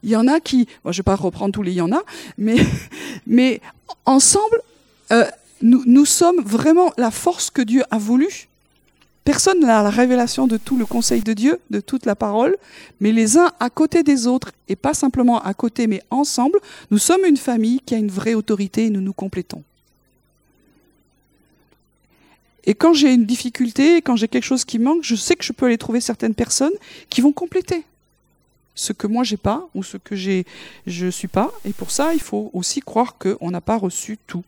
Il 0.03 0.09
y 0.09 0.15
en 0.15 0.27
a 0.27 0.39
qui, 0.39 0.67
je 0.85 0.89
ne 0.89 0.93
vais 0.93 1.03
pas 1.03 1.15
reprendre 1.15 1.53
tous 1.53 1.63
les 1.63 1.71
il 1.71 1.77
y 1.77 1.81
en 1.81 1.91
a, 1.91 2.01
mais, 2.37 2.57
mais 3.27 3.61
ensemble, 4.05 4.61
euh, 5.11 5.25
nous, 5.61 5.83
nous 5.85 6.05
sommes 6.05 6.41
vraiment 6.41 6.93
la 6.97 7.11
force 7.11 7.49
que 7.49 7.61
Dieu 7.61 7.83
a 7.91 7.97
voulu. 7.97 8.48
Personne 9.23 9.59
n'a 9.59 9.83
la 9.83 9.89
révélation 9.89 10.47
de 10.47 10.57
tout 10.57 10.77
le 10.77 10.85
conseil 10.85 11.21
de 11.21 11.33
Dieu, 11.33 11.59
de 11.69 11.79
toute 11.79 12.05
la 12.05 12.15
parole, 12.15 12.57
mais 12.99 13.11
les 13.11 13.37
uns 13.37 13.51
à 13.59 13.69
côté 13.69 14.01
des 14.01 14.25
autres, 14.25 14.51
et 14.67 14.75
pas 14.75 14.93
simplement 14.93 15.39
à 15.41 15.53
côté, 15.53 15.87
mais 15.87 16.01
ensemble, 16.09 16.59
nous 16.89 16.97
sommes 16.97 17.25
une 17.25 17.37
famille 17.37 17.79
qui 17.85 17.93
a 17.93 17.97
une 17.97 18.09
vraie 18.09 18.33
autorité 18.33 18.85
et 18.85 18.89
nous 18.89 19.01
nous 19.01 19.13
complétons. 19.13 19.63
Et 22.65 22.73
quand 22.73 22.93
j'ai 22.93 23.13
une 23.13 23.25
difficulté, 23.25 24.01
quand 24.01 24.15
j'ai 24.15 24.27
quelque 24.27 24.43
chose 24.43 24.65
qui 24.65 24.79
manque, 24.79 25.03
je 25.03 25.15
sais 25.15 25.35
que 25.35 25.43
je 25.43 25.53
peux 25.53 25.65
aller 25.65 25.77
trouver 25.77 26.01
certaines 26.01 26.35
personnes 26.35 26.73
qui 27.09 27.21
vont 27.21 27.31
compléter 27.31 27.83
ce 28.75 28.93
que 28.93 29.07
moi 29.07 29.23
j'ai 29.23 29.37
pas 29.37 29.67
ou 29.75 29.83
ce 29.83 29.97
que 29.97 30.15
j'ai 30.15 30.45
je 30.87 31.07
suis 31.07 31.27
pas. 31.27 31.51
Et 31.65 31.73
pour 31.73 31.91
ça, 31.91 32.13
il 32.13 32.21
faut 32.21 32.49
aussi 32.53 32.79
croire 32.79 33.17
qu'on 33.17 33.51
n'a 33.51 33.61
pas 33.61 33.77
reçu 33.77 34.17
tout 34.25 34.43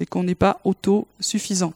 et 0.00 0.06
qu'on 0.06 0.22
n'est 0.22 0.34
pas 0.34 0.60
autosuffisant. 0.64 1.74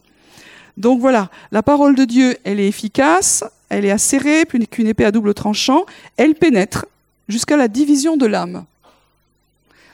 Donc 0.79 1.01
voilà, 1.01 1.29
la 1.51 1.61
parole 1.61 1.93
de 1.93 2.05
Dieu, 2.05 2.37
elle 2.45 2.59
est 2.59 2.67
efficace, 2.67 3.43
elle 3.67 3.83
est 3.83 3.91
acérée, 3.91 4.45
plus 4.45 4.65
qu'une 4.65 4.87
épée 4.87 5.03
à 5.03 5.11
double 5.11 5.33
tranchant, 5.33 5.85
elle 6.15 6.35
pénètre 6.35 6.85
jusqu'à 7.27 7.57
la 7.57 7.67
division 7.67 8.15
de 8.15 8.25
l'âme. 8.25 8.65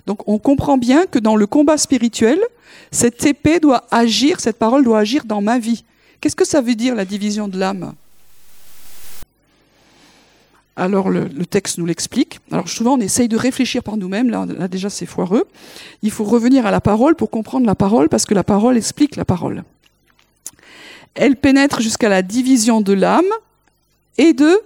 Donc 0.06 0.28
on 0.28 0.38
comprend 0.38 0.78
bien 0.78 1.08
que 1.08 1.18
dans 1.18 1.36
le 1.36 1.48
combat 1.48 1.80
spirituel, 1.80 2.40
cette 2.92 3.26
épée 3.26 3.60
doit 3.60 3.86
agir, 3.90 4.40
cette 4.40 4.60
parole 4.60 4.84
doit 4.84 5.00
agir 5.00 5.26
dans 5.26 5.42
ma 5.42 5.58
vie. 5.58 5.84
Qu'est-ce 6.22 6.36
que 6.36 6.46
ça 6.46 6.62
veut 6.62 6.76
dire 6.76 6.94
la 6.94 7.06
division 7.06 7.48
de 7.48 7.58
l'âme? 7.58 7.94
Alors 10.76 11.10
le, 11.10 11.30
texte 11.46 11.80
nous 11.80 11.86
l'explique. 11.86 12.40
Alors 12.52 12.70
souvent 12.70 12.94
on 12.94 13.00
essaye 13.00 13.28
de 13.28 13.38
réfléchir 13.38 13.82
par 13.82 13.98
nous-mêmes, 13.98 14.30
là, 14.30 14.46
là 14.46 14.68
déjà 14.68 14.92
c'est 14.92 15.08
foireux. 15.08 15.46
Il 16.04 16.12
faut 16.12 16.26
revenir 16.26 16.68
à 16.68 16.72
la 16.72 16.82
parole 16.82 17.16
pour 17.16 17.32
comprendre 17.32 17.66
la 17.66 17.76
parole, 17.76 18.08
parce 18.08 18.26
que 18.26 18.36
la 18.36 18.44
parole 18.44 18.78
explique 18.78 19.16
la 19.16 19.26
parole. 19.26 19.64
Elle 21.16 21.36
pénètre 21.36 21.82
jusqu'à 21.82 22.10
la 22.10 22.22
division 22.22 22.82
de 22.82 22.94
l'âme 22.94 23.24
et 24.18 24.34
de 24.34 24.60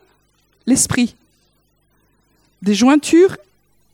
l'esprit, 0.66 1.16
des 2.62 2.76
jointures 2.76 3.38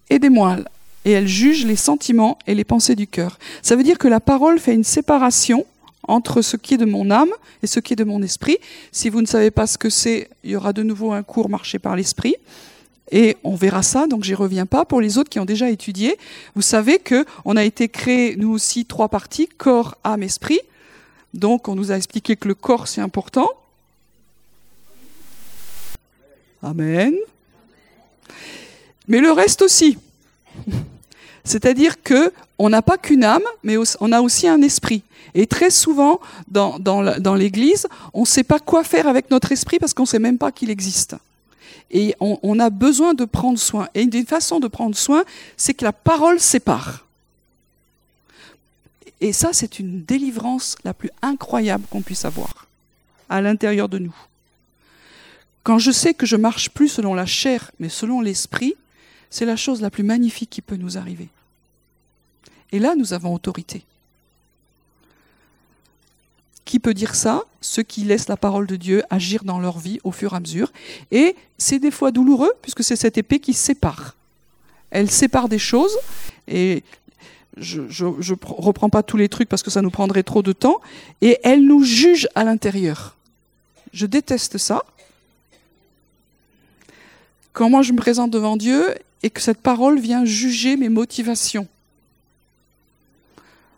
et 0.09 0.19
des 0.19 0.29
moelles 0.29 0.65
et 1.05 1.11
elle 1.11 1.27
juge 1.27 1.65
les 1.65 1.75
sentiments 1.75 2.37
et 2.47 2.55
les 2.55 2.63
pensées 2.63 2.95
du 2.95 3.07
cœur. 3.07 3.37
Ça 3.61 3.75
veut 3.75 3.83
dire 3.83 3.99
que 3.99 4.07
la 4.07 4.19
parole 4.19 4.59
fait 4.59 4.73
une 4.73 4.83
séparation 4.83 5.65
entre 6.07 6.41
ce 6.41 6.57
qui 6.57 6.73
est 6.73 6.77
de 6.77 6.85
mon 6.85 7.09
âme 7.11 7.29
et 7.63 7.67
ce 7.67 7.79
qui 7.79 7.93
est 7.93 7.95
de 7.95 8.03
mon 8.03 8.21
esprit. 8.21 8.57
Si 8.91 9.09
vous 9.09 9.21
ne 9.21 9.27
savez 9.27 9.51
pas 9.51 9.67
ce 9.67 9.77
que 9.77 9.89
c'est, 9.89 10.29
il 10.43 10.51
y 10.51 10.55
aura 10.55 10.73
de 10.73 10.83
nouveau 10.83 11.13
un 11.13 11.23
cours 11.23 11.49
marché 11.49 11.79
par 11.79 11.95
l'esprit. 11.95 12.35
Et 13.11 13.37
on 13.43 13.55
verra 13.55 13.83
ça, 13.83 14.07
donc 14.07 14.23
j'y 14.23 14.33
reviens 14.33 14.65
pas. 14.65 14.83
Pour 14.83 14.99
les 14.99 15.19
autres 15.19 15.29
qui 15.29 15.39
ont 15.39 15.45
déjà 15.45 15.69
étudié, 15.69 16.17
vous 16.55 16.63
savez 16.63 16.97
que 16.97 17.23
on 17.45 17.55
a 17.55 17.63
été 17.63 17.87
créé, 17.87 18.35
nous 18.35 18.51
aussi, 18.51 18.85
trois 18.85 19.09
parties, 19.09 19.47
corps, 19.47 19.95
âme, 20.03 20.23
esprit. 20.23 20.59
Donc 21.35 21.67
on 21.67 21.75
nous 21.75 21.91
a 21.91 21.97
expliqué 21.97 22.37
que 22.37 22.47
le 22.47 22.55
corps, 22.55 22.87
c'est 22.87 23.01
important. 23.01 23.49
Amen. 26.63 27.13
Mais 29.07 29.19
le 29.19 29.31
reste 29.31 29.61
aussi. 29.61 29.97
C'est-à-dire 31.43 32.01
que 32.01 32.31
on 32.57 32.69
n'a 32.69 32.81
pas 32.81 32.97
qu'une 32.97 33.25
âme, 33.25 33.43
mais 33.63 33.75
on 33.99 34.11
a 34.13 34.21
aussi 34.21 34.47
un 34.47 34.61
esprit. 34.61 35.03
Et 35.33 35.45
très 35.45 35.69
souvent, 35.69 36.21
dans, 36.47 37.35
l'Église, 37.35 37.87
on 38.13 38.21
ne 38.21 38.25
sait 38.25 38.45
pas 38.45 38.59
quoi 38.59 38.85
faire 38.85 39.05
avec 39.05 39.29
notre 39.29 39.51
esprit 39.51 39.77
parce 39.77 39.93
qu'on 39.93 40.03
ne 40.03 40.07
sait 40.07 40.19
même 40.19 40.37
pas 40.37 40.53
qu'il 40.53 40.69
existe. 40.69 41.17
Et 41.91 42.15
on, 42.21 42.39
on, 42.41 42.59
a 42.59 42.69
besoin 42.69 43.13
de 43.13 43.25
prendre 43.25 43.59
soin. 43.59 43.89
Et 43.93 44.03
une 44.03 44.25
façon 44.25 44.61
de 44.61 44.67
prendre 44.69 44.95
soin, 44.95 45.25
c'est 45.57 45.73
que 45.73 45.83
la 45.83 45.91
parole 45.91 46.39
sépare. 46.39 47.04
Et 49.25 49.33
ça, 49.33 49.53
c'est 49.53 49.79
une 49.79 50.03
délivrance 50.03 50.75
la 50.83 50.93
plus 50.93 51.09
incroyable 51.23 51.85
qu'on 51.89 52.03
puisse 52.03 52.25
avoir 52.25 52.67
à 53.27 53.41
l'intérieur 53.41 53.89
de 53.89 53.97
nous. 53.97 54.15
Quand 55.63 55.79
je 55.79 55.89
sais 55.89 56.13
que 56.13 56.27
je 56.27 56.35
marche 56.35 56.69
plus 56.69 56.89
selon 56.89 57.15
la 57.15 57.25
chair, 57.25 57.71
mais 57.79 57.89
selon 57.89 58.21
l'esprit, 58.21 58.75
c'est 59.31 59.47
la 59.47 59.55
chose 59.55 59.81
la 59.81 59.89
plus 59.89 60.03
magnifique 60.03 60.51
qui 60.51 60.61
peut 60.61 60.75
nous 60.75 60.99
arriver. 60.99 61.29
Et 62.71 62.77
là, 62.77 62.93
nous 62.95 63.13
avons 63.13 63.33
autorité. 63.33 63.83
Qui 66.63 66.77
peut 66.77 66.93
dire 66.93 67.15
ça? 67.15 67.45
Ceux 67.61 67.81
qui 67.81 68.03
laissent 68.03 68.27
la 68.27 68.37
parole 68.37 68.67
de 68.67 68.75
Dieu 68.75 69.01
agir 69.09 69.43
dans 69.43 69.59
leur 69.59 69.79
vie 69.79 69.99
au 70.03 70.11
fur 70.11 70.33
et 70.33 70.35
à 70.35 70.39
mesure. 70.39 70.71
Et 71.09 71.35
c'est 71.57 71.79
des 71.79 71.89
fois 71.89 72.11
douloureux, 72.11 72.53
puisque 72.61 72.83
c'est 72.83 72.95
cette 72.95 73.17
épée 73.17 73.39
qui 73.39 73.55
sépare. 73.55 74.15
Elle 74.91 75.09
sépare 75.09 75.49
des 75.49 75.57
choses, 75.57 75.97
et 76.47 76.83
je 77.57 77.81
ne 78.05 78.35
reprends 78.45 78.89
pas 78.89 79.03
tous 79.03 79.17
les 79.17 79.29
trucs 79.29 79.49
parce 79.49 79.63
que 79.63 79.71
ça 79.71 79.81
nous 79.81 79.89
prendrait 79.89 80.23
trop 80.23 80.41
de 80.41 80.51
temps, 80.51 80.81
et 81.21 81.39
elle 81.43 81.65
nous 81.65 81.83
juge 81.83 82.27
à 82.35 82.43
l'intérieur. 82.43 83.15
Je 83.93 84.05
déteste 84.05 84.57
ça. 84.57 84.83
Quand 87.53 87.69
moi 87.69 87.81
je 87.81 87.93
me 87.93 87.97
présente 87.97 88.31
devant 88.31 88.57
Dieu 88.57 88.95
et 89.23 89.29
que 89.29 89.41
cette 89.41 89.61
parole 89.61 89.99
vient 89.99 90.25
juger 90.25 90.75
mes 90.75 90.89
motivations. 90.89 91.67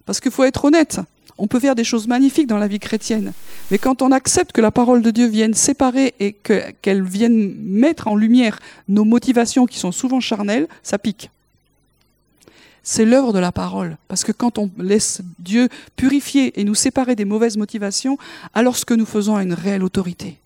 Parce 0.05 0.19
qu'il 0.19 0.32
faut 0.32 0.43
être 0.43 0.65
honnête, 0.65 0.99
on 1.38 1.47
peut 1.47 1.59
faire 1.59 1.75
des 1.75 1.84
choses 1.84 2.07
magnifiques 2.07 2.47
dans 2.47 2.57
la 2.57 2.67
vie 2.67 2.80
chrétienne, 2.80 3.34
mais 3.69 3.78
quand 3.78 4.01
on 4.01 4.11
accepte 4.11 4.53
que 4.53 4.61
la 4.61 4.71
parole 4.71 5.03
de 5.03 5.11
Dieu 5.11 5.28
vienne 5.28 5.53
séparer 5.53 6.15
et 6.19 6.34
qu'elle 6.34 7.03
vienne 7.03 7.53
mettre 7.59 8.07
en 8.07 8.15
lumière 8.15 8.59
nos 8.88 9.05
motivations 9.05 9.67
qui 9.67 9.78
sont 9.78 9.91
souvent 9.91 10.19
charnelles, 10.19 10.67
ça 10.82 10.97
pique. 10.97 11.30
C'est 12.89 13.03
l'œuvre 13.03 13.33
de 13.33 13.39
la 13.39 13.51
parole, 13.51 13.97
parce 14.07 14.23
que 14.23 14.31
quand 14.31 14.57
on 14.57 14.71
laisse 14.77 15.19
Dieu 15.39 15.67
purifier 15.97 16.57
et 16.57 16.63
nous 16.63 16.73
séparer 16.73 17.17
des 17.17 17.25
mauvaises 17.25 17.57
motivations, 17.57 18.17
alors 18.53 18.77
ce 18.77 18.85
que 18.85 18.93
nous 18.93 19.05
faisons 19.05 19.35
a 19.35 19.43
une 19.43 19.51
réelle 19.51 19.83
autorité. 19.83 20.38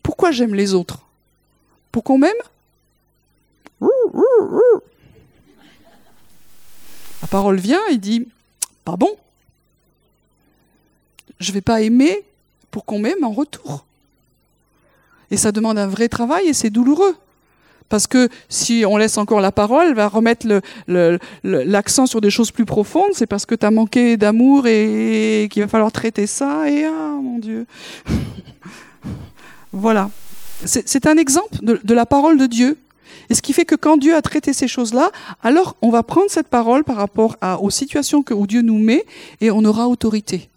Pourquoi 0.00 0.30
j'aime 0.30 0.54
les 0.54 0.74
autres? 0.74 1.00
Pour 1.90 2.04
qu'on 2.04 2.18
m'aime? 2.18 2.30
La 7.20 7.26
parole 7.28 7.58
vient 7.58 7.84
et 7.90 7.98
dit 7.98 8.28
Pas 8.84 8.94
bon. 8.94 9.10
Je 11.40 11.50
ne 11.50 11.54
vais 11.54 11.62
pas 11.62 11.80
aimer 11.80 12.22
pour 12.70 12.84
qu'on 12.84 13.00
m'aime 13.00 13.24
en 13.24 13.32
retour. 13.32 13.84
Et 15.32 15.36
ça 15.36 15.50
demande 15.50 15.78
un 15.78 15.88
vrai 15.88 16.08
travail 16.08 16.46
et 16.46 16.54
c'est 16.54 16.70
douloureux. 16.70 17.16
Parce 17.88 18.06
que 18.06 18.28
si 18.48 18.84
on 18.86 18.96
laisse 18.96 19.18
encore 19.18 19.40
la 19.40 19.52
parole, 19.52 19.94
va 19.94 20.08
remettre 20.08 20.46
l'accent 21.44 22.06
sur 22.06 22.20
des 22.20 22.30
choses 22.30 22.50
plus 22.50 22.64
profondes. 22.64 23.12
C'est 23.12 23.26
parce 23.26 23.46
que 23.46 23.54
tu 23.54 23.66
as 23.66 23.70
manqué 23.70 24.16
d'amour 24.16 24.66
et, 24.66 25.48
qu'il 25.50 25.62
va 25.62 25.68
falloir 25.68 25.92
traiter 25.92 26.26
ça. 26.26 26.68
Et 26.70 26.84
ah, 26.84 27.18
mon 27.22 27.38
Dieu. 27.38 27.66
voilà. 29.72 30.10
C'est 30.64 31.06
un 31.06 31.16
exemple 31.16 31.56
de, 31.62 31.94
la 31.94 32.06
parole 32.06 32.38
de 32.38 32.46
Dieu 32.46 32.78
et 33.30 33.34
ce 33.34 33.42
qui 33.42 33.52
fait 33.52 33.64
que 33.64 33.74
quand 33.74 33.96
Dieu 33.96 34.14
a 34.14 34.22
traité 34.22 34.52
ces 34.52 34.68
choses-là, 34.68 35.10
alors 35.42 35.76
on 35.82 35.90
va 35.90 36.02
prendre 36.02 36.30
cette 36.30 36.48
parole 36.48 36.84
par 36.84 36.96
rapport 36.96 37.36
aux 37.60 37.70
situations 37.70 38.22
que, 38.22 38.34
où 38.34 38.46
Dieu 38.46 38.62
nous 38.62 38.78
met 38.78 39.04
et 39.40 39.50
on 39.50 39.64
aura 39.64 39.88
autorité. 39.88 40.48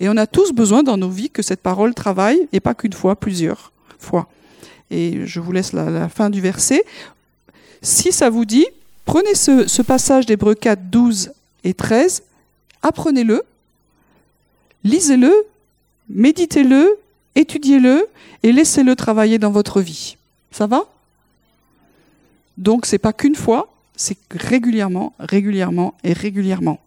Et 0.00 0.08
on 0.08 0.16
a 0.16 0.26
tous 0.26 0.52
besoin 0.52 0.82
dans 0.82 0.96
nos 0.96 1.08
vies 1.08 1.30
que 1.30 1.42
cette 1.42 1.60
parole 1.60 1.94
travaille, 1.94 2.48
et 2.52 2.60
pas 2.60 2.74
qu'une 2.74 2.92
fois, 2.92 3.16
plusieurs, 3.16 3.72
fois. 3.98 4.28
Et 4.90 5.26
je 5.26 5.40
vous 5.40 5.52
laisse 5.52 5.72
la, 5.72 6.08
fin 6.08 6.30
du 6.30 6.40
verset. 6.40 6.84
Si 7.82 8.12
ça 8.12 8.30
vous 8.30 8.44
dit, 8.44 8.66
prenez 9.04 9.34
ce, 9.34 9.82
passage 9.82 10.26
d'Hébreu 10.26 10.54
4, 10.54 10.90
12 10.90 11.32
et 11.64 11.74
13, 11.74 12.22
apprenez-le, 12.82 13.42
lisez-le, 14.84 15.32
méditez-le, 16.08 16.98
étudiez-le 17.34 18.06
et 18.42 18.52
laissez-le 18.52 18.96
travailler 18.96 19.38
dans 19.38 19.50
votre 19.50 19.80
vie. 19.80 20.16
Ça 20.50 20.66
va? 20.66 20.84
Donc 22.56 22.86
c'est 22.86 22.98
pas 22.98 23.12
qu'une 23.12 23.36
fois, 23.36 23.72
c'est 23.96 24.16
régulièrement, 24.30 25.14
régulièrement 25.18 25.94
et 26.04 26.12
régulièrement. 26.12 26.80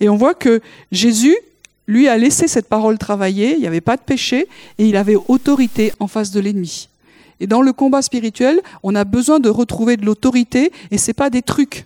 Et 0.00 0.08
on 0.08 0.16
voit 0.16 0.34
que 0.34 0.60
Jésus, 0.90 1.36
lui, 1.86 2.08
a 2.08 2.16
laissé 2.16 2.48
cette 2.48 2.68
parole 2.68 2.98
travailler, 2.98 3.54
il 3.54 3.60
n'y 3.60 3.66
avait 3.66 3.80
pas 3.80 3.96
de 3.96 4.02
péché, 4.02 4.48
et 4.78 4.86
il 4.88 4.96
avait 4.96 5.16
autorité 5.16 5.92
en 6.00 6.06
face 6.06 6.30
de 6.30 6.40
l'ennemi. 6.40 6.88
Et 7.44 7.46
dans 7.46 7.60
le 7.60 7.74
combat 7.74 8.00
spirituel, 8.00 8.62
on 8.82 8.94
a 8.94 9.04
besoin 9.04 9.38
de 9.38 9.50
retrouver 9.50 9.98
de 9.98 10.06
l'autorité, 10.06 10.72
et 10.90 10.96
c'est 10.96 11.12
pas 11.12 11.28
des 11.28 11.42
trucs. 11.42 11.84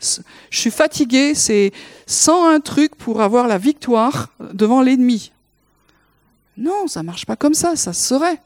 Je 0.00 0.58
suis 0.58 0.72
fatigué, 0.72 1.36
c'est 1.36 1.70
sans 2.04 2.48
un 2.48 2.58
truc 2.58 2.96
pour 2.96 3.20
avoir 3.20 3.46
la 3.46 3.58
victoire 3.58 4.30
devant 4.52 4.82
l'ennemi. 4.82 5.30
Non, 6.56 6.88
ça 6.88 7.04
marche 7.04 7.26
pas 7.26 7.36
comme 7.36 7.54
ça, 7.54 7.76
ça 7.76 7.92
serait. 7.92 8.42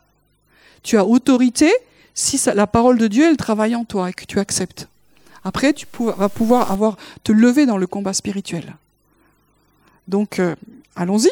Tu 0.82 0.98
as 0.98 1.07
autorité 1.07 1.72
si 2.12 2.38
la 2.55 2.66
parole 2.66 2.98
de 2.98 3.07
Dieu, 3.07 3.30
elle 3.30 3.38
travaille 3.38 3.74
en 3.74 3.86
toi 3.86 4.11
et 4.11 4.12
que 4.12 4.26
tu 4.26 4.38
acceptes. 4.38 4.88
Après, 5.44 5.72
tu 5.72 5.86
vas 5.98 6.28
pouvoir 6.28 6.70
avoir, 6.70 6.98
te 7.24 7.32
lever 7.32 7.64
dans 7.64 7.78
le 7.78 7.86
combat 7.86 8.12
spirituel. 8.12 8.76
Donc, 10.07 10.38
euh, 10.38 10.55
allons-y. 10.96 11.30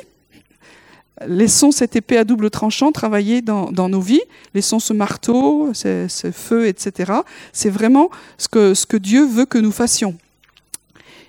Laissons 1.27 1.71
cette 1.71 1.97
épée 1.97 2.17
à 2.17 2.25
double 2.25 2.51
tranchant 2.51 2.93
travailler 2.93 3.43
dans, 3.43 3.71
nos 3.71 4.01
vies. 4.01 4.23
Laissons 4.55 4.79
ce 4.79 4.93
marteau, 4.93 5.71
ce, 5.75 6.07
feu, 6.33 6.67
etc. 6.67 7.13
C'est 7.53 7.71
vraiment 7.71 8.11
ce 8.39 8.49
que, 8.49 8.97
Dieu 8.97 9.27
veut 9.27 9.45
que 9.45 9.59
nous 9.59 9.73
fassions. 9.73 10.17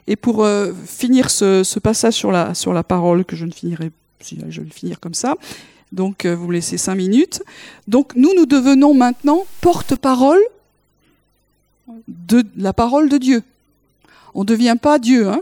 Et 0.07 0.15
pour 0.15 0.43
euh, 0.43 0.73
finir 0.85 1.29
ce, 1.29 1.79
passage 1.79 2.13
sur 2.13 2.31
la, 2.31 2.83
parole, 2.83 3.25
que 3.25 3.35
je 3.35 3.45
ne 3.45 3.51
finirai, 3.51 3.91
si 4.21 4.39
je 4.49 4.61
vais 4.61 4.67
le 4.67 4.73
finir 4.73 4.99
comme 4.99 5.13
ça, 5.13 5.35
donc 5.91 6.25
euh, 6.25 6.35
vous 6.35 6.47
me 6.47 6.53
laissez 6.53 6.77
cinq 6.77 6.95
minutes. 6.95 7.43
Donc 7.87 8.13
nous, 8.15 8.33
nous 8.35 8.45
devenons 8.45 8.93
maintenant 8.93 9.45
porte-parole 9.59 10.41
de 12.07 12.43
la 12.55 12.73
parole 12.73 13.09
de 13.09 13.17
Dieu. 13.17 13.43
On 14.33 14.41
ne 14.41 14.45
devient 14.45 14.77
pas 14.81 14.99
Dieu. 14.99 15.27
Hein 15.27 15.41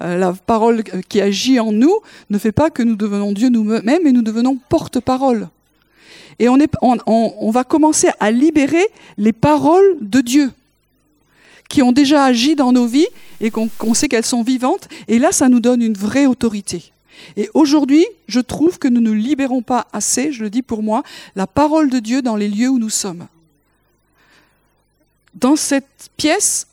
la 0.00 0.32
parole 0.32 0.82
qui 1.08 1.20
agit 1.20 1.60
en 1.60 1.72
nous 1.72 1.94
ne 2.30 2.38
fait 2.38 2.52
pas 2.52 2.70
que 2.70 2.82
nous 2.82 2.96
devenons 2.96 3.32
Dieu 3.32 3.48
nous-mêmes, 3.48 4.00
mais 4.02 4.12
nous 4.12 4.22
devenons 4.22 4.58
porte-parole. 4.68 5.48
Et 6.38 6.48
on, 6.48 7.50
va 7.50 7.64
commencer 7.64 8.08
à 8.18 8.30
libérer 8.30 8.86
les 9.18 9.32
paroles 9.32 9.96
de 10.00 10.20
Dieu 10.20 10.50
qui 11.68 11.82
ont 11.82 11.92
déjà 11.92 12.24
agi 12.24 12.56
dans 12.56 12.72
nos 12.72 12.86
vies 12.86 13.06
et 13.40 13.50
qu'on 13.50 13.94
sait 13.94 14.08
qu'elles 14.08 14.24
sont 14.24 14.42
vivantes. 14.42 14.88
Et 15.08 15.18
là, 15.18 15.30
ça 15.32 15.48
nous 15.48 15.60
donne 15.60 15.82
une 15.82 15.94
vraie 15.94 16.26
autorité. 16.26 16.92
Et 17.36 17.48
aujourd'hui, 17.54 18.06
je 18.26 18.40
trouve 18.40 18.78
que 18.78 18.88
nous 18.88 19.00
ne 19.00 19.12
libérons 19.12 19.62
pas 19.62 19.86
assez, 19.92 20.32
je 20.32 20.42
le 20.42 20.50
dis 20.50 20.62
pour 20.62 20.82
moi, 20.82 21.02
la 21.36 21.46
parole 21.46 21.90
de 21.90 21.98
Dieu 21.98 22.22
dans 22.22 22.36
les 22.36 22.48
lieux 22.48 22.68
où 22.68 22.78
nous 22.78 22.90
sommes 22.90 23.26
dans 25.34 25.56
cette 25.56 26.10
pièce 26.16 26.66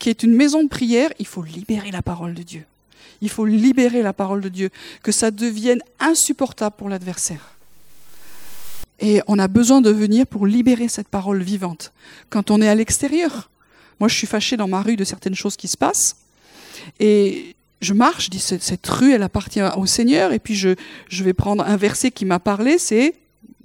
qui 0.00 0.08
est 0.08 0.24
une 0.24 0.34
maison 0.34 0.64
de 0.64 0.68
prière, 0.68 1.12
il 1.20 1.26
faut 1.26 1.42
libérer 1.42 1.92
la 1.92 2.02
parole 2.02 2.34
de 2.34 2.42
Dieu. 2.42 2.64
Il 3.20 3.28
faut 3.28 3.44
libérer 3.44 4.02
la 4.02 4.14
parole 4.14 4.40
de 4.40 4.48
Dieu, 4.48 4.70
que 5.02 5.12
ça 5.12 5.30
devienne 5.30 5.82
insupportable 6.00 6.74
pour 6.76 6.88
l'adversaire. 6.88 7.52
Et 8.98 9.20
on 9.28 9.38
a 9.38 9.46
besoin 9.46 9.82
de 9.82 9.90
venir 9.90 10.26
pour 10.26 10.46
libérer 10.46 10.88
cette 10.88 11.08
parole 11.08 11.42
vivante. 11.42 11.92
Quand 12.30 12.50
on 12.50 12.62
est 12.62 12.68
à 12.68 12.74
l'extérieur, 12.74 13.50
moi 14.00 14.08
je 14.08 14.16
suis 14.16 14.26
fâchée 14.26 14.56
dans 14.56 14.68
ma 14.68 14.80
rue 14.80 14.96
de 14.96 15.04
certaines 15.04 15.34
choses 15.34 15.56
qui 15.56 15.68
se 15.68 15.76
passent, 15.76 16.16
et 16.98 17.54
je 17.82 17.92
marche, 17.92 18.26
je 18.26 18.30
dis 18.30 18.40
cette 18.40 18.86
rue 18.86 19.12
elle 19.12 19.22
appartient 19.22 19.62
au 19.76 19.84
Seigneur, 19.84 20.32
et 20.32 20.38
puis 20.38 20.54
je, 20.54 20.70
je 21.08 21.24
vais 21.24 21.34
prendre 21.34 21.62
un 21.62 21.76
verset 21.76 22.10
qui 22.10 22.24
m'a 22.24 22.38
parlé, 22.38 22.78
c'est 22.78 23.14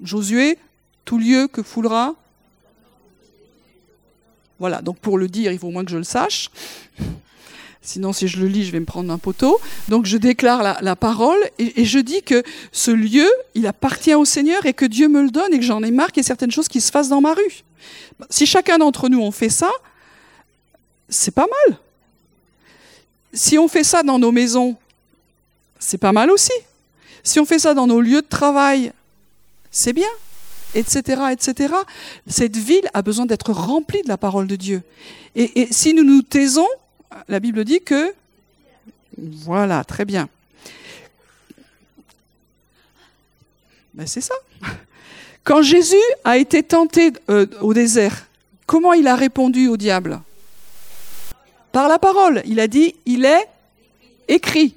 Josué, 0.03 0.57
tout 1.05 1.17
lieu 1.17 1.47
que 1.47 1.63
foulera 1.63 2.15
voilà, 4.59 4.81
donc 4.81 4.97
pour 4.99 5.17
le 5.17 5.27
dire, 5.27 5.51
il 5.51 5.59
faut 5.59 5.67
au 5.67 5.71
moins 5.71 5.85
que 5.85 5.91
je 5.91 5.97
le 5.97 6.03
sache. 6.03 6.49
Sinon, 7.81 8.13
si 8.13 8.27
je 8.27 8.39
le 8.39 8.47
lis, 8.47 8.65
je 8.65 8.71
vais 8.71 8.79
me 8.79 8.85
prendre 8.85 9.13
un 9.13 9.19
poteau. 9.19 9.59
Donc, 9.89 10.05
je 10.05 10.17
déclare 10.17 10.81
la, 10.81 10.95
parole 10.95 11.37
et, 11.59 11.85
je 11.85 11.99
dis 11.99 12.23
que 12.23 12.41
ce 12.71 12.89
lieu, 12.89 13.29
il 13.53 13.67
appartient 13.67 14.15
au 14.15 14.25
Seigneur 14.25 14.65
et 14.65 14.73
que 14.73 14.85
Dieu 14.85 15.07
me 15.07 15.21
le 15.21 15.29
donne 15.29 15.53
et 15.53 15.59
que 15.59 15.63
j'en 15.63 15.83
ai 15.83 15.91
marre 15.91 16.07
qu'il 16.07 16.21
y 16.21 16.21
ait 16.21 16.27
certaines 16.27 16.51
choses 16.51 16.67
qui 16.67 16.81
se 16.81 16.91
fassent 16.91 17.09
dans 17.09 17.21
ma 17.21 17.33
rue. 17.33 17.63
Si 18.31 18.47
chacun 18.47 18.79
d'entre 18.79 19.07
nous 19.07 19.21
on 19.21 19.31
fait 19.31 19.49
ça, 19.49 19.69
c'est 21.09 21.33
pas 21.33 21.45
mal. 21.67 21.77
Si 23.33 23.59
on 23.59 23.67
fait 23.67 23.83
ça 23.83 24.01
dans 24.01 24.17
nos 24.17 24.31
maisons, 24.31 24.77
c'est 25.77 25.99
pas 25.99 26.13
mal 26.13 26.31
aussi. 26.31 26.53
Si 27.23 27.39
on 27.39 27.45
fait 27.45 27.59
ça 27.59 27.73
dans 27.73 27.85
nos 27.85 28.01
lieux 28.01 28.21
de 28.21 28.27
travail, 28.27 28.93
c'est 29.69 29.93
bien 29.93 30.07
etc., 30.75 31.23
etc. 31.31 31.73
Cette 32.27 32.57
ville 32.57 32.87
a 32.93 33.01
besoin 33.01 33.25
d'être 33.25 33.51
remplie 33.51 34.01
de 34.03 34.07
la 34.07 34.17
parole 34.17 34.47
de 34.47 34.55
Dieu. 34.55 34.83
Et, 35.35 35.67
si 35.71 35.93
nous 35.93 36.03
nous 36.03 36.21
taisons, 36.21 36.67
la 37.27 37.39
Bible 37.39 37.65
dit 37.65 37.81
que... 37.81 38.13
Voilà, 39.17 39.83
très 39.83 40.05
bien. 40.05 40.29
Ben 43.93 44.05
c'est 44.05 44.21
ça. 44.21 44.35
Quand 45.45 45.61
Jésus 45.61 45.95
a 46.23 46.37
été 46.37 46.63
tenté 46.63 47.13
euh, 47.29 47.45
au 47.61 47.73
désert, 47.73 48.27
comment 48.65 48.93
il 48.93 49.07
a 49.07 49.15
répondu 49.15 49.67
au 49.67 49.77
diable? 49.77 50.19
Par 51.71 51.87
la 51.87 51.99
parole. 51.99 52.41
Il 52.45 52.59
a 52.59 52.67
dit, 52.67 52.95
il 53.05 53.25
est 53.25 53.47
écrit. 54.27 54.75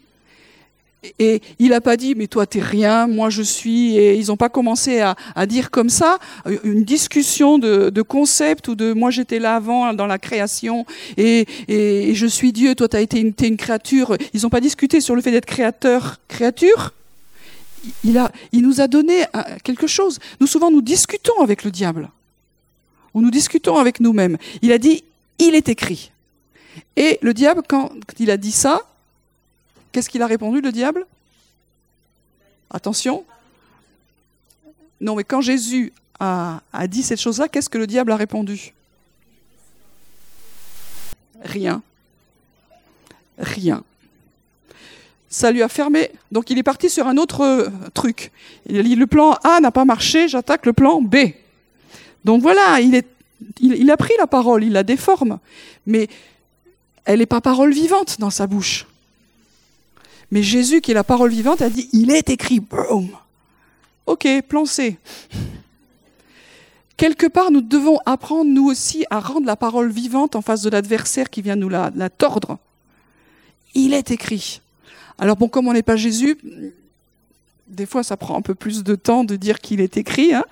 Et 1.19 1.41
il 1.59 1.71
n'a 1.71 1.81
pas 1.81 1.97
dit, 1.97 2.15
mais 2.15 2.27
toi 2.27 2.47
t'es 2.47 2.61
rien, 2.61 3.07
moi 3.07 3.31
je 3.31 3.43
suis. 3.43 3.97
Et 3.97 4.15
ils 4.15 4.29
n'ont 4.29 4.37
pas 4.37 4.49
commencé 4.49 5.01
à, 5.01 5.47
dire 5.47 5.71
comme 5.71 5.89
ça 5.89 6.19
une 6.65 6.85
discussion 6.85 7.59
de, 7.59 7.91
de 7.91 8.03
concept 8.03 8.69
ou 8.69 8.75
de 8.75 8.93
moi 8.93 9.11
j'étais 9.11 9.39
là 9.39 9.57
avant 9.57 9.95
dans 9.95 10.07
la 10.07 10.19
création 10.19 10.85
et, 11.17 11.47
et, 11.69 12.15
je 12.15 12.27
suis 12.27 12.53
Dieu, 12.53 12.75
toi 12.75 12.89
t'as 12.89 13.01
été 13.01 13.21
une, 13.21 13.33
es 13.41 13.49
une 13.49 13.57
créature. 13.57 14.17
Ils 14.35 14.43
n'ont 14.43 14.51
pas 14.51 14.61
discuté 14.61 15.01
sur 15.01 15.15
le 15.15 15.23
fait 15.23 15.31
d'être 15.31 15.47
créateur, 15.47 16.19
créature. 16.29 16.93
Il, 18.05 18.19
a, 18.19 18.31
il 18.53 18.63
nous 18.63 18.81
a 18.81 18.89
donné 18.89 19.23
euh, 19.23 19.43
quelque 19.63 19.87
chose. 19.87 20.19
Nous 20.41 20.47
souvent 20.47 20.71
nous 20.71 20.83
discutons 20.83 21.41
avec 21.41 21.65
le 21.65 21.71
diable. 21.71 22.11
Ou 23.15 23.23
nous 23.23 23.31
discutons 23.31 23.77
avec 23.77 24.01
nous-mêmes. 24.01 24.37
Il 24.63 24.73
a 24.73 24.79
dit, 24.79 25.05
il 25.39 25.55
est 25.55 25.69
écrit. 25.69 26.11
Et 26.97 27.19
le 27.23 27.33
diable, 27.33 27.63
quand 27.67 27.91
il 28.19 28.31
a 28.31 28.37
dit 28.37 28.53
ça, 28.53 28.83
Qu'est-ce 29.93 30.09
qu'il 30.09 30.23
a 30.23 30.27
répondu, 30.27 30.61
le 30.61 30.73
diable? 30.73 31.07
Attention. 32.71 33.25
Non, 35.01 35.15
mais 35.15 35.25
quand 35.25 35.41
Jésus 35.41 35.93
a, 36.21 36.61
dit 36.89 37.03
cette 37.03 37.21
chose-là, 37.21 37.49
qu'est-ce 37.49 37.69
que 37.69 37.79
le 37.79 37.87
diable 37.87 38.13
a 38.13 38.17
répondu? 38.17 38.75
Rien. 41.43 41.83
Rien. 43.39 43.85
Ça 45.29 45.53
lui 45.53 45.63
a 45.63 45.69
fermé. 45.69 46.11
Donc 46.33 46.51
il 46.51 46.59
est 46.59 46.63
parti 46.63 46.91
sur 46.91 47.07
un 47.07 47.17
autre 47.17 47.43
euh, 47.43 47.69
truc. 47.95 48.33
Il 48.67 48.79
a 48.79 48.83
dit 48.83 48.97
le 48.97 49.07
plan 49.07 49.33
A 49.45 49.61
n'a 49.61 49.71
pas 49.71 49.85
marché, 49.85 50.27
j'attaque 50.27 50.67
le 50.67 50.73
plan 50.73 51.01
B. 51.01 51.17
Donc 52.25 52.43
voilà, 52.43 52.81
il, 52.81 53.03
il 53.61 53.91
a 53.91 53.97
pris 53.97 54.15
la 54.19 54.27
parole, 54.27 54.65
il 54.65 54.73
la 54.73 54.83
déforme. 54.83 55.39
Mais 55.87 56.09
elle 57.05 57.21
n'est 57.21 57.27
pas 57.27 57.41
parole 57.41 57.73
vivante 57.73 58.19
dans 58.19 58.31
sa 58.31 58.47
bouche. 58.47 58.87
Mais 60.31 60.43
Jésus, 60.43 60.81
qui 60.81 60.91
est 60.91 60.95
la 60.95 61.05
parole 61.05 61.31
vivante, 61.31 61.63
a 61.63 61.71
dit, 61.71 61.89
il 61.93 62.11
est 62.11 62.31
écrit, 62.31 62.61
boum. 62.61 63.09
Ok, 64.07 64.27
plan 64.49 64.65
C. 64.65 64.99
Quelque 66.97 67.27
part, 67.27 67.51
nous 67.51 67.61
devons 67.61 67.99
apprendre, 68.07 68.51
nous 68.51 68.67
aussi, 68.67 69.05
à 69.09 69.21
rendre 69.21 69.47
la 69.47 69.55
parole 69.55 69.91
vivante 69.91 70.35
en 70.35 70.43
face 70.43 70.63
de 70.63 70.71
l'adversaire 70.71 71.31
qui 71.31 71.43
vient 71.43 71.57
nous 71.57 71.69
la, 71.69 71.91
tordre. 72.11 72.59
Il 73.75 73.95
est 73.95 74.11
écrit. 74.11 74.61
Alors 75.19 75.37
bon, 75.37 75.49
comme 75.49 75.69
on 75.69 75.73
n'est 75.73 75.83
pas 75.83 75.97
Jésus, 75.97 76.37
des 77.69 77.87
fois 77.87 78.03
ça 78.03 78.17
prend 78.17 78.37
un 78.37 78.43
peu 78.43 78.55
plus 78.55 78.83
de 78.83 78.95
temps 78.97 79.25
de 79.25 79.37
dire 79.37 79.61
qu'il 79.61 79.81
est 79.81 79.97
écrit, 79.97 80.35
hein. 80.35 80.45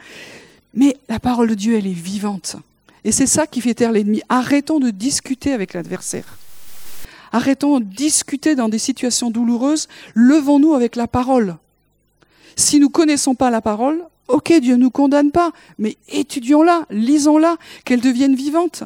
mais 0.75 0.97
la 1.09 1.19
parole 1.19 1.49
de 1.49 1.55
Dieu, 1.55 1.77
elle 1.77 1.87
est 1.87 1.93
vivante. 1.93 2.57
Et 3.05 3.11
c'est 3.11 3.27
ça 3.27 3.47
qui 3.47 3.61
fait 3.61 3.75
taire 3.75 3.91
l'ennemi. 3.91 4.23
Arrêtons 4.29 4.79
de 4.79 4.91
discuter 4.91 5.53
avec 5.53 5.75
l'adversaire. 5.75 6.39
Arrêtons 7.33 7.81
de 7.81 7.85
discuter 7.85 8.55
dans 8.55 8.69
des 8.69 8.79
situations 8.79 9.31
douloureuses, 9.31 9.89
levons-nous 10.15 10.75
avec 10.75 10.97
la 10.97 11.07
parole. 11.07 11.57
Si 12.57 12.79
nous 12.79 12.87
ne 12.87 12.93
connaissons 12.93 13.35
pas 13.35 13.51
la 13.51 13.61
parole, 13.61 14.03
ok, 14.29 14.53
Dieu 14.61 14.77
ne 14.77 14.83
nous 14.83 14.91
condamne 14.91 15.31
pas, 15.31 15.53
mais 15.79 15.97
étudions-la, 16.09 16.87
lisons-la, 16.91 17.57
qu'elle 17.85 18.01
devienne 18.01 18.35
vivante. 18.35 18.85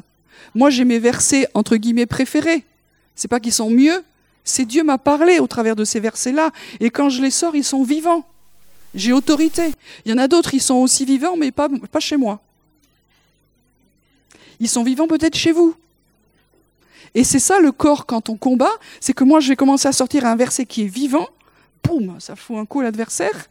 Moi, 0.54 0.70
j'ai 0.70 0.84
mes 0.84 0.98
versets 0.98 1.48
entre 1.54 1.76
guillemets 1.76 2.06
préférés. 2.06 2.64
C'est 3.14 3.28
pas 3.28 3.40
qu'ils 3.40 3.52
sont 3.52 3.70
mieux, 3.70 4.02
c'est 4.44 4.64
Dieu 4.64 4.82
m'a 4.82 4.98
parlé 4.98 5.38
au 5.38 5.46
travers 5.46 5.76
de 5.76 5.84
ces 5.84 6.00
versets-là, 6.00 6.50
et 6.80 6.90
quand 6.90 7.08
je 7.08 7.22
les 7.22 7.30
sors, 7.30 7.54
ils 7.54 7.64
sont 7.64 7.82
vivants. 7.82 8.26
J'ai 8.94 9.12
autorité. 9.12 9.72
Il 10.04 10.10
y 10.10 10.14
en 10.14 10.18
a 10.18 10.26
d'autres, 10.26 10.54
ils 10.54 10.62
sont 10.62 10.76
aussi 10.76 11.04
vivants, 11.04 11.36
mais 11.36 11.52
pas, 11.52 11.68
pas 11.92 12.00
chez 12.00 12.16
moi. 12.16 12.40
Ils 14.58 14.68
sont 14.68 14.82
vivants 14.82 15.06
peut-être 15.06 15.36
chez 15.36 15.52
vous. 15.52 15.74
Et 17.14 17.24
c'est 17.24 17.38
ça 17.38 17.60
le 17.60 17.72
corps 17.72 18.06
quand 18.06 18.28
on 18.28 18.36
combat, 18.36 18.70
c'est 19.00 19.12
que 19.12 19.24
moi 19.24 19.40
je 19.40 19.48
vais 19.48 19.56
commencer 19.56 19.88
à 19.88 19.92
sortir 19.92 20.24
un 20.26 20.36
verset 20.36 20.64
qui 20.64 20.82
est 20.82 20.88
vivant, 20.88 21.28
boum, 21.82 22.16
ça 22.18 22.36
fout 22.36 22.56
un 22.56 22.66
coup 22.66 22.80
l'adversaire. 22.80 23.46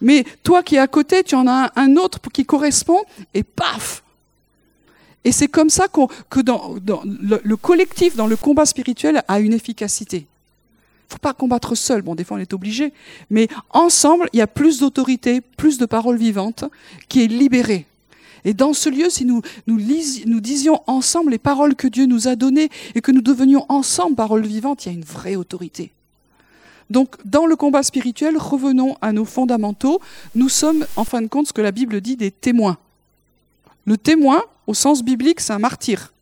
Mais 0.00 0.24
toi 0.42 0.62
qui 0.62 0.76
es 0.76 0.78
à 0.78 0.86
côté, 0.86 1.22
tu 1.22 1.34
en 1.34 1.46
as 1.46 1.72
un 1.76 1.96
autre 1.96 2.18
qui 2.32 2.44
correspond, 2.44 3.02
et 3.34 3.42
paf 3.42 4.02
Et 5.24 5.32
c'est 5.32 5.48
comme 5.48 5.70
ça 5.70 5.88
que 5.88 6.40
le, 6.40 7.56
collectif, 7.56 8.16
dans 8.16 8.26
le 8.26 8.36
combat 8.36 8.66
spirituel, 8.66 9.22
a 9.28 9.40
une 9.40 9.52
efficacité. 9.52 10.18
Il 10.18 11.14
ne 11.14 11.14
faut 11.14 11.18
pas 11.18 11.34
combattre 11.34 11.74
seul, 11.74 12.00
bon 12.00 12.14
des 12.14 12.24
fois 12.24 12.38
on 12.38 12.40
est 12.40 12.54
obligé, 12.54 12.94
mais 13.28 13.48
ensemble, 13.68 14.30
il 14.32 14.38
y 14.38 14.42
a 14.42 14.46
plus 14.46 14.80
d'autorité, 14.80 15.42
plus 15.42 15.76
de 15.76 15.84
paroles 15.84 16.16
vivantes 16.16 16.64
qui 17.08 17.22
est 17.22 17.26
libérée. 17.26 17.86
Et 18.44 18.54
dans 18.54 18.72
ce 18.72 18.88
lieu, 18.88 19.08
si 19.08 19.24
nous, 19.24 19.42
disions 20.40 20.82
ensemble 20.86 21.30
les 21.30 21.38
paroles 21.38 21.76
que 21.76 21.86
Dieu 21.86 22.06
nous 22.06 22.26
a 22.28 22.36
données 22.36 22.70
et 22.94 23.00
que 23.00 23.12
nous 23.12 23.20
devenions 23.20 23.64
ensemble 23.68 24.16
paroles 24.16 24.46
vivantes, 24.46 24.84
il 24.84 24.88
y 24.88 24.92
a 24.92 24.94
une 24.94 25.04
vraie 25.04 25.36
autorité. 25.36 25.92
Donc, 26.90 27.16
dans 27.24 27.46
le 27.46 27.56
combat 27.56 27.82
spirituel, 27.82 28.36
revenons 28.36 28.96
à 29.00 29.12
nos 29.12 29.24
fondamentaux. 29.24 30.00
Nous 30.34 30.48
sommes, 30.48 30.84
en 30.96 31.04
fin 31.04 31.22
de 31.22 31.28
compte, 31.28 31.46
ce 31.46 31.52
que 31.52 31.62
la 31.62 31.72
Bible 31.72 32.00
dit 32.00 32.16
des 32.16 32.30
témoins. 32.30 32.76
Le 33.86 33.96
témoin, 33.96 34.42
au 34.66 34.74
sens 34.74 35.02
biblique, 35.02 35.40
c'est 35.40 35.52
un 35.52 35.58
martyr. 35.58 36.12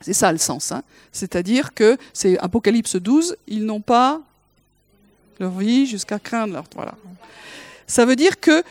C'est 0.00 0.12
ça 0.12 0.32
le 0.32 0.38
sens. 0.38 0.72
Hein. 0.72 0.82
C'est-à-dire 1.12 1.74
que, 1.74 1.96
c'est 2.12 2.38
Apocalypse 2.38 2.96
12, 2.96 3.36
ils 3.46 3.64
n'ont 3.64 3.80
pas 3.80 4.20
leur 5.40 5.52
vie 5.52 5.86
jusqu'à 5.86 6.18
craindre 6.18 6.54
leur. 6.54 6.64
Voilà. 6.74 6.94
Ça 7.86 8.04
veut 8.04 8.16
dire 8.16 8.38
que 8.38 8.62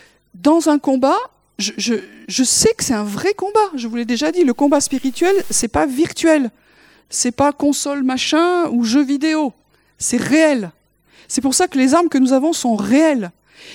dans 0.41 0.69
un 0.69 0.79
combat, 0.79 1.17
je, 1.57 2.43
sais 2.43 2.73
que 2.73 2.83
c'est 2.83 2.93
un 2.93 3.03
vrai 3.03 3.33
combat. 3.33 3.71
Je 3.75 3.87
vous 3.87 3.95
l'ai 3.95 4.05
déjà 4.05 4.31
dit, 4.31 4.43
le 4.43 4.53
combat 4.53 4.81
spirituel, 4.81 5.35
c'est 5.49 5.67
pas 5.67 5.85
virtuel. 5.85 6.51
C'est 7.09 7.31
pas 7.31 7.53
console 7.53 8.03
machin 8.03 8.67
ou 8.69 8.83
jeu 8.83 9.03
vidéo. 9.03 9.53
C'est 9.97 10.17
réel. 10.17 10.71
C'est 11.27 11.41
pour 11.41 11.55
ça 11.55 11.67
que 11.67 11.77
les 11.77 11.93
armes 11.93 12.09
que 12.09 12.17
nous 12.17 12.33
avons 12.33 12.53
sont 12.53 12.75
réelles. 12.75 13.31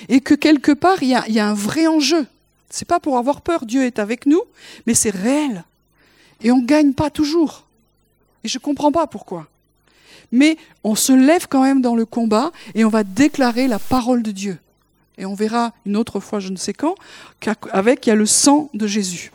Et 0.08 0.20
que 0.20 0.34
quelque 0.34 0.72
part, 0.72 1.02
il 1.02 1.08
y 1.08 1.40
a, 1.40 1.46
un 1.46 1.54
vrai 1.54 1.86
enjeu. 1.86 2.26
C'est 2.70 2.86
pas 2.86 3.00
pour 3.00 3.18
avoir 3.18 3.40
peur, 3.40 3.66
Dieu 3.66 3.84
est 3.84 3.98
avec 3.98 4.26
nous, 4.26 4.42
mais 4.86 4.94
c'est 4.94 5.10
réel. 5.10 5.64
Et 6.42 6.50
on 6.50 6.58
ne 6.58 6.66
gagne 6.66 6.92
pas 6.92 7.10
toujours. 7.10 7.66
Et 8.44 8.48
je 8.48 8.58
ne 8.58 8.62
comprends 8.62 8.92
pas 8.92 9.06
pourquoi. 9.06 9.48
Mais 10.30 10.56
on 10.84 10.94
se 10.94 11.12
lève 11.12 11.46
quand 11.48 11.62
même 11.62 11.82
dans 11.82 11.94
le 11.94 12.06
combat 12.06 12.52
et 12.74 12.84
on 12.84 12.88
va 12.88 13.04
déclarer 13.04 13.68
la 13.68 13.78
parole 13.78 14.22
de 14.22 14.30
Dieu 14.30 14.58
et 15.22 15.26
on 15.26 15.34
verra 15.34 15.72
une 15.86 15.96
autre 15.96 16.18
fois, 16.18 16.40
je 16.40 16.48
ne 16.48 16.56
sais 16.56 16.72
quand, 16.72 16.96
qu'avec 17.38 18.04
il 18.04 18.10
y 18.10 18.12
a 18.12 18.16
le 18.16 18.26
sang 18.26 18.68
de 18.74 18.88
Jésus. 18.88 19.30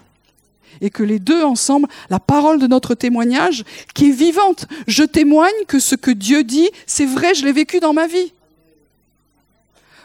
Et 0.81 0.89
que 0.89 1.01
les 1.01 1.17
deux 1.17 1.41
ensemble, 1.43 1.87
la 2.09 2.19
parole 2.19 2.59
de 2.59 2.67
notre 2.67 2.93
témoignage, 2.93 3.63
qui 3.95 4.09
est 4.09 4.13
vivante, 4.13 4.67
je 4.85 5.03
témoigne 5.03 5.65
que 5.65 5.79
ce 5.79 5.95
que 5.95 6.11
Dieu 6.11 6.43
dit, 6.43 6.69
c'est 6.85 7.05
vrai, 7.05 7.33
je 7.33 7.45
l'ai 7.45 7.53
vécu 7.53 7.79
dans 7.79 7.93
ma 7.93 8.05
vie. 8.05 8.33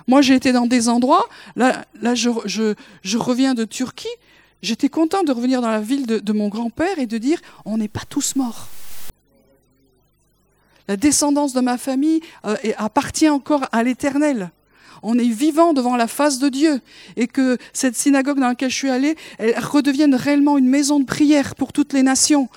Moi, 0.06 0.22
j'ai 0.22 0.34
été 0.34 0.52
dans 0.52 0.66
des 0.66 0.88
endroits, 0.88 1.28
là, 1.56 1.84
je, 2.14 3.16
reviens 3.16 3.54
de 3.54 3.64
Turquie, 3.64 4.06
j'étais 4.62 4.88
content 4.88 5.24
de 5.24 5.32
revenir 5.32 5.62
dans 5.62 5.70
la 5.70 5.80
ville 5.80 6.06
de, 6.06 6.20
de 6.20 6.32
mon 6.32 6.48
grand-père 6.48 7.00
et 7.00 7.06
de 7.06 7.18
dire, 7.18 7.40
on 7.64 7.76
n'est 7.76 7.88
pas 7.88 8.02
tous 8.08 8.36
morts. 8.36 8.68
La 10.86 10.96
descendance 10.96 11.54
de 11.54 11.60
ma 11.60 11.76
famille 11.76 12.20
euh, 12.44 12.56
appartient 12.76 13.28
encore 13.28 13.66
à 13.72 13.82
l'Éternel 13.82 14.52
on 15.03 15.18
est 15.18 15.28
vivant 15.28 15.72
devant 15.72 15.96
la 15.96 16.07
face 16.07 16.38
de 16.38 16.48
Dieu 16.48 16.80
et 17.16 17.26
que 17.26 17.59
cette 17.72 17.96
synagogue 17.96 18.38
dans 18.38 18.48
laquelle 18.48 18.70
je 18.70 18.76
suis 18.76 18.90
allée, 18.90 19.16
elle 19.38 19.59
redevienne 19.59 20.14
réellement 20.14 20.59
une 20.59 20.68
maison 20.68 21.00
de 21.00 21.05
prière 21.05 21.55
pour 21.55 21.72
toutes 21.72 21.92
les 21.92 22.03
nations. 22.03 22.48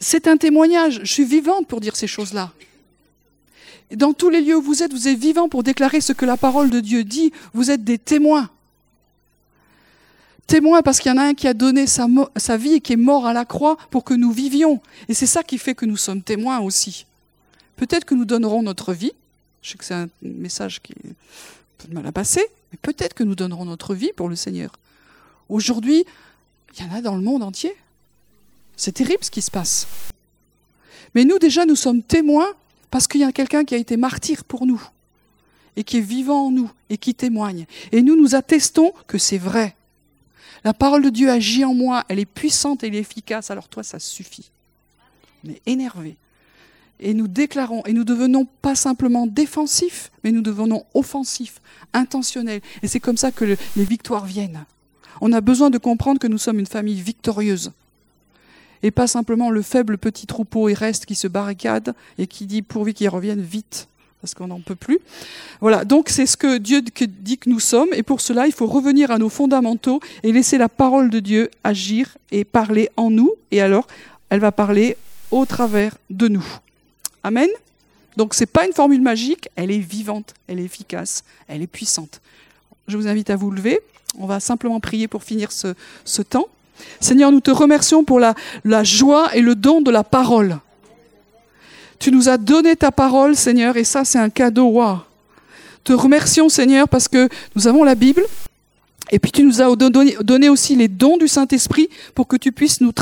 C'est 0.00 0.26
un 0.26 0.36
témoignage. 0.36 1.00
Je 1.02 1.12
suis 1.12 1.24
vivante 1.24 1.66
pour 1.66 1.80
dire 1.80 1.94
ces 1.94 2.06
choses-là. 2.06 2.52
Dans 3.94 4.12
tous 4.12 4.30
les 4.30 4.40
lieux 4.40 4.56
où 4.56 4.62
vous 4.62 4.82
êtes, 4.82 4.92
vous 4.92 5.08
êtes 5.08 5.18
vivant 5.18 5.48
pour 5.48 5.62
déclarer 5.62 6.00
ce 6.00 6.12
que 6.12 6.24
la 6.24 6.36
parole 6.36 6.70
de 6.70 6.80
Dieu 6.80 7.04
dit. 7.04 7.32
Vous 7.52 7.70
êtes 7.70 7.84
des 7.84 7.98
témoins. 7.98 8.48
Témoins 10.46 10.82
parce 10.82 11.00
qu'il 11.00 11.12
y 11.12 11.14
en 11.14 11.18
a 11.18 11.24
un 11.24 11.34
qui 11.34 11.46
a 11.46 11.54
donné 11.54 11.86
sa, 11.86 12.06
sa 12.36 12.56
vie 12.56 12.74
et 12.74 12.80
qui 12.80 12.94
est 12.94 12.96
mort 12.96 13.26
à 13.26 13.32
la 13.32 13.44
croix 13.44 13.76
pour 13.90 14.04
que 14.04 14.14
nous 14.14 14.32
vivions. 14.32 14.80
Et 15.08 15.14
c'est 15.14 15.26
ça 15.26 15.42
qui 15.42 15.58
fait 15.58 15.74
que 15.74 15.86
nous 15.86 15.96
sommes 15.96 16.22
témoins 16.22 16.60
aussi. 16.60 17.06
Peut-être 17.76 18.04
que 18.04 18.14
nous 18.14 18.24
donnerons 18.24 18.62
notre 18.62 18.92
vie. 18.92 19.12
Je 19.62 19.70
sais 19.70 19.78
que 19.78 19.84
c'est 19.84 19.94
un 19.94 20.08
message 20.22 20.80
qui 20.80 20.94
de 21.88 21.94
mal 21.94 22.06
à 22.06 22.12
passer, 22.12 22.46
mais 22.72 22.78
peut-être 22.80 23.14
que 23.14 23.24
nous 23.24 23.34
donnerons 23.34 23.64
notre 23.64 23.94
vie 23.94 24.12
pour 24.14 24.28
le 24.28 24.36
Seigneur. 24.36 24.72
Aujourd'hui, 25.48 26.04
il 26.74 26.84
y 26.84 26.88
en 26.88 26.94
a 26.94 27.00
dans 27.00 27.16
le 27.16 27.22
monde 27.22 27.42
entier. 27.42 27.74
C'est 28.76 28.92
terrible 28.92 29.24
ce 29.24 29.30
qui 29.30 29.42
se 29.42 29.50
passe. 29.50 29.86
Mais 31.14 31.24
nous 31.24 31.38
déjà, 31.38 31.66
nous 31.66 31.76
sommes 31.76 32.02
témoins 32.02 32.52
parce 32.90 33.06
qu'il 33.06 33.20
y 33.20 33.24
a 33.24 33.32
quelqu'un 33.32 33.64
qui 33.64 33.74
a 33.74 33.78
été 33.78 33.96
martyr 33.96 34.44
pour 34.44 34.66
nous 34.66 34.82
et 35.76 35.84
qui 35.84 35.98
est 35.98 36.02
vivant 36.02 36.46
en 36.46 36.50
nous 36.50 36.70
et 36.88 36.98
qui 36.98 37.14
témoigne. 37.14 37.66
Et 37.92 38.02
nous, 38.02 38.16
nous 38.16 38.34
attestons 38.34 38.92
que 39.06 39.18
c'est 39.18 39.38
vrai. 39.38 39.76
La 40.64 40.74
parole 40.74 41.02
de 41.02 41.10
Dieu 41.10 41.30
agit 41.30 41.64
en 41.64 41.74
moi, 41.74 42.04
elle 42.08 42.18
est 42.18 42.26
puissante 42.26 42.84
et 42.84 42.88
elle 42.88 42.94
est 42.94 42.98
efficace, 42.98 43.50
alors 43.50 43.68
toi, 43.68 43.82
ça 43.82 43.98
suffit. 43.98 44.50
Mais 45.42 45.60
énervé 45.66 46.16
et 47.00 47.14
nous 47.14 47.28
déclarons, 47.28 47.82
et 47.86 47.92
nous 47.92 48.04
devenons 48.04 48.46
pas 48.62 48.74
simplement 48.74 49.26
défensifs, 49.26 50.10
mais 50.22 50.32
nous 50.32 50.42
devenons 50.42 50.84
offensifs, 50.94 51.60
intentionnels. 51.92 52.60
Et 52.82 52.88
c'est 52.88 53.00
comme 53.00 53.16
ça 53.16 53.32
que 53.32 53.44
les 53.44 53.84
victoires 53.84 54.26
viennent. 54.26 54.64
On 55.20 55.32
a 55.32 55.40
besoin 55.40 55.70
de 55.70 55.78
comprendre 55.78 56.20
que 56.20 56.26
nous 56.26 56.38
sommes 56.38 56.58
une 56.58 56.66
famille 56.66 57.00
victorieuse. 57.00 57.72
Et 58.82 58.90
pas 58.90 59.06
simplement 59.06 59.50
le 59.50 59.60
faible 59.60 59.98
petit 59.98 60.26
troupeau 60.26 60.68
et 60.68 60.74
reste 60.74 61.04
qui 61.04 61.14
se 61.14 61.28
barricade 61.28 61.94
et 62.16 62.26
qui 62.26 62.46
dit 62.46 62.62
pourvu 62.62 62.94
qu'il 62.94 63.08
revienne 63.10 63.42
vite, 63.42 63.88
parce 64.22 64.34
qu'on 64.34 64.46
n'en 64.46 64.60
peut 64.60 64.74
plus. 64.74 64.98
Voilà, 65.60 65.84
donc 65.84 66.08
c'est 66.08 66.26
ce 66.26 66.36
que 66.36 66.56
Dieu 66.56 66.82
dit 66.82 67.36
que 67.38 67.50
nous 67.50 67.60
sommes, 67.60 67.90
et 67.92 68.02
pour 68.02 68.20
cela, 68.20 68.46
il 68.46 68.52
faut 68.52 68.66
revenir 68.66 69.10
à 69.10 69.18
nos 69.18 69.28
fondamentaux 69.28 70.00
et 70.22 70.32
laisser 70.32 70.56
la 70.56 70.68
parole 70.68 71.10
de 71.10 71.20
Dieu 71.20 71.50
agir 71.64 72.16
et 72.30 72.44
parler 72.44 72.88
en 72.96 73.10
nous, 73.10 73.32
et 73.50 73.60
alors 73.60 73.86
elle 74.30 74.40
va 74.40 74.52
parler 74.52 74.96
au 75.30 75.44
travers 75.44 75.98
de 76.08 76.28
nous. 76.28 76.44
Amen. 77.22 77.48
Donc 78.16 78.34
ce 78.34 78.40
n'est 78.40 78.46
pas 78.46 78.66
une 78.66 78.72
formule 78.72 79.02
magique, 79.02 79.48
elle 79.56 79.70
est 79.70 79.78
vivante, 79.78 80.34
elle 80.48 80.60
est 80.60 80.64
efficace, 80.64 81.24
elle 81.48 81.62
est 81.62 81.66
puissante. 81.66 82.20
Je 82.88 82.96
vous 82.96 83.06
invite 83.06 83.30
à 83.30 83.36
vous 83.36 83.50
lever. 83.50 83.80
On 84.18 84.26
va 84.26 84.40
simplement 84.40 84.80
prier 84.80 85.06
pour 85.06 85.22
finir 85.22 85.50
ce, 85.52 86.22
temps. 86.22 86.48
Seigneur, 86.98 87.30
nous 87.30 87.40
te 87.40 87.50
remercions 87.50 88.02
pour 88.02 88.18
la, 88.18 88.34
la 88.64 88.82
joie 88.82 89.34
et 89.34 89.40
le 89.40 89.54
don 89.54 89.80
de 89.80 89.90
la 89.90 90.02
parole. 90.02 90.58
Tu 92.00 92.10
nous 92.10 92.28
as 92.28 92.38
donné 92.38 92.74
ta 92.74 92.90
parole, 92.90 93.36
Seigneur, 93.36 93.76
et 93.76 93.84
ça, 93.84 94.04
c'est 94.04 94.18
un 94.18 94.30
cadeau. 94.30 94.66
Wow. 94.68 95.00
Te 95.84 95.92
remercions, 95.92 96.48
Seigneur, 96.48 96.88
parce 96.88 97.06
que 97.06 97.28
nous 97.54 97.68
avons 97.68 97.84
la 97.84 97.94
Bible, 97.94 98.24
et 99.10 99.18
puis 99.18 99.32
tu 99.32 99.42
nous 99.42 99.60
as 99.60 99.74
donné 99.74 100.48
aussi 100.48 100.76
les 100.76 100.88
dons 100.88 101.16
du 101.16 101.26
Saint-Esprit 101.26 101.88
pour 102.14 102.28
que 102.28 102.36
tu 102.36 102.52
puisses 102.52 102.80
nous, 102.80 102.92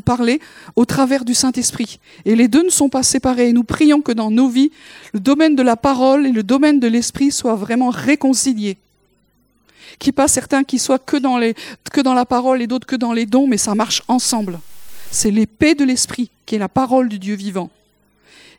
parler 0.00 0.40
au 0.74 0.84
travers 0.84 1.24
du 1.24 1.34
Saint-Esprit. 1.34 2.00
Et 2.24 2.34
les 2.34 2.48
deux 2.48 2.64
ne 2.64 2.70
sont 2.70 2.88
pas 2.88 3.04
séparés. 3.04 3.52
Nous 3.52 3.62
prions 3.62 4.00
que 4.00 4.12
dans 4.12 4.30
nos 4.30 4.48
vies, 4.48 4.72
le 5.14 5.20
domaine 5.20 5.54
de 5.54 5.62
la 5.62 5.76
parole 5.76 6.26
et 6.26 6.32
le 6.32 6.42
domaine 6.42 6.80
de 6.80 6.88
l'Esprit 6.88 7.30
soient 7.30 7.54
vraiment 7.54 7.90
réconciliés. 7.90 8.76
Qu'il 9.98 10.12
pas 10.12 10.28
certains 10.28 10.64
qui 10.64 10.78
soient 10.78 10.98
que 10.98 11.16
dans 11.16 11.38
la 12.14 12.24
parole 12.26 12.60
et 12.60 12.66
d'autres 12.66 12.86
que 12.86 12.96
dans 12.96 13.12
les 13.12 13.26
dons, 13.26 13.46
mais 13.46 13.56
ça 13.56 13.74
marche 13.74 14.02
ensemble. 14.08 14.58
C'est 15.12 15.30
l'épée 15.30 15.74
de 15.74 15.84
l'Esprit 15.84 16.30
qui 16.44 16.56
est 16.56 16.58
la 16.58 16.68
parole 16.68 17.08
du 17.08 17.18
Dieu 17.18 17.36
vivant. 17.36 17.70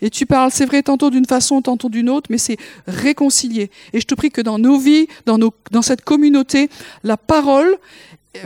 Et 0.01 0.09
tu 0.09 0.25
parles, 0.25 0.51
c'est 0.51 0.65
vrai, 0.65 0.83
tantôt 0.83 1.09
d'une 1.09 1.25
façon, 1.25 1.61
tantôt 1.61 1.89
d'une 1.89 2.09
autre, 2.09 2.27
mais 2.29 2.37
c'est 2.37 2.57
réconcilié. 2.87 3.71
Et 3.93 3.99
je 3.99 4.05
te 4.05 4.15
prie 4.15 4.29
que 4.29 4.41
dans 4.41 4.59
nos 4.59 4.77
vies, 4.77 5.07
dans, 5.25 5.81
cette 5.81 6.03
communauté, 6.03 6.69
la 7.03 7.17
parole 7.17 7.77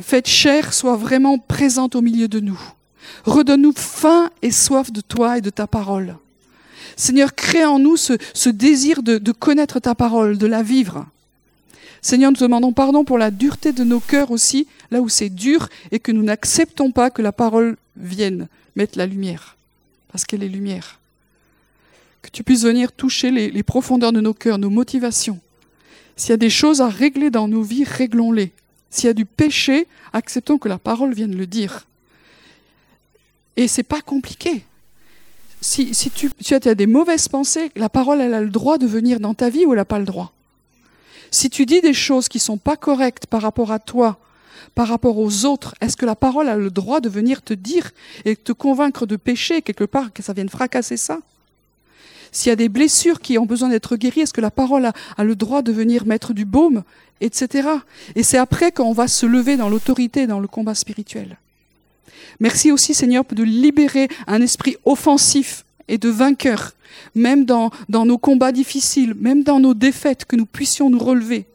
faite 0.01 0.27
chair 0.27 0.73
soit 0.73 0.95
vraiment 0.95 1.37
présente 1.37 1.95
au 1.95 2.01
milieu 2.01 2.27
de 2.27 2.39
nous. 2.39 2.59
Redonne-nous 3.25 3.73
faim 3.75 4.29
et 4.41 4.51
soif 4.51 4.91
de 4.91 5.01
toi 5.01 5.37
et 5.37 5.41
de 5.41 5.49
ta 5.49 5.67
parole. 5.67 6.15
Seigneur, 6.95 7.35
crée 7.35 7.65
en 7.65 7.79
nous 7.79 7.97
ce, 7.97 8.49
désir 8.49 9.03
de, 9.03 9.31
connaître 9.31 9.79
ta 9.79 9.95
parole, 9.95 10.37
de 10.37 10.47
la 10.47 10.63
vivre. 10.63 11.05
Seigneur, 12.01 12.31
nous 12.31 12.37
demandons 12.37 12.73
pardon 12.73 13.03
pour 13.03 13.17
la 13.17 13.29
dureté 13.29 13.73
de 13.73 13.83
nos 13.83 13.99
cœurs 13.99 14.31
aussi, 14.31 14.67
là 14.89 15.01
où 15.01 15.09
c'est 15.09 15.29
dur 15.29 15.67
et 15.91 15.99
que 15.99 16.11
nous 16.11 16.23
n'acceptons 16.23 16.91
pas 16.91 17.09
que 17.09 17.21
la 17.21 17.31
parole 17.31 17.77
vienne 17.95 18.47
mettre 18.75 18.97
la 18.97 19.05
lumière, 19.05 19.57
parce 20.11 20.25
qu'elle 20.25 20.43
est 20.43 20.47
lumière 20.47 21.00
que 22.21 22.29
tu 22.29 22.43
puisses 22.43 22.63
venir 22.63 22.91
toucher 22.91 23.31
les, 23.31 23.63
profondeurs 23.63 24.11
de 24.11 24.21
nos 24.21 24.33
cœurs, 24.33 24.57
nos 24.57 24.69
motivations. 24.69 25.39
S'il 26.15 26.31
y 26.31 26.33
a 26.33 26.37
des 26.37 26.49
choses 26.49 26.81
à 26.81 26.87
régler 26.87 27.29
dans 27.29 27.47
nos 27.47 27.63
vies, 27.63 27.83
réglons-les. 27.83 28.51
S'il 28.89 29.07
y 29.07 29.09
a 29.09 29.13
du 29.13 29.25
péché, 29.25 29.87
acceptons 30.13 30.57
que 30.57 30.69
la 30.69 30.77
parole 30.77 31.13
vienne 31.13 31.35
le 31.35 31.47
dire. 31.47 31.87
Et 33.57 33.67
c'est 33.67 33.83
pas 33.83 34.01
compliqué. 34.01 34.63
si, 35.61 35.91
tu, 36.11 36.53
as 36.53 36.75
des 36.75 36.87
mauvaises 36.87 37.27
pensées, 37.27 37.71
la 37.75 37.89
parole, 37.89 38.21
elle 38.21 38.33
a 38.33 38.41
le 38.41 38.49
droit 38.49 38.77
de 38.77 38.85
venir 38.85 39.19
dans 39.19 39.33
ta 39.33 39.49
vie 39.49 39.65
ou 39.65 39.71
elle 39.73 39.77
n'a 39.77 39.85
pas 39.85 39.99
le 39.99 40.05
droit 40.05 40.33
Si 41.31 41.49
tu 41.49 41.65
dis 41.65 41.81
des 41.81 41.93
choses 41.93 42.27
qui 42.27 42.39
sont 42.39 42.57
pas 42.57 42.77
correctes 42.77 43.25
par 43.25 43.41
rapport 43.41 43.71
à 43.71 43.79
toi, 43.79 44.19
par 44.75 44.87
rapport 44.87 45.17
aux 45.17 45.45
autres, 45.45 45.73
est-ce 45.81 45.97
que 45.97 46.05
la 46.05 46.15
parole 46.15 46.49
a 46.49 46.55
le 46.55 46.69
droit 46.69 47.01
de 47.01 47.09
venir 47.09 47.41
te 47.41 47.53
dire 47.53 47.91
et 48.25 48.35
te 48.35 48.51
convaincre 48.51 49.05
de 49.05 49.15
pécher 49.15 49.61
quelque 49.61 49.83
part, 49.83 50.13
que 50.13 50.21
ça 50.21 50.33
vienne 50.33 50.49
fracasser 50.49 50.97
ça? 50.97 51.19
S'il 52.31 52.49
y 52.49 52.53
a 52.53 52.55
des 52.55 52.69
blessures 52.69 53.19
qui 53.19 53.37
ont 53.37 53.45
besoin 53.45 53.69
d'être 53.69 53.97
guéries, 53.97 54.21
est-ce 54.21 54.33
que 54.33 54.41
la 54.41 54.51
parole 54.51 54.85
a, 54.85 55.23
le 55.23 55.35
droit 55.35 55.61
de 55.61 55.71
venir 55.71 56.05
mettre 56.05 56.33
du 56.33 56.45
baume, 56.45 56.83
etc. 57.19 57.67
Et 58.15 58.23
c'est 58.23 58.37
après 58.37 58.71
qu'on 58.71 58.93
va 58.93 59.07
se 59.07 59.25
lever 59.25 59.57
dans 59.57 59.69
l'autorité, 59.69 60.27
dans 60.27 60.39
le 60.39 60.47
combat 60.47 60.75
spirituel. 60.75 61.37
Merci 62.39 62.71
aussi, 62.71 62.93
Seigneur, 62.93 63.25
de 63.29 63.43
libérer 63.43 64.07
un 64.27 64.41
esprit 64.41 64.77
offensif 64.85 65.65
et 65.87 65.97
de 65.97 66.09
vainqueur, 66.09 66.71
même 67.15 67.45
dans 67.45 67.71
nos 67.89 68.17
combats 68.17 68.51
difficiles, 68.51 69.13
même 69.13 69.43
dans 69.43 69.59
nos 69.59 69.73
défaites, 69.73 70.25
que 70.25 70.35
nous 70.35 70.45
puissions 70.45 70.89
nous 70.89 70.99
relever. 70.99 71.45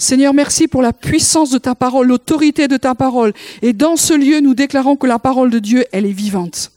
Seigneur, 0.00 0.32
merci 0.32 0.68
pour 0.68 0.80
la 0.80 0.92
puissance 0.92 1.50
de 1.50 1.58
ta 1.58 1.74
parole, 1.74 2.06
l'autorité 2.06 2.68
de 2.68 2.76
ta 2.76 2.94
parole. 2.94 3.32
Et 3.62 3.72
dans 3.72 3.96
ce 3.96 4.14
lieu, 4.14 4.38
nous 4.38 4.54
déclarons 4.54 4.94
que 4.94 5.08
la 5.08 5.18
parole 5.18 5.50
de 5.50 5.58
Dieu, 5.58 5.84
elle 5.90 6.06
est 6.06 6.12
vivante. 6.12 6.70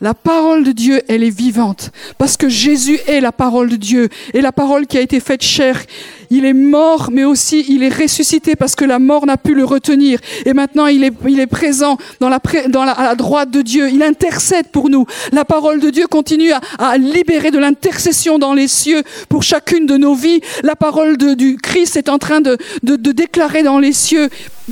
La 0.00 0.14
parole 0.14 0.62
de 0.62 0.70
Dieu, 0.70 1.02
elle 1.08 1.24
est 1.24 1.36
vivante. 1.36 1.90
Parce 2.18 2.36
que 2.36 2.48
Jésus 2.48 3.00
est 3.08 3.20
la 3.20 3.32
parole 3.32 3.68
de 3.68 3.76
Dieu. 3.76 4.08
Et 4.32 4.40
la 4.40 4.52
parole 4.52 4.86
qui 4.86 4.96
a 4.96 5.00
été 5.00 5.18
faite 5.18 5.42
chair. 5.42 5.82
Il 6.30 6.44
est 6.44 6.52
mort, 6.52 7.08
mais 7.10 7.24
aussi 7.24 7.64
il 7.68 7.82
est 7.82 7.94
ressuscité 7.94 8.54
parce 8.54 8.76
que 8.76 8.84
la 8.84 8.98
mort 8.98 9.26
n'a 9.26 9.36
pu 9.36 9.54
le 9.54 9.64
retenir. 9.64 10.20
Et 10.46 10.52
maintenant, 10.52 10.86
il 10.86 11.02
est, 11.02 11.46
présent 11.46 11.96
à 12.20 12.28
la 12.28 13.14
droite 13.16 13.50
de 13.50 13.62
Dieu. 13.62 13.88
Il 13.90 14.02
intercède 14.02 14.68
pour 14.68 14.88
nous. 14.88 15.04
La 15.32 15.44
parole 15.44 15.80
de 15.80 15.90
Dieu 15.90 16.06
continue 16.06 16.52
à, 16.52 16.96
libérer 16.98 17.50
de 17.50 17.58
l'intercession 17.58 18.38
dans 18.38 18.54
les 18.54 18.68
cieux 18.68 19.02
pour 19.28 19.42
chacune 19.42 19.86
de 19.86 19.96
nos 19.96 20.14
vies. 20.14 20.40
La 20.62 20.76
parole 20.76 21.16
du 21.16 21.56
Christ 21.56 21.96
est 21.96 22.08
en 22.08 22.18
train 22.18 22.40
de 22.40 22.56
déclarer 23.12 23.64
dans 23.64 23.80
les 23.80 23.92
cieux 23.92 24.28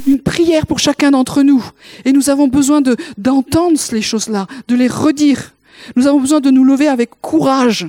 une 0.07 0.21
prière 0.21 0.67
pour 0.67 0.79
chacun 0.79 1.11
d'entre 1.11 1.43
nous. 1.43 1.65
Et 2.05 2.13
nous 2.13 2.31
avons 2.31 2.49
besoin 2.49 2.81
de, 2.81 2.97
d'entendre 3.19 3.79
les 3.93 4.03
choses-là, 4.03 4.47
de 4.69 4.75
les 4.75 4.89
redire. 4.89 5.53
Nous 5.95 6.07
avons 6.07 6.21
besoin 6.21 6.41
de 6.41 6.51
nous 6.51 6.65
lever 6.65 6.89
avec 6.89 7.11
courage 7.21 7.89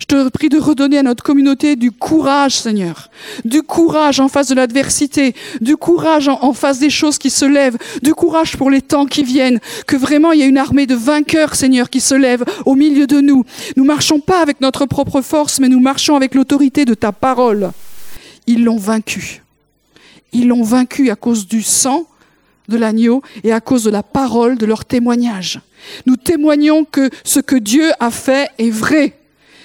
je 0.00 0.06
te 0.06 0.28
prie 0.28 0.48
de 0.48 0.58
redonner 0.58 0.98
à 0.98 1.02
notre 1.02 1.22
communauté 1.22 1.76
du 1.76 1.90
courage, 1.90 2.56
Seigneur. 2.56 3.10
Du 3.44 3.62
courage 3.62 4.20
en 4.20 4.28
face 4.28 4.48
de 4.48 4.54
l'adversité, 4.54 5.34
du 5.60 5.76
courage 5.76 6.28
en, 6.28 6.52
face 6.52 6.78
des 6.78 6.90
choses 6.90 7.18
qui 7.18 7.30
se 7.30 7.44
lèvent, 7.44 7.76
du 8.02 8.14
courage 8.14 8.56
pour 8.56 8.70
les 8.70 8.80
temps 8.80 9.06
qui 9.06 9.22
viennent. 9.22 9.60
Que 9.86 9.96
vraiment 9.96 10.32
il 10.32 10.40
y 10.40 10.42
ait 10.42 10.48
une 10.48 10.58
armée 10.58 10.86
de 10.86 10.94
vainqueurs, 10.94 11.54
Seigneur, 11.54 11.90
qui 11.90 12.00
se 12.00 12.14
lève 12.14 12.44
au 12.64 12.74
milieu 12.74 13.06
de 13.06 13.20
nous. 13.20 13.44
Nous 13.76 13.84
marchons 13.84 14.20
pas 14.20 14.40
avec 14.40 14.60
notre 14.60 14.86
propre 14.86 15.20
force, 15.20 15.60
mais 15.60 15.68
nous 15.68 15.80
marchons 15.80 16.16
avec 16.16 16.34
l'autorité 16.34 16.84
de 16.84 16.94
ta 16.94 17.12
parole. 17.12 17.72
Ils 18.46 18.64
l'ont 18.64 18.78
vaincu. 18.78 19.42
Ils 20.32 20.48
l'ont 20.48 20.62
vaincu 20.62 21.10
à 21.10 21.16
cause 21.16 21.46
du 21.46 21.62
sang 21.62 22.06
de 22.68 22.76
l'agneau 22.76 23.22
et 23.44 23.52
à 23.52 23.60
cause 23.60 23.84
de 23.84 23.90
la 23.90 24.02
parole 24.02 24.56
de 24.56 24.66
leur 24.66 24.84
témoignage. 24.84 25.60
Nous 26.06 26.16
témoignons 26.16 26.84
que 26.84 27.10
ce 27.24 27.40
que 27.40 27.56
Dieu 27.56 27.90
a 28.00 28.10
fait 28.10 28.48
est 28.58 28.70
vrai. 28.70 29.18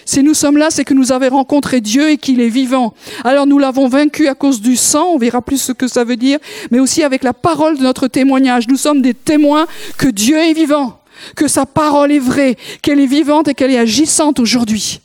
Si 0.05 0.23
nous 0.23 0.33
sommes 0.33 0.57
là, 0.57 0.69
c'est 0.69 0.85
que 0.85 0.93
nous 0.93 1.11
avons 1.11 1.29
rencontré 1.29 1.81
Dieu 1.81 2.11
et 2.11 2.17
qu'il 2.17 2.39
est 2.39 2.49
vivant. 2.49 2.93
Alors 3.25 3.45
nous 3.45 3.59
l'avons 3.59 3.89
vaincu 3.89 4.27
à 4.27 4.35
cause 4.35 4.61
du 4.61 4.77
sang, 4.77 5.09
on 5.13 5.17
verra 5.17 5.41
plus 5.41 5.61
ce 5.61 5.73
que 5.73 5.87
ça 5.87 6.05
veut 6.05 6.15
dire, 6.15 6.39
mais 6.71 6.79
aussi 6.79 7.03
avec 7.03 7.23
la 7.23 7.33
parole 7.33 7.77
de 7.77 7.83
notre 7.83 8.07
témoignage. 8.07 8.67
Nous 8.69 8.77
sommes 8.77 9.01
des 9.01 9.13
témoins 9.13 9.67
que 9.97 10.07
Dieu 10.07 10.37
est 10.37 10.53
vivant, 10.53 11.01
que 11.35 11.49
sa 11.49 11.65
parole 11.65 12.11
est 12.13 12.19
vraie, 12.19 12.55
qu'elle 12.81 13.01
est 13.01 13.05
vivante 13.05 13.49
et 13.49 13.53
qu'elle 13.53 13.71
est 13.71 13.77
agissante 13.77 14.39
aujourd'hui. 14.39 15.01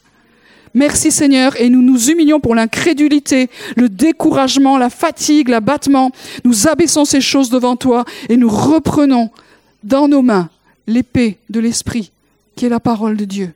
Merci 0.75 1.11
Seigneur 1.11 1.61
et 1.61 1.69
nous 1.69 1.83
nous 1.83 2.11
humilions 2.11 2.41
pour 2.41 2.55
l'incrédulité, 2.55 3.51
le 3.77 3.91
découragement, 3.91 4.79
la 4.79 4.89
fatigue, 4.89 5.49
l'abattement. 5.49 6.11
Nous 6.45 6.67
abaissons 6.67 7.05
ces 7.05 7.21
choses 7.21 7.51
devant 7.51 7.77
toi 7.77 8.05
et 8.29 8.37
nous 8.37 8.49
reprenons 8.49 9.31
dans 9.85 10.09
nos 10.09 10.23
mains 10.23 10.49
l'épée 10.87 11.39
de 11.51 11.61
l'Esprit 11.61 12.11
qui 12.57 12.65
est 12.67 12.71
la 12.71 12.81
parole 12.81 13.17
de 13.17 13.25
Dieu. 13.27 13.53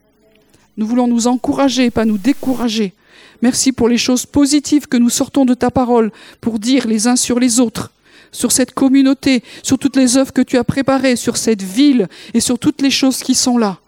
Nous 0.77 0.87
voulons 0.87 1.07
nous 1.07 1.27
encourager, 1.27 1.91
pas 1.91 2.05
nous 2.05 2.19
décourager. 2.19 2.93
Merci 3.41 3.73
pour 3.73 3.89
les 3.89 3.99
choses 3.99 4.27
positives 4.27 4.87
que 4.87 4.97
nous 4.97 5.11
sortons 5.11 5.45
de 5.45 5.55
ta 5.55 5.71
parole 5.71 6.11
pour 6.41 6.59
dire 6.59 6.87
les 6.87 7.07
uns 7.07 7.17
sur 7.17 7.39
les 7.39 7.61
autres, 7.61 7.93
sur 8.31 8.53
cette 8.53 8.75
communauté, 8.75 9.43
sur 9.63 9.79
toutes 9.79 9.97
les 9.97 10.19
œuvres 10.19 10.33
que 10.33 10.43
tu 10.43 10.59
as 10.59 10.65
préparées, 10.65 11.17
sur 11.17 11.37
cette 11.37 11.63
ville 11.63 12.09
et 12.35 12.41
sur 12.41 12.59
toutes 12.59 12.83
les 12.83 12.91
choses 12.91 13.23
qui 13.23 13.35
sont 13.35 13.57
là. 13.57 13.79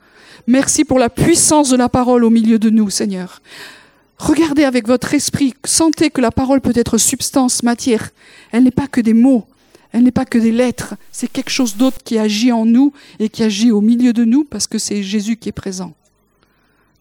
Merci 0.48 0.86
pour 0.86 0.98
la 0.98 1.10
puissance 1.10 1.68
de 1.68 1.76
la 1.76 1.90
parole 1.90 2.24
au 2.24 2.30
milieu 2.30 2.58
de 2.58 2.70
nous, 2.70 2.88
Seigneur. 2.88 3.42
Regardez 4.16 4.64
avec 4.64 4.86
votre 4.86 5.12
esprit, 5.12 5.52
sentez 5.66 6.08
que 6.08 6.22
la 6.22 6.30
parole 6.30 6.62
peut 6.62 6.72
être 6.74 6.96
substance, 6.96 7.62
matière. 7.62 8.08
Elle 8.50 8.64
n'est 8.64 8.70
pas 8.70 8.86
que 8.86 9.02
des 9.02 9.12
mots, 9.12 9.46
elle 9.92 10.04
n'est 10.04 10.10
pas 10.10 10.24
que 10.24 10.38
des 10.38 10.50
lettres, 10.50 10.94
c'est 11.12 11.30
quelque 11.30 11.50
chose 11.50 11.76
d'autre 11.76 11.98
qui 12.02 12.18
agit 12.18 12.50
en 12.50 12.64
nous 12.64 12.94
et 13.18 13.28
qui 13.28 13.42
agit 13.42 13.70
au 13.70 13.82
milieu 13.82 14.14
de 14.14 14.24
nous 14.24 14.42
parce 14.42 14.66
que 14.66 14.78
c'est 14.78 15.02
Jésus 15.02 15.36
qui 15.36 15.50
est 15.50 15.52
présent. 15.52 15.92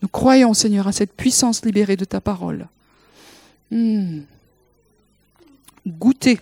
Nous 0.01 0.09
croyons, 0.09 0.53
Seigneur, 0.53 0.85
à 0.85 0.91
cette 0.91 1.13
puissance 1.13 1.63
libérée 1.63 1.95
de 1.95 2.03
ta 2.03 2.19
parole. 2.19 2.67
Hmm. 3.71 4.23
Goûtez 5.87 6.41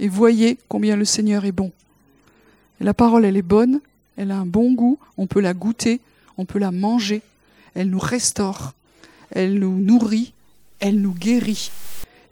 et 0.00 0.08
voyez 0.08 0.56
combien 0.66 0.96
le 0.96 1.04
Seigneur 1.04 1.44
est 1.44 1.52
bon. 1.52 1.72
la 2.80 2.94
parole, 2.94 3.26
elle 3.26 3.36
est 3.36 3.42
bonne, 3.42 3.80
elle 4.16 4.30
a 4.30 4.36
un 4.36 4.46
bon 4.46 4.72
goût, 4.72 4.98
on 5.16 5.26
peut 5.26 5.40
la 5.40 5.54
goûter, 5.54 6.00
on 6.38 6.44
peut 6.44 6.58
la 6.58 6.70
manger, 6.70 7.22
elle 7.74 7.90
nous 7.90 7.98
restaure, 7.98 8.74
elle 9.30 9.58
nous 9.58 9.78
nourrit, 9.78 10.32
elle 10.80 11.00
nous 11.00 11.14
guérit, 11.14 11.70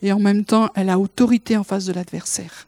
et 0.02 0.12
en 0.12 0.18
même 0.18 0.44
temps, 0.44 0.70
elle 0.74 0.90
a 0.90 0.98
autorité 0.98 1.56
en 1.56 1.64
face 1.64 1.84
de 1.84 1.92
l'adversaire. 1.92 2.66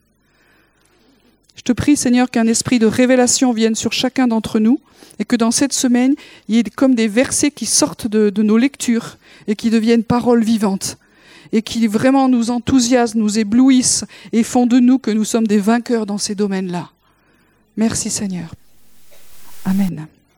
Je 1.57 1.63
te 1.63 1.73
prie, 1.73 1.97
Seigneur, 1.97 2.31
qu'un 2.31 2.47
esprit 2.47 2.79
de 2.79 2.87
révélation 2.87 3.53
vienne 3.53 3.75
sur 3.75 3.93
chacun 3.93 4.27
d'entre 4.27 4.59
nous 4.59 4.81
et 5.19 5.25
que 5.25 5.37
dans 5.37 5.51
cette 5.51 5.73
semaine, 5.73 6.15
il 6.49 6.57
y 6.57 6.59
ait 6.59 6.65
comme 6.65 6.95
des 6.95 7.09
versets 7.09 7.51
qui 7.51 7.67
sortent 7.67 8.07
de, 8.07 8.43
nos 8.43 8.57
lectures 8.57 9.17
et 9.47 9.55
qui 9.55 9.71
deviennent 9.71 10.05
paroles 10.05 10.43
vivantes 10.43 10.99
et 11.53 11.63
qui 11.63 11.87
vraiment 11.87 12.29
nous 12.29 12.51
enthousiasment, 12.51 13.21
nous 13.21 13.39
éblouissent 13.39 14.05
et 14.33 14.43
font 14.43 14.67
de 14.67 14.81
nous 14.81 14.99
que 14.99 15.11
nous 15.11 15.25
sommes 15.25 15.47
des 15.47 15.59
vainqueurs 15.59 16.07
dans 16.07 16.19
ces 16.19 16.35
domaines-là. 16.35 16.91
Merci 17.77 18.11
Seigneur. 18.11 18.55
Amen. 19.67 20.14